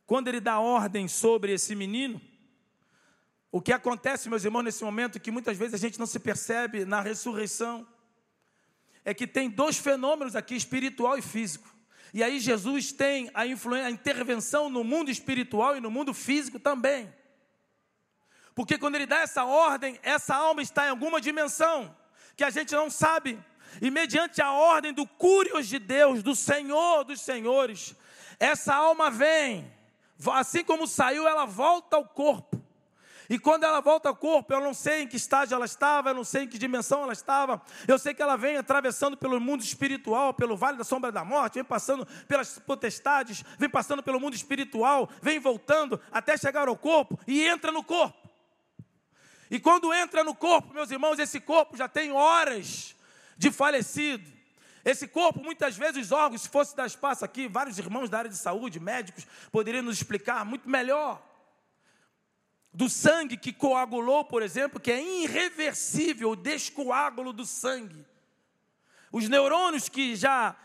Quando 0.05 0.27
ele 0.27 0.39
dá 0.39 0.59
ordem 0.59 1.07
sobre 1.07 1.53
esse 1.53 1.75
menino, 1.75 2.19
o 3.51 3.61
que 3.61 3.73
acontece, 3.73 4.29
meus 4.29 4.45
irmãos, 4.45 4.63
nesse 4.63 4.83
momento, 4.83 5.19
que 5.19 5.31
muitas 5.31 5.57
vezes 5.57 5.73
a 5.73 5.77
gente 5.77 5.97
não 5.97 6.05
se 6.05 6.19
percebe 6.19 6.85
na 6.85 7.01
ressurreição, 7.01 7.87
é 9.03 9.13
que 9.13 9.25
tem 9.25 9.49
dois 9.49 9.77
fenômenos 9.77 10.35
aqui, 10.35 10.55
espiritual 10.55 11.17
e 11.17 11.21
físico. 11.21 11.67
E 12.13 12.23
aí 12.23 12.39
Jesus 12.39 12.91
tem 12.91 13.29
a 13.33 13.41
a 13.41 13.91
intervenção 13.91 14.69
no 14.69 14.83
mundo 14.83 15.09
espiritual 15.09 15.77
e 15.77 15.81
no 15.81 15.89
mundo 15.89 16.13
físico 16.13 16.59
também. 16.59 17.11
Porque 18.53 18.77
quando 18.77 18.95
ele 18.95 19.05
dá 19.05 19.19
essa 19.19 19.45
ordem, 19.45 19.99
essa 20.03 20.35
alma 20.35 20.61
está 20.61 20.85
em 20.85 20.89
alguma 20.89 21.21
dimensão 21.21 21.95
que 22.35 22.43
a 22.43 22.49
gente 22.49 22.73
não 22.73 22.89
sabe. 22.89 23.39
E 23.81 23.89
mediante 23.89 24.41
a 24.41 24.51
ordem 24.51 24.93
do 24.93 25.07
Cúrios 25.07 25.67
de 25.67 25.79
Deus, 25.79 26.21
do 26.21 26.35
Senhor 26.35 27.03
dos 27.03 27.21
Senhores, 27.21 27.95
essa 28.39 28.75
alma 28.75 29.09
vem, 29.09 29.71
assim 30.33 30.63
como 30.63 30.87
saiu, 30.87 31.27
ela 31.27 31.45
volta 31.45 31.95
ao 31.95 32.05
corpo. 32.05 32.58
E 33.29 33.37
quando 33.37 33.63
ela 33.63 33.79
volta 33.79 34.09
ao 34.09 34.15
corpo, 34.15 34.51
eu 34.51 34.59
não 34.59 34.73
sei 34.73 35.03
em 35.03 35.07
que 35.07 35.15
estágio 35.15 35.53
ela 35.53 35.65
estava, 35.65 36.09
eu 36.09 36.15
não 36.15 36.23
sei 36.23 36.43
em 36.43 36.47
que 36.47 36.57
dimensão 36.57 37.03
ela 37.03 37.13
estava. 37.13 37.61
Eu 37.87 37.99
sei 37.99 38.11
que 38.11 38.23
ela 38.23 38.35
vem 38.35 38.57
atravessando 38.57 39.15
pelo 39.15 39.39
mundo 39.39 39.61
espiritual, 39.61 40.33
pelo 40.33 40.57
vale 40.57 40.77
da 40.77 40.83
sombra 40.83 41.11
da 41.11 41.23
morte, 41.23 41.55
vem 41.55 41.63
passando 41.63 42.07
pelas 42.27 42.57
potestades, 42.57 43.45
vem 43.59 43.69
passando 43.69 44.01
pelo 44.01 44.19
mundo 44.19 44.33
espiritual, 44.33 45.07
vem 45.21 45.37
voltando 45.37 46.01
até 46.11 46.35
chegar 46.37 46.67
ao 46.67 46.75
corpo 46.75 47.19
e 47.27 47.45
entra 47.45 47.71
no 47.71 47.83
corpo. 47.83 48.17
E 49.51 49.59
quando 49.59 49.93
entra 49.93 50.23
no 50.23 50.33
corpo, 50.33 50.73
meus 50.73 50.89
irmãos, 50.89 51.19
esse 51.19 51.39
corpo 51.39 51.77
já 51.77 51.87
tem 51.87 52.11
horas 52.11 52.95
de 53.37 53.51
falecido. 53.51 54.27
Esse 54.83 55.07
corpo, 55.07 55.43
muitas 55.43 55.77
vezes, 55.77 56.07
os 56.07 56.11
órgãos, 56.11 56.41
se 56.41 56.49
fosse 56.49 56.75
dar 56.75 56.87
espaço 56.87 57.23
aqui, 57.23 57.47
vários 57.47 57.77
irmãos 57.77 58.09
da 58.09 58.17
área 58.17 58.29
de 58.29 58.37
saúde, 58.37 58.79
médicos, 58.79 59.27
poderiam 59.51 59.83
nos 59.83 59.97
explicar 59.97 60.43
muito 60.43 60.67
melhor 60.67 61.28
do 62.79 62.87
sangue 62.87 63.35
que 63.35 63.51
coagulou, 63.51 64.23
por 64.23 64.41
exemplo, 64.41 64.79
que 64.79 64.89
é 64.89 65.03
irreversível 65.03 66.29
o 66.29 66.35
descoágulo 66.37 67.33
do 67.33 67.45
sangue. 67.45 68.05
Os 69.11 69.27
neurônios 69.27 69.89
que 69.89 70.15
já, 70.15 70.55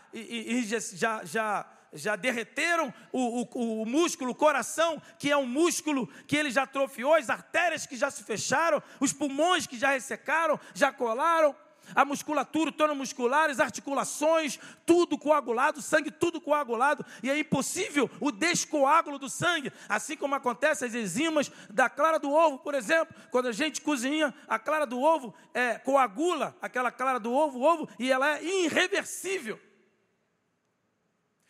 já, 0.93 1.25
já, 1.25 1.69
já 1.91 2.15
derreteram 2.15 2.93
o, 3.11 3.41
o, 3.41 3.81
o, 3.81 3.85
músculo, 3.85 4.31
o 4.31 4.35
coração, 4.35 5.01
que 5.19 5.29
é 5.29 5.35
um 5.35 5.45
músculo 5.45 6.07
que 6.25 6.37
ele 6.37 6.51
já 6.51 6.63
atrofiou, 6.63 7.15
as 7.15 7.29
artérias 7.29 7.85
que 7.85 7.97
já 7.97 8.09
se 8.09 8.23
fecharam, 8.23 8.81
os 9.01 9.11
pulmões 9.11 9.67
que 9.67 9.77
já 9.77 9.89
ressecaram, 9.89 10.57
já 10.73 10.93
colaram, 10.93 11.53
a 11.93 12.05
musculatura, 12.05 12.69
o 12.69 12.73
tono 12.73 12.95
muscular, 12.95 13.49
as 13.49 13.59
articulações, 13.59 14.59
tudo 14.85 15.17
coagulado, 15.17 15.81
sangue 15.81 16.11
tudo 16.11 16.41
coagulado, 16.41 17.05
e 17.21 17.29
é 17.29 17.37
impossível 17.37 18.09
o 18.19 18.31
descoágulo 18.31 19.19
do 19.19 19.29
sangue, 19.29 19.71
assim 19.87 20.15
como 20.15 20.35
acontece 20.35 20.85
as 20.85 20.95
enzimas 20.95 21.51
da 21.69 21.89
clara 21.89 22.17
do 22.17 22.31
ovo, 22.31 22.59
por 22.59 22.73
exemplo, 22.73 23.15
quando 23.31 23.47
a 23.47 23.51
gente 23.51 23.81
cozinha, 23.81 24.33
a 24.47 24.57
clara 24.57 24.85
do 24.85 24.99
ovo 24.99 25.33
é, 25.53 25.77
coagula 25.79 26.55
aquela 26.61 26.91
clara 26.91 27.19
do 27.19 27.31
ovo, 27.31 27.59
o 27.59 27.63
ovo, 27.63 27.89
e 27.99 28.11
ela 28.11 28.37
é 28.37 28.43
irreversível. 28.43 29.59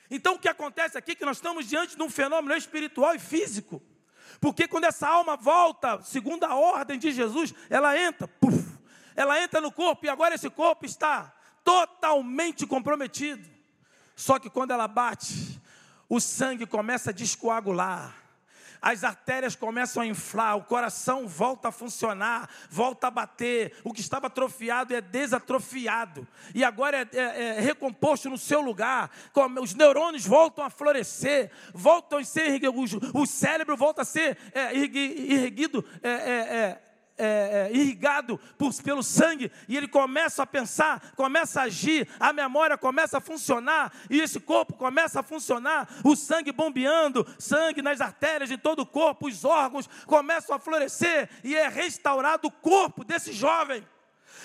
Então 0.09 0.35
o 0.35 0.39
que 0.39 0.47
acontece 0.47 0.97
aqui 0.97 1.11
é 1.11 1.15
que 1.15 1.25
nós 1.25 1.37
estamos 1.37 1.67
diante 1.67 1.95
de 1.95 2.03
um 2.03 2.09
fenômeno 2.09 2.55
espiritual 2.55 3.15
e 3.15 3.19
físico. 3.19 3.81
Porque 4.39 4.67
quando 4.67 4.83
essa 4.83 5.07
alma 5.07 5.35
volta, 5.35 6.01
segundo 6.01 6.43
a 6.43 6.55
ordem 6.55 6.99
de 6.99 7.11
Jesus, 7.11 7.53
ela 7.69 7.97
entra, 7.99 8.27
puf, 8.27 8.74
ela 9.15 9.41
entra 9.41 9.61
no 9.61 9.71
corpo 9.71 10.05
e 10.05 10.09
agora 10.09 10.35
esse 10.35 10.49
corpo 10.49 10.85
está 10.85 11.33
totalmente 11.63 12.67
comprometido. 12.67 13.47
Só 14.15 14.37
que 14.39 14.49
quando 14.49 14.71
ela 14.71 14.87
bate, 14.87 15.59
o 16.07 16.19
sangue 16.19 16.65
começa 16.65 17.09
a 17.09 17.13
descoagular. 17.13 18.15
As 18.81 19.03
artérias 19.03 19.55
começam 19.55 20.03
a 20.03 20.05
inflar, 20.05 20.55
o 20.55 20.63
coração 20.63 21.27
volta 21.27 21.69
a 21.69 21.71
funcionar, 21.71 22.47
volta 22.69 23.07
a 23.07 23.11
bater. 23.11 23.75
O 23.83 23.91
que 23.91 23.99
estava 23.99 24.27
atrofiado 24.27 24.93
é 24.93 25.01
desatrofiado, 25.01 26.27
e 26.53 26.63
agora 26.63 26.97
é, 26.97 27.17
é, 27.17 27.57
é 27.57 27.59
recomposto 27.59 28.29
no 28.29 28.37
seu 28.37 28.61
lugar. 28.61 29.09
Os 29.59 29.73
neurônios 29.73 30.27
voltam 30.27 30.63
a 30.63 30.69
florescer, 30.69 31.51
voltam 31.73 32.19
a 32.19 32.23
ser 32.23 32.61
o 33.11 33.25
cérebro 33.25 33.75
volta 33.75 34.03
a 34.03 34.05
ser 34.05 34.37
é, 34.53 34.77
erguido, 34.77 35.83
é, 37.17 37.69
é, 37.71 37.75
irrigado 37.75 38.37
por, 38.57 38.73
pelo 38.83 39.01
sangue, 39.01 39.51
e 39.67 39.77
ele 39.77 39.87
começa 39.87 40.43
a 40.43 40.47
pensar, 40.47 41.13
começa 41.15 41.61
a 41.61 41.63
agir, 41.63 42.07
a 42.19 42.33
memória 42.33 42.77
começa 42.77 43.17
a 43.17 43.21
funcionar, 43.21 43.93
e 44.09 44.19
esse 44.19 44.39
corpo 44.39 44.73
começa 44.73 45.21
a 45.21 45.23
funcionar, 45.23 45.87
o 46.03 46.15
sangue 46.15 46.51
bombeando, 46.51 47.25
sangue 47.39 47.81
nas 47.81 48.01
artérias 48.01 48.49
de 48.49 48.57
todo 48.57 48.81
o 48.81 48.85
corpo, 48.85 49.27
os 49.27 49.45
órgãos 49.45 49.87
começam 50.05 50.55
a 50.55 50.59
florescer, 50.59 51.29
e 51.43 51.55
é 51.55 51.67
restaurado 51.67 52.47
o 52.47 52.51
corpo 52.51 53.03
desse 53.03 53.31
jovem. 53.31 53.87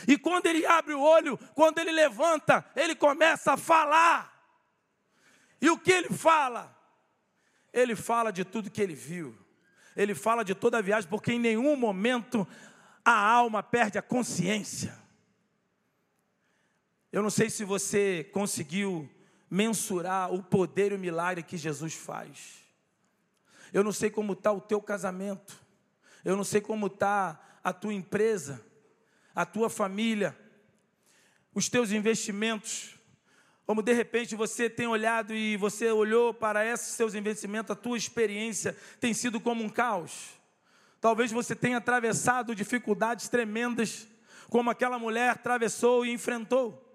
E 0.06 0.16
quando 0.16 0.46
ele 0.46 0.64
abre 0.64 0.94
o 0.94 1.00
olho, 1.00 1.38
quando 1.54 1.78
ele 1.78 1.92
levanta, 1.92 2.64
ele 2.76 2.94
começa 2.94 3.52
a 3.52 3.56
falar. 3.56 4.32
E 5.60 5.68
o 5.68 5.76
que 5.76 5.90
ele 5.90 6.08
fala? 6.08 6.74
Ele 7.72 7.94
fala 7.94 8.32
de 8.32 8.44
tudo 8.44 8.70
que 8.70 8.80
ele 8.80 8.94
viu 8.94 9.39
ele 10.00 10.14
fala 10.14 10.42
de 10.42 10.54
toda 10.54 10.78
a 10.78 10.80
viagem, 10.80 11.10
porque 11.10 11.34
em 11.34 11.38
nenhum 11.38 11.76
momento 11.76 12.48
a 13.04 13.12
alma 13.12 13.62
perde 13.62 13.98
a 13.98 14.02
consciência. 14.02 14.98
Eu 17.12 17.22
não 17.22 17.28
sei 17.28 17.50
se 17.50 17.64
você 17.64 18.24
conseguiu 18.32 19.06
mensurar 19.50 20.32
o 20.32 20.42
poder 20.42 20.92
e 20.92 20.94
o 20.94 20.98
milagre 20.98 21.42
que 21.42 21.58
Jesus 21.58 21.92
faz. 21.92 22.60
Eu 23.74 23.84
não 23.84 23.92
sei 23.92 24.08
como 24.08 24.32
está 24.32 24.50
o 24.50 24.60
teu 24.60 24.80
casamento. 24.80 25.60
Eu 26.24 26.34
não 26.34 26.44
sei 26.44 26.62
como 26.62 26.86
está 26.86 27.38
a 27.62 27.70
tua 27.70 27.92
empresa, 27.92 28.64
a 29.34 29.44
tua 29.44 29.68
família, 29.68 30.34
os 31.54 31.68
teus 31.68 31.92
investimentos. 31.92 32.98
Como 33.70 33.84
de 33.84 33.92
repente 33.92 34.34
você 34.34 34.68
tem 34.68 34.88
olhado 34.88 35.32
e 35.32 35.56
você 35.56 35.92
olhou 35.92 36.34
para 36.34 36.66
esses 36.66 36.88
seus 36.94 37.14
investimentos, 37.14 37.70
a 37.70 37.76
tua 37.76 37.96
experiência 37.96 38.76
tem 38.98 39.14
sido 39.14 39.38
como 39.38 39.62
um 39.62 39.68
caos. 39.68 40.30
Talvez 41.00 41.30
você 41.30 41.54
tenha 41.54 41.76
atravessado 41.76 42.52
dificuldades 42.52 43.28
tremendas, 43.28 44.08
como 44.48 44.70
aquela 44.70 44.98
mulher 44.98 45.30
atravessou 45.30 46.04
e 46.04 46.10
enfrentou. 46.10 46.89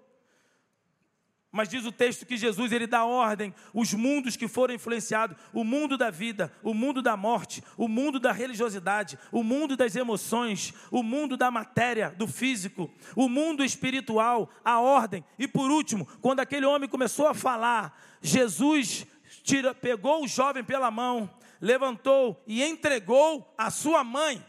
Mas 1.56 1.70
diz 1.70 1.86
o 1.86 1.90
texto 1.90 2.26
que 2.26 2.36
Jesus 2.36 2.70
ele 2.70 2.86
dá 2.86 3.06
ordem, 3.06 3.54
os 3.72 3.94
mundos 3.94 4.36
que 4.36 4.46
foram 4.46 4.74
influenciados, 4.74 5.38
o 5.54 5.64
mundo 5.64 5.96
da 5.96 6.10
vida, 6.10 6.52
o 6.62 6.74
mundo 6.74 7.00
da 7.00 7.16
morte, 7.16 7.64
o 7.78 7.88
mundo 7.88 8.20
da 8.20 8.30
religiosidade, 8.30 9.18
o 9.32 9.42
mundo 9.42 9.74
das 9.74 9.96
emoções, 9.96 10.74
o 10.90 11.02
mundo 11.02 11.34
da 11.34 11.50
matéria, 11.50 12.10
do 12.10 12.28
físico, 12.28 12.92
o 13.16 13.26
mundo 13.26 13.64
espiritual, 13.64 14.50
a 14.62 14.78
ordem. 14.78 15.24
E 15.38 15.48
por 15.48 15.70
último, 15.70 16.06
quando 16.20 16.40
aquele 16.40 16.66
homem 16.66 16.88
começou 16.88 17.26
a 17.26 17.32
falar, 17.32 17.98
Jesus 18.20 19.06
tira, 19.42 19.74
pegou 19.74 20.24
o 20.24 20.28
jovem 20.28 20.62
pela 20.62 20.90
mão, 20.90 21.30
levantou 21.58 22.44
e 22.46 22.62
entregou 22.62 23.54
a 23.56 23.70
sua 23.70 24.04
mãe. 24.04 24.44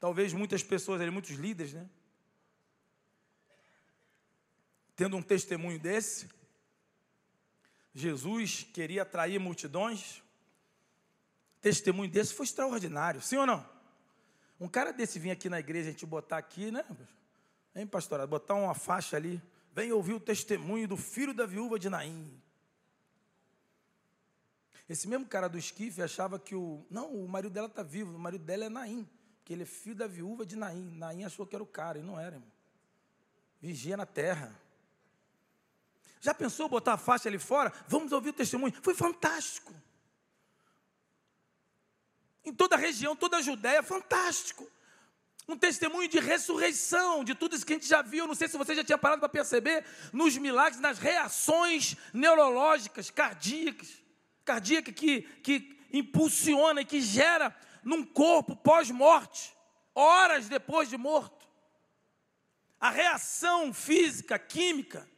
Talvez 0.00 0.32
muitas 0.32 0.64
pessoas, 0.64 1.08
muitos 1.08 1.36
líderes, 1.36 1.72
né? 1.72 1.88
Tendo 5.00 5.16
um 5.16 5.22
testemunho 5.22 5.78
desse, 5.78 6.28
Jesus 7.94 8.66
queria 8.70 9.00
atrair 9.00 9.38
multidões. 9.38 10.22
Testemunho 11.58 12.10
desse 12.10 12.34
foi 12.34 12.44
extraordinário, 12.44 13.22
sim 13.22 13.38
ou 13.38 13.46
não? 13.46 13.66
Um 14.60 14.68
cara 14.68 14.92
desse 14.92 15.18
vir 15.18 15.30
aqui 15.30 15.48
na 15.48 15.58
igreja, 15.58 15.88
a 15.88 15.92
gente 15.92 16.04
botar 16.04 16.36
aqui, 16.36 16.70
né? 16.70 16.84
Hein, 17.74 17.86
pastorado? 17.86 18.28
Botar 18.28 18.56
uma 18.56 18.74
faixa 18.74 19.16
ali. 19.16 19.42
Vem 19.72 19.90
ouvir 19.90 20.12
o 20.12 20.20
testemunho 20.20 20.86
do 20.86 20.98
filho 20.98 21.32
da 21.32 21.46
viúva 21.46 21.78
de 21.78 21.88
Naim. 21.88 22.38
Esse 24.86 25.08
mesmo 25.08 25.24
cara 25.24 25.48
do 25.48 25.56
esquife 25.56 26.02
achava 26.02 26.38
que 26.38 26.54
o. 26.54 26.84
Não, 26.90 27.10
o 27.10 27.26
marido 27.26 27.54
dela 27.54 27.68
está 27.68 27.82
vivo, 27.82 28.14
o 28.14 28.18
marido 28.18 28.44
dela 28.44 28.66
é 28.66 28.68
Naim. 28.68 29.08
Porque 29.38 29.54
ele 29.54 29.62
é 29.62 29.66
filho 29.66 29.96
da 29.96 30.06
viúva 30.06 30.44
de 30.44 30.56
Naim. 30.56 30.90
Naim 30.98 31.24
achou 31.24 31.46
que 31.46 31.56
era 31.56 31.64
o 31.64 31.66
cara, 31.66 31.98
e 31.98 32.02
não 32.02 32.20
era, 32.20 32.36
irmão. 32.36 32.52
Vigia 33.62 33.96
na 33.96 34.04
terra. 34.04 34.54
Já 36.20 36.34
pensou 36.34 36.68
botar 36.68 36.94
a 36.94 36.98
faixa 36.98 37.28
ali 37.28 37.38
fora? 37.38 37.72
Vamos 37.88 38.12
ouvir 38.12 38.28
o 38.28 38.34
testemunho. 38.34 38.74
Foi 38.82 38.94
fantástico. 38.94 39.74
Em 42.44 42.52
toda 42.52 42.76
a 42.76 42.78
região, 42.78 43.16
toda 43.16 43.38
a 43.38 43.42
Judéia, 43.42 43.82
fantástico. 43.82 44.70
Um 45.48 45.56
testemunho 45.56 46.08
de 46.08 46.20
ressurreição, 46.20 47.24
de 47.24 47.34
tudo 47.34 47.56
isso 47.56 47.64
que 47.64 47.72
a 47.72 47.76
gente 47.76 47.88
já 47.88 48.02
viu. 48.02 48.26
Não 48.26 48.34
sei 48.34 48.48
se 48.48 48.58
você 48.58 48.74
já 48.74 48.84
tinha 48.84 48.98
parado 48.98 49.20
para 49.20 49.28
perceber 49.28 49.84
nos 50.12 50.36
milagres, 50.36 50.80
nas 50.80 50.98
reações 50.98 51.96
neurológicas, 52.12 53.10
cardíacas, 53.10 53.88
cardíaca 54.44 54.92
que, 54.92 55.22
que 55.42 55.78
impulsiona 55.92 56.82
e 56.82 56.84
que 56.84 57.00
gera 57.00 57.56
num 57.82 58.04
corpo 58.04 58.54
pós-morte, 58.54 59.56
horas 59.94 60.48
depois 60.48 60.88
de 60.88 60.98
morto. 60.98 61.48
A 62.78 62.90
reação 62.90 63.72
física, 63.72 64.38
química, 64.38 65.09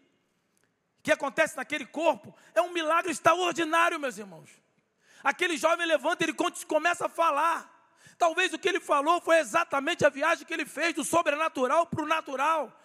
que 1.02 1.10
acontece 1.10 1.56
naquele 1.56 1.84
corpo 1.84 2.34
é 2.54 2.62
um 2.62 2.72
milagre 2.72 3.10
extraordinário, 3.10 3.98
meus 3.98 4.18
irmãos. 4.18 4.50
Aquele 5.22 5.56
jovem 5.56 5.86
levanta, 5.86 6.24
ele 6.24 6.34
começa 6.66 7.06
a 7.06 7.08
falar. 7.08 7.70
Talvez 8.18 8.52
o 8.52 8.58
que 8.58 8.68
ele 8.68 8.80
falou 8.80 9.20
foi 9.20 9.38
exatamente 9.38 10.06
a 10.06 10.08
viagem 10.08 10.46
que 10.46 10.52
ele 10.52 10.66
fez 10.66 10.94
do 10.94 11.04
sobrenatural 11.04 11.86
para 11.86 12.02
o 12.02 12.06
natural. 12.06 12.80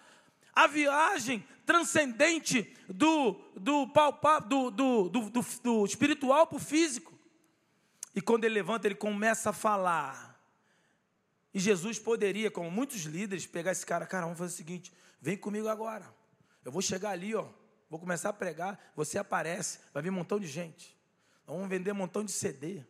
A 0.52 0.66
viagem 0.66 1.46
transcendente 1.64 2.74
do, 2.88 3.34
do, 3.54 3.86
do, 3.86 4.70
do, 4.70 4.70
do, 4.70 5.10
do, 5.10 5.44
do 5.62 5.84
espiritual 5.84 6.46
para 6.46 6.56
o 6.56 6.60
físico. 6.60 7.16
E 8.14 8.20
quando 8.20 8.44
ele 8.44 8.54
levanta, 8.54 8.88
ele 8.88 8.94
começa 8.94 9.50
a 9.50 9.52
falar. 9.52 10.40
E 11.54 11.60
Jesus 11.60 11.98
poderia, 11.98 12.50
como 12.50 12.70
muitos 12.70 13.02
líderes, 13.02 13.46
pegar 13.46 13.72
esse 13.72 13.86
cara, 13.86 14.06
cara, 14.06 14.24
vamos 14.24 14.38
fazer 14.38 14.54
o 14.54 14.56
seguinte: 14.56 14.92
vem 15.20 15.36
comigo 15.36 15.68
agora. 15.68 16.12
Eu 16.64 16.72
vou 16.72 16.82
chegar 16.82 17.10
ali, 17.10 17.34
ó. 17.34 17.48
Vou 17.88 17.98
começar 17.98 18.28
a 18.28 18.32
pregar, 18.32 18.78
você 18.94 19.18
aparece, 19.18 19.80
vai 19.94 20.02
vir 20.02 20.10
um 20.10 20.14
montão 20.14 20.38
de 20.38 20.46
gente. 20.46 20.96
Vamos 21.46 21.68
vender 21.68 21.92
um 21.92 21.96
montão 21.96 22.22
de 22.22 22.30
CD. 22.30 22.84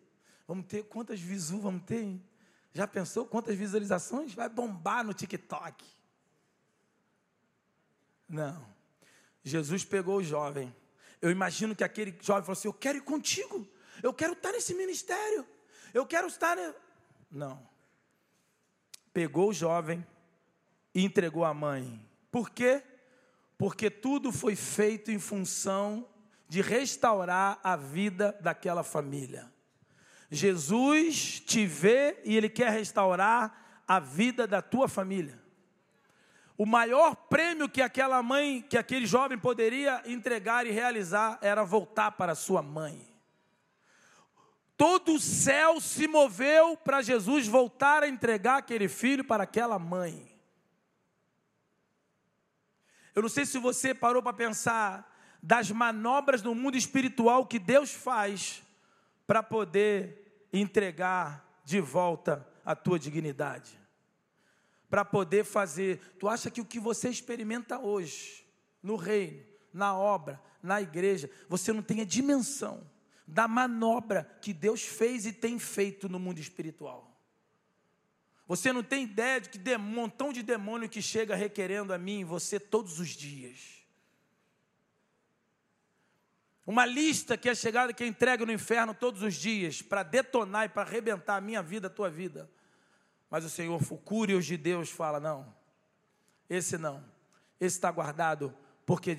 Vamos 0.46 0.66
ter 0.66 0.82
quantas 0.84 1.20
visu 1.20 1.61
vamos 1.61 1.84
ter? 1.84 2.03
Hein? 2.03 2.24
Já 2.72 2.86
pensou 2.86 3.26
quantas 3.26 3.57
visualizações? 3.57 4.34
Vai 4.34 4.49
bombar 4.49 5.05
no 5.05 5.14
TikTok. 5.14 5.84
Não. 8.28 8.66
Jesus 9.44 9.84
pegou 9.84 10.18
o 10.18 10.22
jovem. 10.22 10.74
Eu 11.20 11.30
imagino 11.30 11.74
que 11.74 11.84
aquele 11.84 12.16
jovem 12.20 12.42
falou 12.42 12.53
assim: 12.53 12.68
Eu 12.68 12.74
quero 12.74 12.99
ir 12.99 13.03
contigo. 13.03 13.66
Eu 14.03 14.12
quero 14.12 14.32
estar 14.32 14.53
nesse 14.53 14.74
ministério. 14.74 15.46
Eu 15.94 16.07
quero 16.07 16.26
estar. 16.26 16.57
Não. 17.30 17.66
Pegou 19.12 19.51
o 19.51 19.55
jovem 19.55 20.07
e 20.94 21.05
entregou 21.05 21.44
à 21.44 21.55
mãe. 21.55 22.05
Por 22.30 22.51
quê? 22.51 22.82
Porque 23.59 23.90
tudo 23.90 24.30
foi 24.30 24.54
feito 24.54 25.11
em 25.11 25.18
função 25.18 26.09
de 26.48 26.62
restaurar 26.62 27.61
a 27.62 27.76
vida 27.76 28.38
daquela 28.40 28.84
família. 28.84 29.52
Jesus 30.30 31.40
te 31.40 31.66
vê 31.66 32.20
e 32.24 32.36
ele 32.36 32.48
quer 32.48 32.70
restaurar 32.70 33.82
a 33.86 33.98
vida 33.98 34.46
da 34.46 34.62
tua 34.62 34.88
família. 34.88 35.38
O 36.56 36.66
maior 36.66 37.14
prêmio 37.14 37.68
que 37.68 37.82
aquela 37.82 38.22
mãe, 38.22 38.62
que 38.62 38.76
aquele 38.76 39.06
jovem 39.06 39.38
poderia 39.38 40.02
entregar 40.06 40.66
e 40.66 40.70
realizar 40.70 41.38
era 41.40 41.64
voltar 41.64 42.12
para 42.12 42.34
sua 42.34 42.62
mãe. 42.62 43.06
Todo 44.76 45.14
o 45.14 45.20
céu 45.20 45.80
se 45.80 46.06
moveu 46.06 46.76
para 46.76 47.02
Jesus 47.02 47.48
voltar 47.48 48.04
a 48.04 48.09
entregar 48.09 48.59
aquele 48.59 48.88
filho 48.88 49.24
para 49.24 49.42
aquela 49.42 49.78
mãe. 49.78 50.38
Eu 53.18 53.22
não 53.22 53.28
sei 53.28 53.44
se 53.44 53.58
você 53.58 53.92
parou 53.92 54.22
para 54.22 54.32
pensar 54.32 55.12
das 55.42 55.72
manobras 55.72 56.40
no 56.40 56.54
mundo 56.54 56.76
espiritual 56.76 57.46
que 57.46 57.58
Deus 57.58 57.92
faz 57.92 58.62
para 59.26 59.42
poder 59.42 60.46
entregar 60.52 61.60
de 61.64 61.80
volta 61.80 62.46
a 62.64 62.76
tua 62.76 62.96
dignidade. 62.96 63.76
Para 64.88 65.04
poder 65.04 65.44
fazer. 65.44 65.98
Tu 66.20 66.28
acha 66.28 66.48
que 66.48 66.60
o 66.60 66.64
que 66.64 66.78
você 66.78 67.08
experimenta 67.08 67.80
hoje, 67.80 68.46
no 68.80 68.94
reino, 68.94 69.44
na 69.72 69.98
obra, 69.98 70.40
na 70.62 70.80
igreja, 70.80 71.28
você 71.48 71.72
não 71.72 71.82
tem 71.82 72.00
a 72.00 72.04
dimensão 72.04 72.88
da 73.26 73.48
manobra 73.48 74.30
que 74.40 74.52
Deus 74.52 74.82
fez 74.82 75.26
e 75.26 75.32
tem 75.32 75.58
feito 75.58 76.08
no 76.08 76.20
mundo 76.20 76.38
espiritual. 76.38 77.07
Você 78.49 78.72
não 78.72 78.82
tem 78.82 79.05
ideia 79.05 79.38
de 79.42 79.51
que 79.51 79.76
um 79.76 79.78
montão 79.78 80.32
de 80.32 80.42
demônio 80.42 80.88
que 80.88 81.03
chega 81.03 81.36
requerendo 81.36 81.92
a 81.92 81.99
mim 81.99 82.20
e 82.20 82.24
você 82.24 82.59
todos 82.59 82.99
os 82.99 83.11
dias. 83.11 83.84
Uma 86.66 86.86
lista 86.86 87.36
que 87.36 87.49
é 87.49 87.55
chegada, 87.55 87.92
que 87.92 88.03
é 88.03 88.07
entregue 88.07 88.46
no 88.46 88.53
inferno 88.53 88.94
todos 88.94 89.22
os 89.22 89.34
dias, 89.34 89.82
para 89.82 90.03
detonar 90.03 90.64
e 90.64 90.68
para 90.70 90.88
arrebentar 90.88 91.36
a 91.36 91.40
minha 91.42 91.62
vida, 91.62 91.88
a 91.88 91.90
tua 91.90 92.09
vida. 92.09 92.51
Mas 93.30 93.44
o 93.44 93.51
Senhor, 93.51 93.80
o 93.90 93.99
Cúrios 93.99 94.46
de 94.46 94.57
Deus, 94.57 94.90
fala: 94.90 95.20
não, 95.20 95.55
esse 96.49 96.78
não, 96.78 97.05
esse 97.61 97.76
está 97.76 97.90
guardado 97.90 98.57
porque 98.89 99.14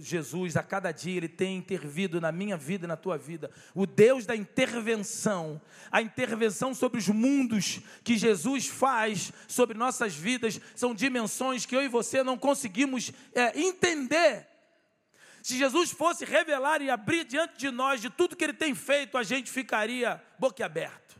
Jesus 0.00 0.54
a 0.54 0.62
cada 0.62 0.92
dia 0.92 1.16
ele 1.16 1.30
tem 1.30 1.56
intervido 1.56 2.20
na 2.20 2.30
minha 2.30 2.58
vida 2.58 2.84
e 2.84 2.86
na 2.86 2.94
tua 2.94 3.16
vida. 3.16 3.50
O 3.74 3.86
Deus 3.86 4.26
da 4.26 4.36
intervenção, 4.36 5.58
a 5.90 6.02
intervenção 6.02 6.74
sobre 6.74 6.98
os 6.98 7.08
mundos 7.08 7.80
que 8.04 8.18
Jesus 8.18 8.66
faz 8.66 9.32
sobre 9.48 9.78
nossas 9.78 10.14
vidas, 10.14 10.60
são 10.76 10.94
dimensões 10.94 11.64
que 11.64 11.74
eu 11.74 11.82
e 11.82 11.88
você 11.88 12.22
não 12.22 12.36
conseguimos 12.36 13.12
é, 13.34 13.58
entender. 13.58 14.46
Se 15.42 15.56
Jesus 15.56 15.90
fosse 15.90 16.26
revelar 16.26 16.82
e 16.82 16.90
abrir 16.90 17.24
diante 17.24 17.56
de 17.56 17.70
nós 17.70 18.02
de 18.02 18.10
tudo 18.10 18.36
que 18.36 18.44
ele 18.44 18.52
tem 18.52 18.74
feito, 18.74 19.16
a 19.16 19.22
gente 19.22 19.50
ficaria 19.50 20.22
boquiaberto. 20.38 21.16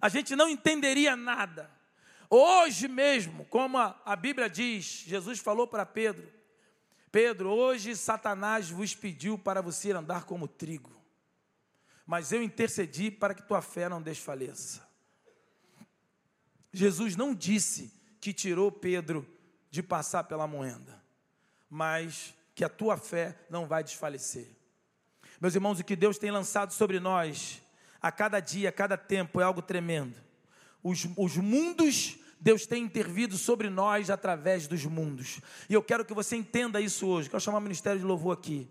A 0.00 0.08
gente 0.08 0.34
não 0.34 0.48
entenderia 0.48 1.14
nada. 1.14 1.70
Hoje 2.28 2.88
mesmo, 2.88 3.44
como 3.44 3.78
a 3.78 4.16
Bíblia 4.16 4.50
diz, 4.50 5.04
Jesus 5.06 5.38
falou 5.38 5.68
para 5.68 5.86
Pedro: 5.86 6.39
Pedro, 7.12 7.50
hoje 7.50 7.96
Satanás 7.96 8.70
vos 8.70 8.94
pediu 8.94 9.36
para 9.36 9.60
você 9.60 9.90
andar 9.92 10.24
como 10.24 10.46
trigo, 10.46 10.90
mas 12.06 12.30
eu 12.32 12.42
intercedi 12.42 13.10
para 13.10 13.34
que 13.34 13.42
tua 13.42 13.60
fé 13.60 13.88
não 13.88 14.00
desfaleça. 14.00 14.88
Jesus 16.72 17.16
não 17.16 17.34
disse 17.34 17.92
que 18.20 18.32
tirou 18.32 18.70
Pedro 18.70 19.26
de 19.70 19.82
passar 19.82 20.24
pela 20.24 20.46
moenda, 20.46 21.02
mas 21.68 22.32
que 22.54 22.64
a 22.64 22.68
tua 22.68 22.96
fé 22.96 23.36
não 23.50 23.66
vai 23.66 23.82
desfalecer. 23.82 24.48
Meus 25.40 25.54
irmãos, 25.54 25.80
o 25.80 25.84
que 25.84 25.96
Deus 25.96 26.18
tem 26.18 26.30
lançado 26.30 26.72
sobre 26.72 27.00
nós, 27.00 27.62
a 28.00 28.12
cada 28.12 28.38
dia, 28.38 28.68
a 28.68 28.72
cada 28.72 28.96
tempo, 28.96 29.40
é 29.40 29.44
algo 29.44 29.62
tremendo. 29.62 30.16
Os, 30.82 31.08
os 31.16 31.36
mundos, 31.36 32.18
Deus 32.40 32.66
tem 32.66 32.82
intervido 32.82 33.36
sobre 33.36 33.68
nós 33.68 34.08
através 34.08 34.66
dos 34.66 34.84
mundos. 34.86 35.40
E 35.68 35.74
eu 35.74 35.82
quero 35.82 36.04
que 36.04 36.14
você 36.14 36.36
entenda 36.36 36.80
isso 36.80 37.06
hoje. 37.06 37.28
Quero 37.28 37.40
chamar 37.40 37.58
o 37.58 37.62
Ministério 37.62 38.00
de 38.00 38.06
Louvor 38.06 38.32
aqui. 38.32 38.68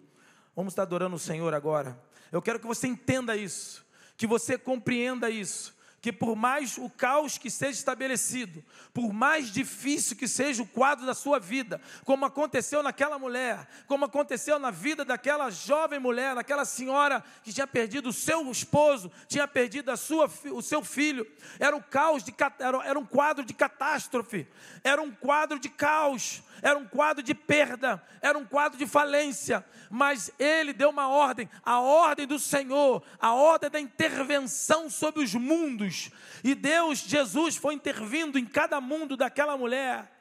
Vamos 0.55 0.73
estar 0.73 0.81
adorando 0.81 1.15
o 1.15 1.19
Senhor 1.19 1.53
agora. 1.53 2.01
Eu 2.31 2.41
quero 2.41 2.59
que 2.59 2.67
você 2.67 2.87
entenda 2.87 3.35
isso, 3.35 3.85
que 4.17 4.27
você 4.27 4.57
compreenda 4.57 5.29
isso 5.29 5.78
que 6.01 6.11
por 6.11 6.35
mais 6.35 6.77
o 6.77 6.89
caos 6.89 7.37
que 7.37 7.49
seja 7.49 7.77
estabelecido, 7.77 8.63
por 8.93 9.11
mais 9.13 9.51
difícil 9.51 10.15
que 10.15 10.27
seja 10.27 10.63
o 10.63 10.67
quadro 10.67 11.05
da 11.05 11.13
sua 11.13 11.39
vida, 11.39 11.81
como 12.05 12.25
aconteceu 12.25 12.81
naquela 12.81 13.19
mulher, 13.19 13.67
como 13.87 14.05
aconteceu 14.05 14.57
na 14.59 14.71
vida 14.71 15.03
daquela 15.03 15.49
jovem 15.49 15.99
mulher, 15.99 16.35
daquela 16.35 16.65
senhora 16.65 17.23
que 17.43 17.51
tinha 17.51 17.67
perdido 17.67 18.09
o 18.09 18.13
seu 18.13 18.49
esposo, 18.49 19.11
tinha 19.27 19.47
perdido 19.47 19.91
a 19.91 19.97
sua, 19.97 20.29
o 20.51 20.61
seu 20.61 20.83
filho, 20.83 21.27
era 21.59 21.75
um 21.75 21.81
caos 21.81 22.23
de 22.23 22.33
era, 22.59 22.77
era 22.85 22.99
um 22.99 23.05
quadro 23.05 23.43
de 23.43 23.53
catástrofe, 23.53 24.47
era 24.83 25.01
um 25.01 25.11
quadro 25.11 25.59
de 25.59 25.69
caos, 25.69 26.41
era 26.61 26.77
um 26.77 26.85
quadro 26.85 27.23
de 27.23 27.33
perda, 27.33 28.01
era 28.21 28.37
um 28.37 28.45
quadro 28.45 28.77
de 28.77 28.85
falência, 28.85 29.65
mas 29.89 30.31
ele 30.37 30.73
deu 30.73 30.89
uma 30.89 31.07
ordem, 31.07 31.49
a 31.63 31.79
ordem 31.79 32.27
do 32.27 32.39
Senhor, 32.39 33.03
a 33.19 33.33
ordem 33.33 33.69
da 33.69 33.79
intervenção 33.79 34.89
sobre 34.89 35.23
os 35.23 35.33
mundos. 35.33 36.11
E 36.43 36.55
Deus, 36.55 36.99
Jesus, 36.99 37.55
foi 37.55 37.73
intervindo 37.73 38.37
em 38.37 38.45
cada 38.45 38.79
mundo 38.79 39.15
daquela 39.15 39.57
mulher, 39.57 40.11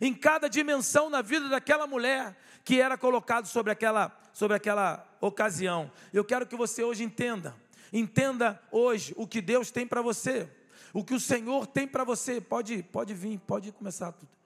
em 0.00 0.14
cada 0.14 0.48
dimensão 0.48 1.10
na 1.10 1.22
vida 1.22 1.48
daquela 1.48 1.86
mulher 1.86 2.36
que 2.64 2.80
era 2.80 2.96
colocado 2.96 3.46
sobre 3.46 3.72
aquela, 3.72 4.16
sobre 4.32 4.56
aquela 4.56 5.06
ocasião. 5.20 5.90
Eu 6.12 6.24
quero 6.24 6.46
que 6.46 6.56
você 6.56 6.82
hoje 6.84 7.02
entenda, 7.02 7.56
entenda 7.92 8.60
hoje 8.70 9.12
o 9.16 9.26
que 9.26 9.40
Deus 9.40 9.70
tem 9.70 9.86
para 9.86 10.00
você, 10.00 10.48
o 10.92 11.04
que 11.04 11.14
o 11.14 11.20
Senhor 11.20 11.66
tem 11.66 11.86
para 11.86 12.04
você. 12.04 12.40
Pode, 12.40 12.82
pode 12.84 13.14
vir, 13.14 13.38
pode 13.40 13.72
começar 13.72 14.12
tudo. 14.12 14.41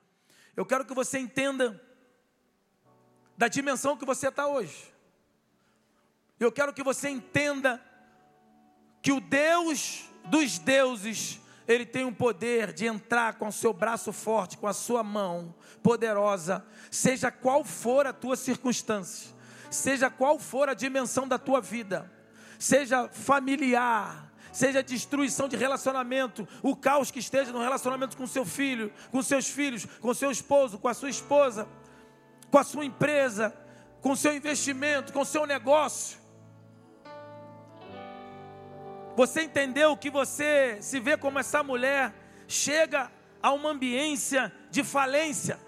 Eu 0.57 0.65
quero 0.65 0.83
que 0.83 0.93
você 0.95 1.19
entenda 1.19 1.79
da 3.37 3.47
dimensão 3.47 3.95
que 3.95 4.03
você 4.03 4.29
está 4.29 4.47
hoje. 4.47 4.91
Eu 6.39 6.51
quero 6.51 6.73
que 6.73 6.81
você 6.81 7.09
entenda 7.09 7.79
que 8.99 9.11
o 9.11 9.21
Deus 9.21 10.05
dos 10.25 10.57
deuses, 10.57 11.39
ele 11.67 11.85
tem 11.85 12.05
o 12.05 12.11
poder 12.11 12.73
de 12.73 12.87
entrar 12.87 13.35
com 13.35 13.49
o 13.49 13.51
seu 13.51 13.71
braço 13.71 14.11
forte, 14.11 14.57
com 14.57 14.65
a 14.65 14.73
sua 14.73 15.03
mão 15.03 15.53
poderosa, 15.83 16.65
seja 16.89 17.29
qual 17.29 17.63
for 17.63 18.07
a 18.07 18.11
tua 18.11 18.35
circunstância, 18.35 19.31
seja 19.69 20.09
qual 20.09 20.39
for 20.39 20.69
a 20.69 20.73
dimensão 20.73 21.27
da 21.27 21.37
tua 21.37 21.61
vida, 21.61 22.11
seja 22.57 23.07
familiar, 23.09 24.33
seja 24.57 24.81
destruição 24.81 25.47
de 25.47 25.55
relacionamento, 25.55 26.47
o 26.63 26.75
caos 26.75 27.11
que 27.11 27.19
esteja 27.19 27.51
no 27.51 27.59
relacionamento 27.59 28.17
com 28.17 28.25
seu 28.25 28.43
filho, 28.43 28.91
com 29.11 29.21
seus 29.21 29.47
filhos, 29.47 29.85
com 29.85 30.11
seu 30.15 30.31
esposo, 30.31 30.79
com 30.79 30.87
a 30.87 30.95
sua 30.95 31.11
esposa, 31.11 31.67
com 32.49 32.57
a 32.57 32.63
sua 32.63 32.83
empresa, 32.83 33.55
com 34.01 34.15
seu 34.15 34.35
investimento, 34.35 35.13
com 35.13 35.23
seu 35.23 35.45
negócio. 35.45 36.17
Você 39.15 39.43
entendeu 39.43 39.95
que 39.95 40.09
você 40.09 40.79
se 40.81 40.99
vê 40.99 41.15
como 41.15 41.37
essa 41.37 41.61
mulher 41.61 42.11
chega 42.47 43.11
a 43.43 43.51
uma 43.53 43.69
ambiência 43.69 44.51
de 44.71 44.83
falência. 44.83 45.59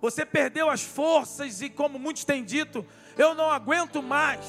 Você 0.00 0.26
perdeu 0.26 0.68
as 0.68 0.82
forças 0.82 1.62
e, 1.62 1.70
como 1.70 1.96
muitos 1.96 2.24
têm 2.24 2.42
dito, 2.42 2.84
eu 3.16 3.36
não 3.36 3.52
aguento 3.52 4.02
mais 4.02 4.44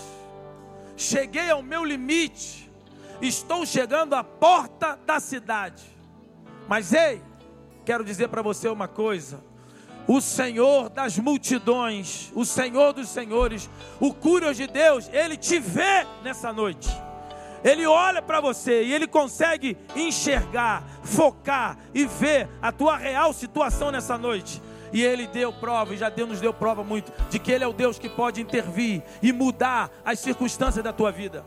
cheguei 0.99 1.49
ao 1.49 1.63
meu 1.63 1.85
limite, 1.85 2.69
estou 3.21 3.65
chegando 3.65 4.13
à 4.13 4.23
porta 4.23 4.99
da 5.05 5.19
cidade. 5.19 5.83
Mas 6.67 6.93
ei, 6.93 7.21
quero 7.85 8.03
dizer 8.03 8.27
para 8.27 8.41
você 8.41 8.67
uma 8.67 8.87
coisa: 8.87 9.41
o 10.05 10.19
Senhor 10.19 10.89
das 10.89 11.17
multidões, 11.17 12.31
o 12.35 12.43
Senhor 12.43 12.91
dos 12.91 13.07
senhores, 13.07 13.69
o 13.99 14.13
Curios 14.13 14.57
de 14.57 14.67
Deus, 14.67 15.09
ele 15.13 15.37
te 15.37 15.57
vê 15.57 16.05
nessa 16.21 16.51
noite. 16.51 16.89
Ele 17.63 17.85
olha 17.85 18.21
para 18.21 18.39
você 18.39 18.83
e 18.83 18.93
ele 18.93 19.07
consegue 19.07 19.77
enxergar, 19.95 20.83
focar 21.03 21.77
e 21.93 22.05
ver 22.05 22.49
a 22.61 22.71
tua 22.71 22.95
real 22.97 23.33
situação 23.33 23.91
nessa 23.91 24.17
noite. 24.17 24.61
E 24.91 25.03
ele 25.03 25.27
deu 25.27 25.53
prova, 25.53 25.93
e 25.93 25.97
já 25.97 26.09
Deus 26.09 26.29
nos 26.29 26.41
deu 26.41 26.53
prova 26.53 26.83
muito, 26.83 27.11
de 27.29 27.39
que 27.39 27.51
Ele 27.51 27.63
é 27.63 27.67
o 27.67 27.73
Deus 27.73 27.99
que 27.99 28.09
pode 28.09 28.41
intervir 28.41 29.03
e 29.21 29.31
mudar 29.31 29.91
as 30.03 30.19
circunstâncias 30.19 30.83
da 30.83 30.93
tua 30.93 31.11
vida. 31.11 31.45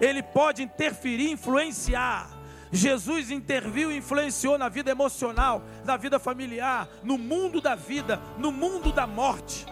ele 0.00 0.22
pode 0.22 0.62
interferir, 0.62 1.30
influenciar. 1.30 2.30
Jesus 2.72 3.30
interviu 3.30 3.90
e 3.90 3.96
influenciou 3.96 4.56
na 4.56 4.68
vida 4.68 4.90
emocional, 4.90 5.62
na 5.84 5.96
vida 5.96 6.18
familiar, 6.18 6.88
no 7.02 7.18
mundo 7.18 7.60
da 7.60 7.74
vida, 7.74 8.20
no 8.38 8.52
mundo 8.52 8.92
da 8.92 9.06
morte, 9.06 9.66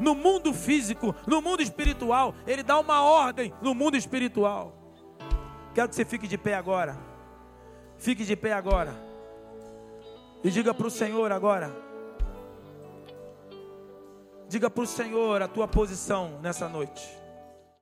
no 0.00 0.14
mundo 0.14 0.52
físico, 0.52 1.14
no 1.26 1.42
mundo 1.42 1.62
espiritual. 1.62 2.34
Ele 2.46 2.62
dá 2.62 2.78
uma 2.80 3.02
ordem 3.02 3.52
no 3.60 3.74
mundo 3.74 3.96
espiritual. 3.96 4.74
Quero 5.74 5.88
que 5.88 5.94
você 5.94 6.04
fique 6.04 6.26
de 6.26 6.38
pé 6.38 6.54
agora. 6.54 6.96
Fique 7.98 8.24
de 8.24 8.34
pé 8.34 8.52
agora. 8.52 8.94
E 10.42 10.50
diga 10.50 10.72
para 10.72 10.86
o 10.86 10.90
Senhor 10.90 11.30
agora. 11.30 11.83
Diga 14.54 14.70
para 14.70 14.84
o 14.84 14.86
Senhor 14.86 15.42
a 15.42 15.48
tua 15.48 15.66
posição 15.66 16.38
nessa 16.40 16.68
noite. 16.68 17.23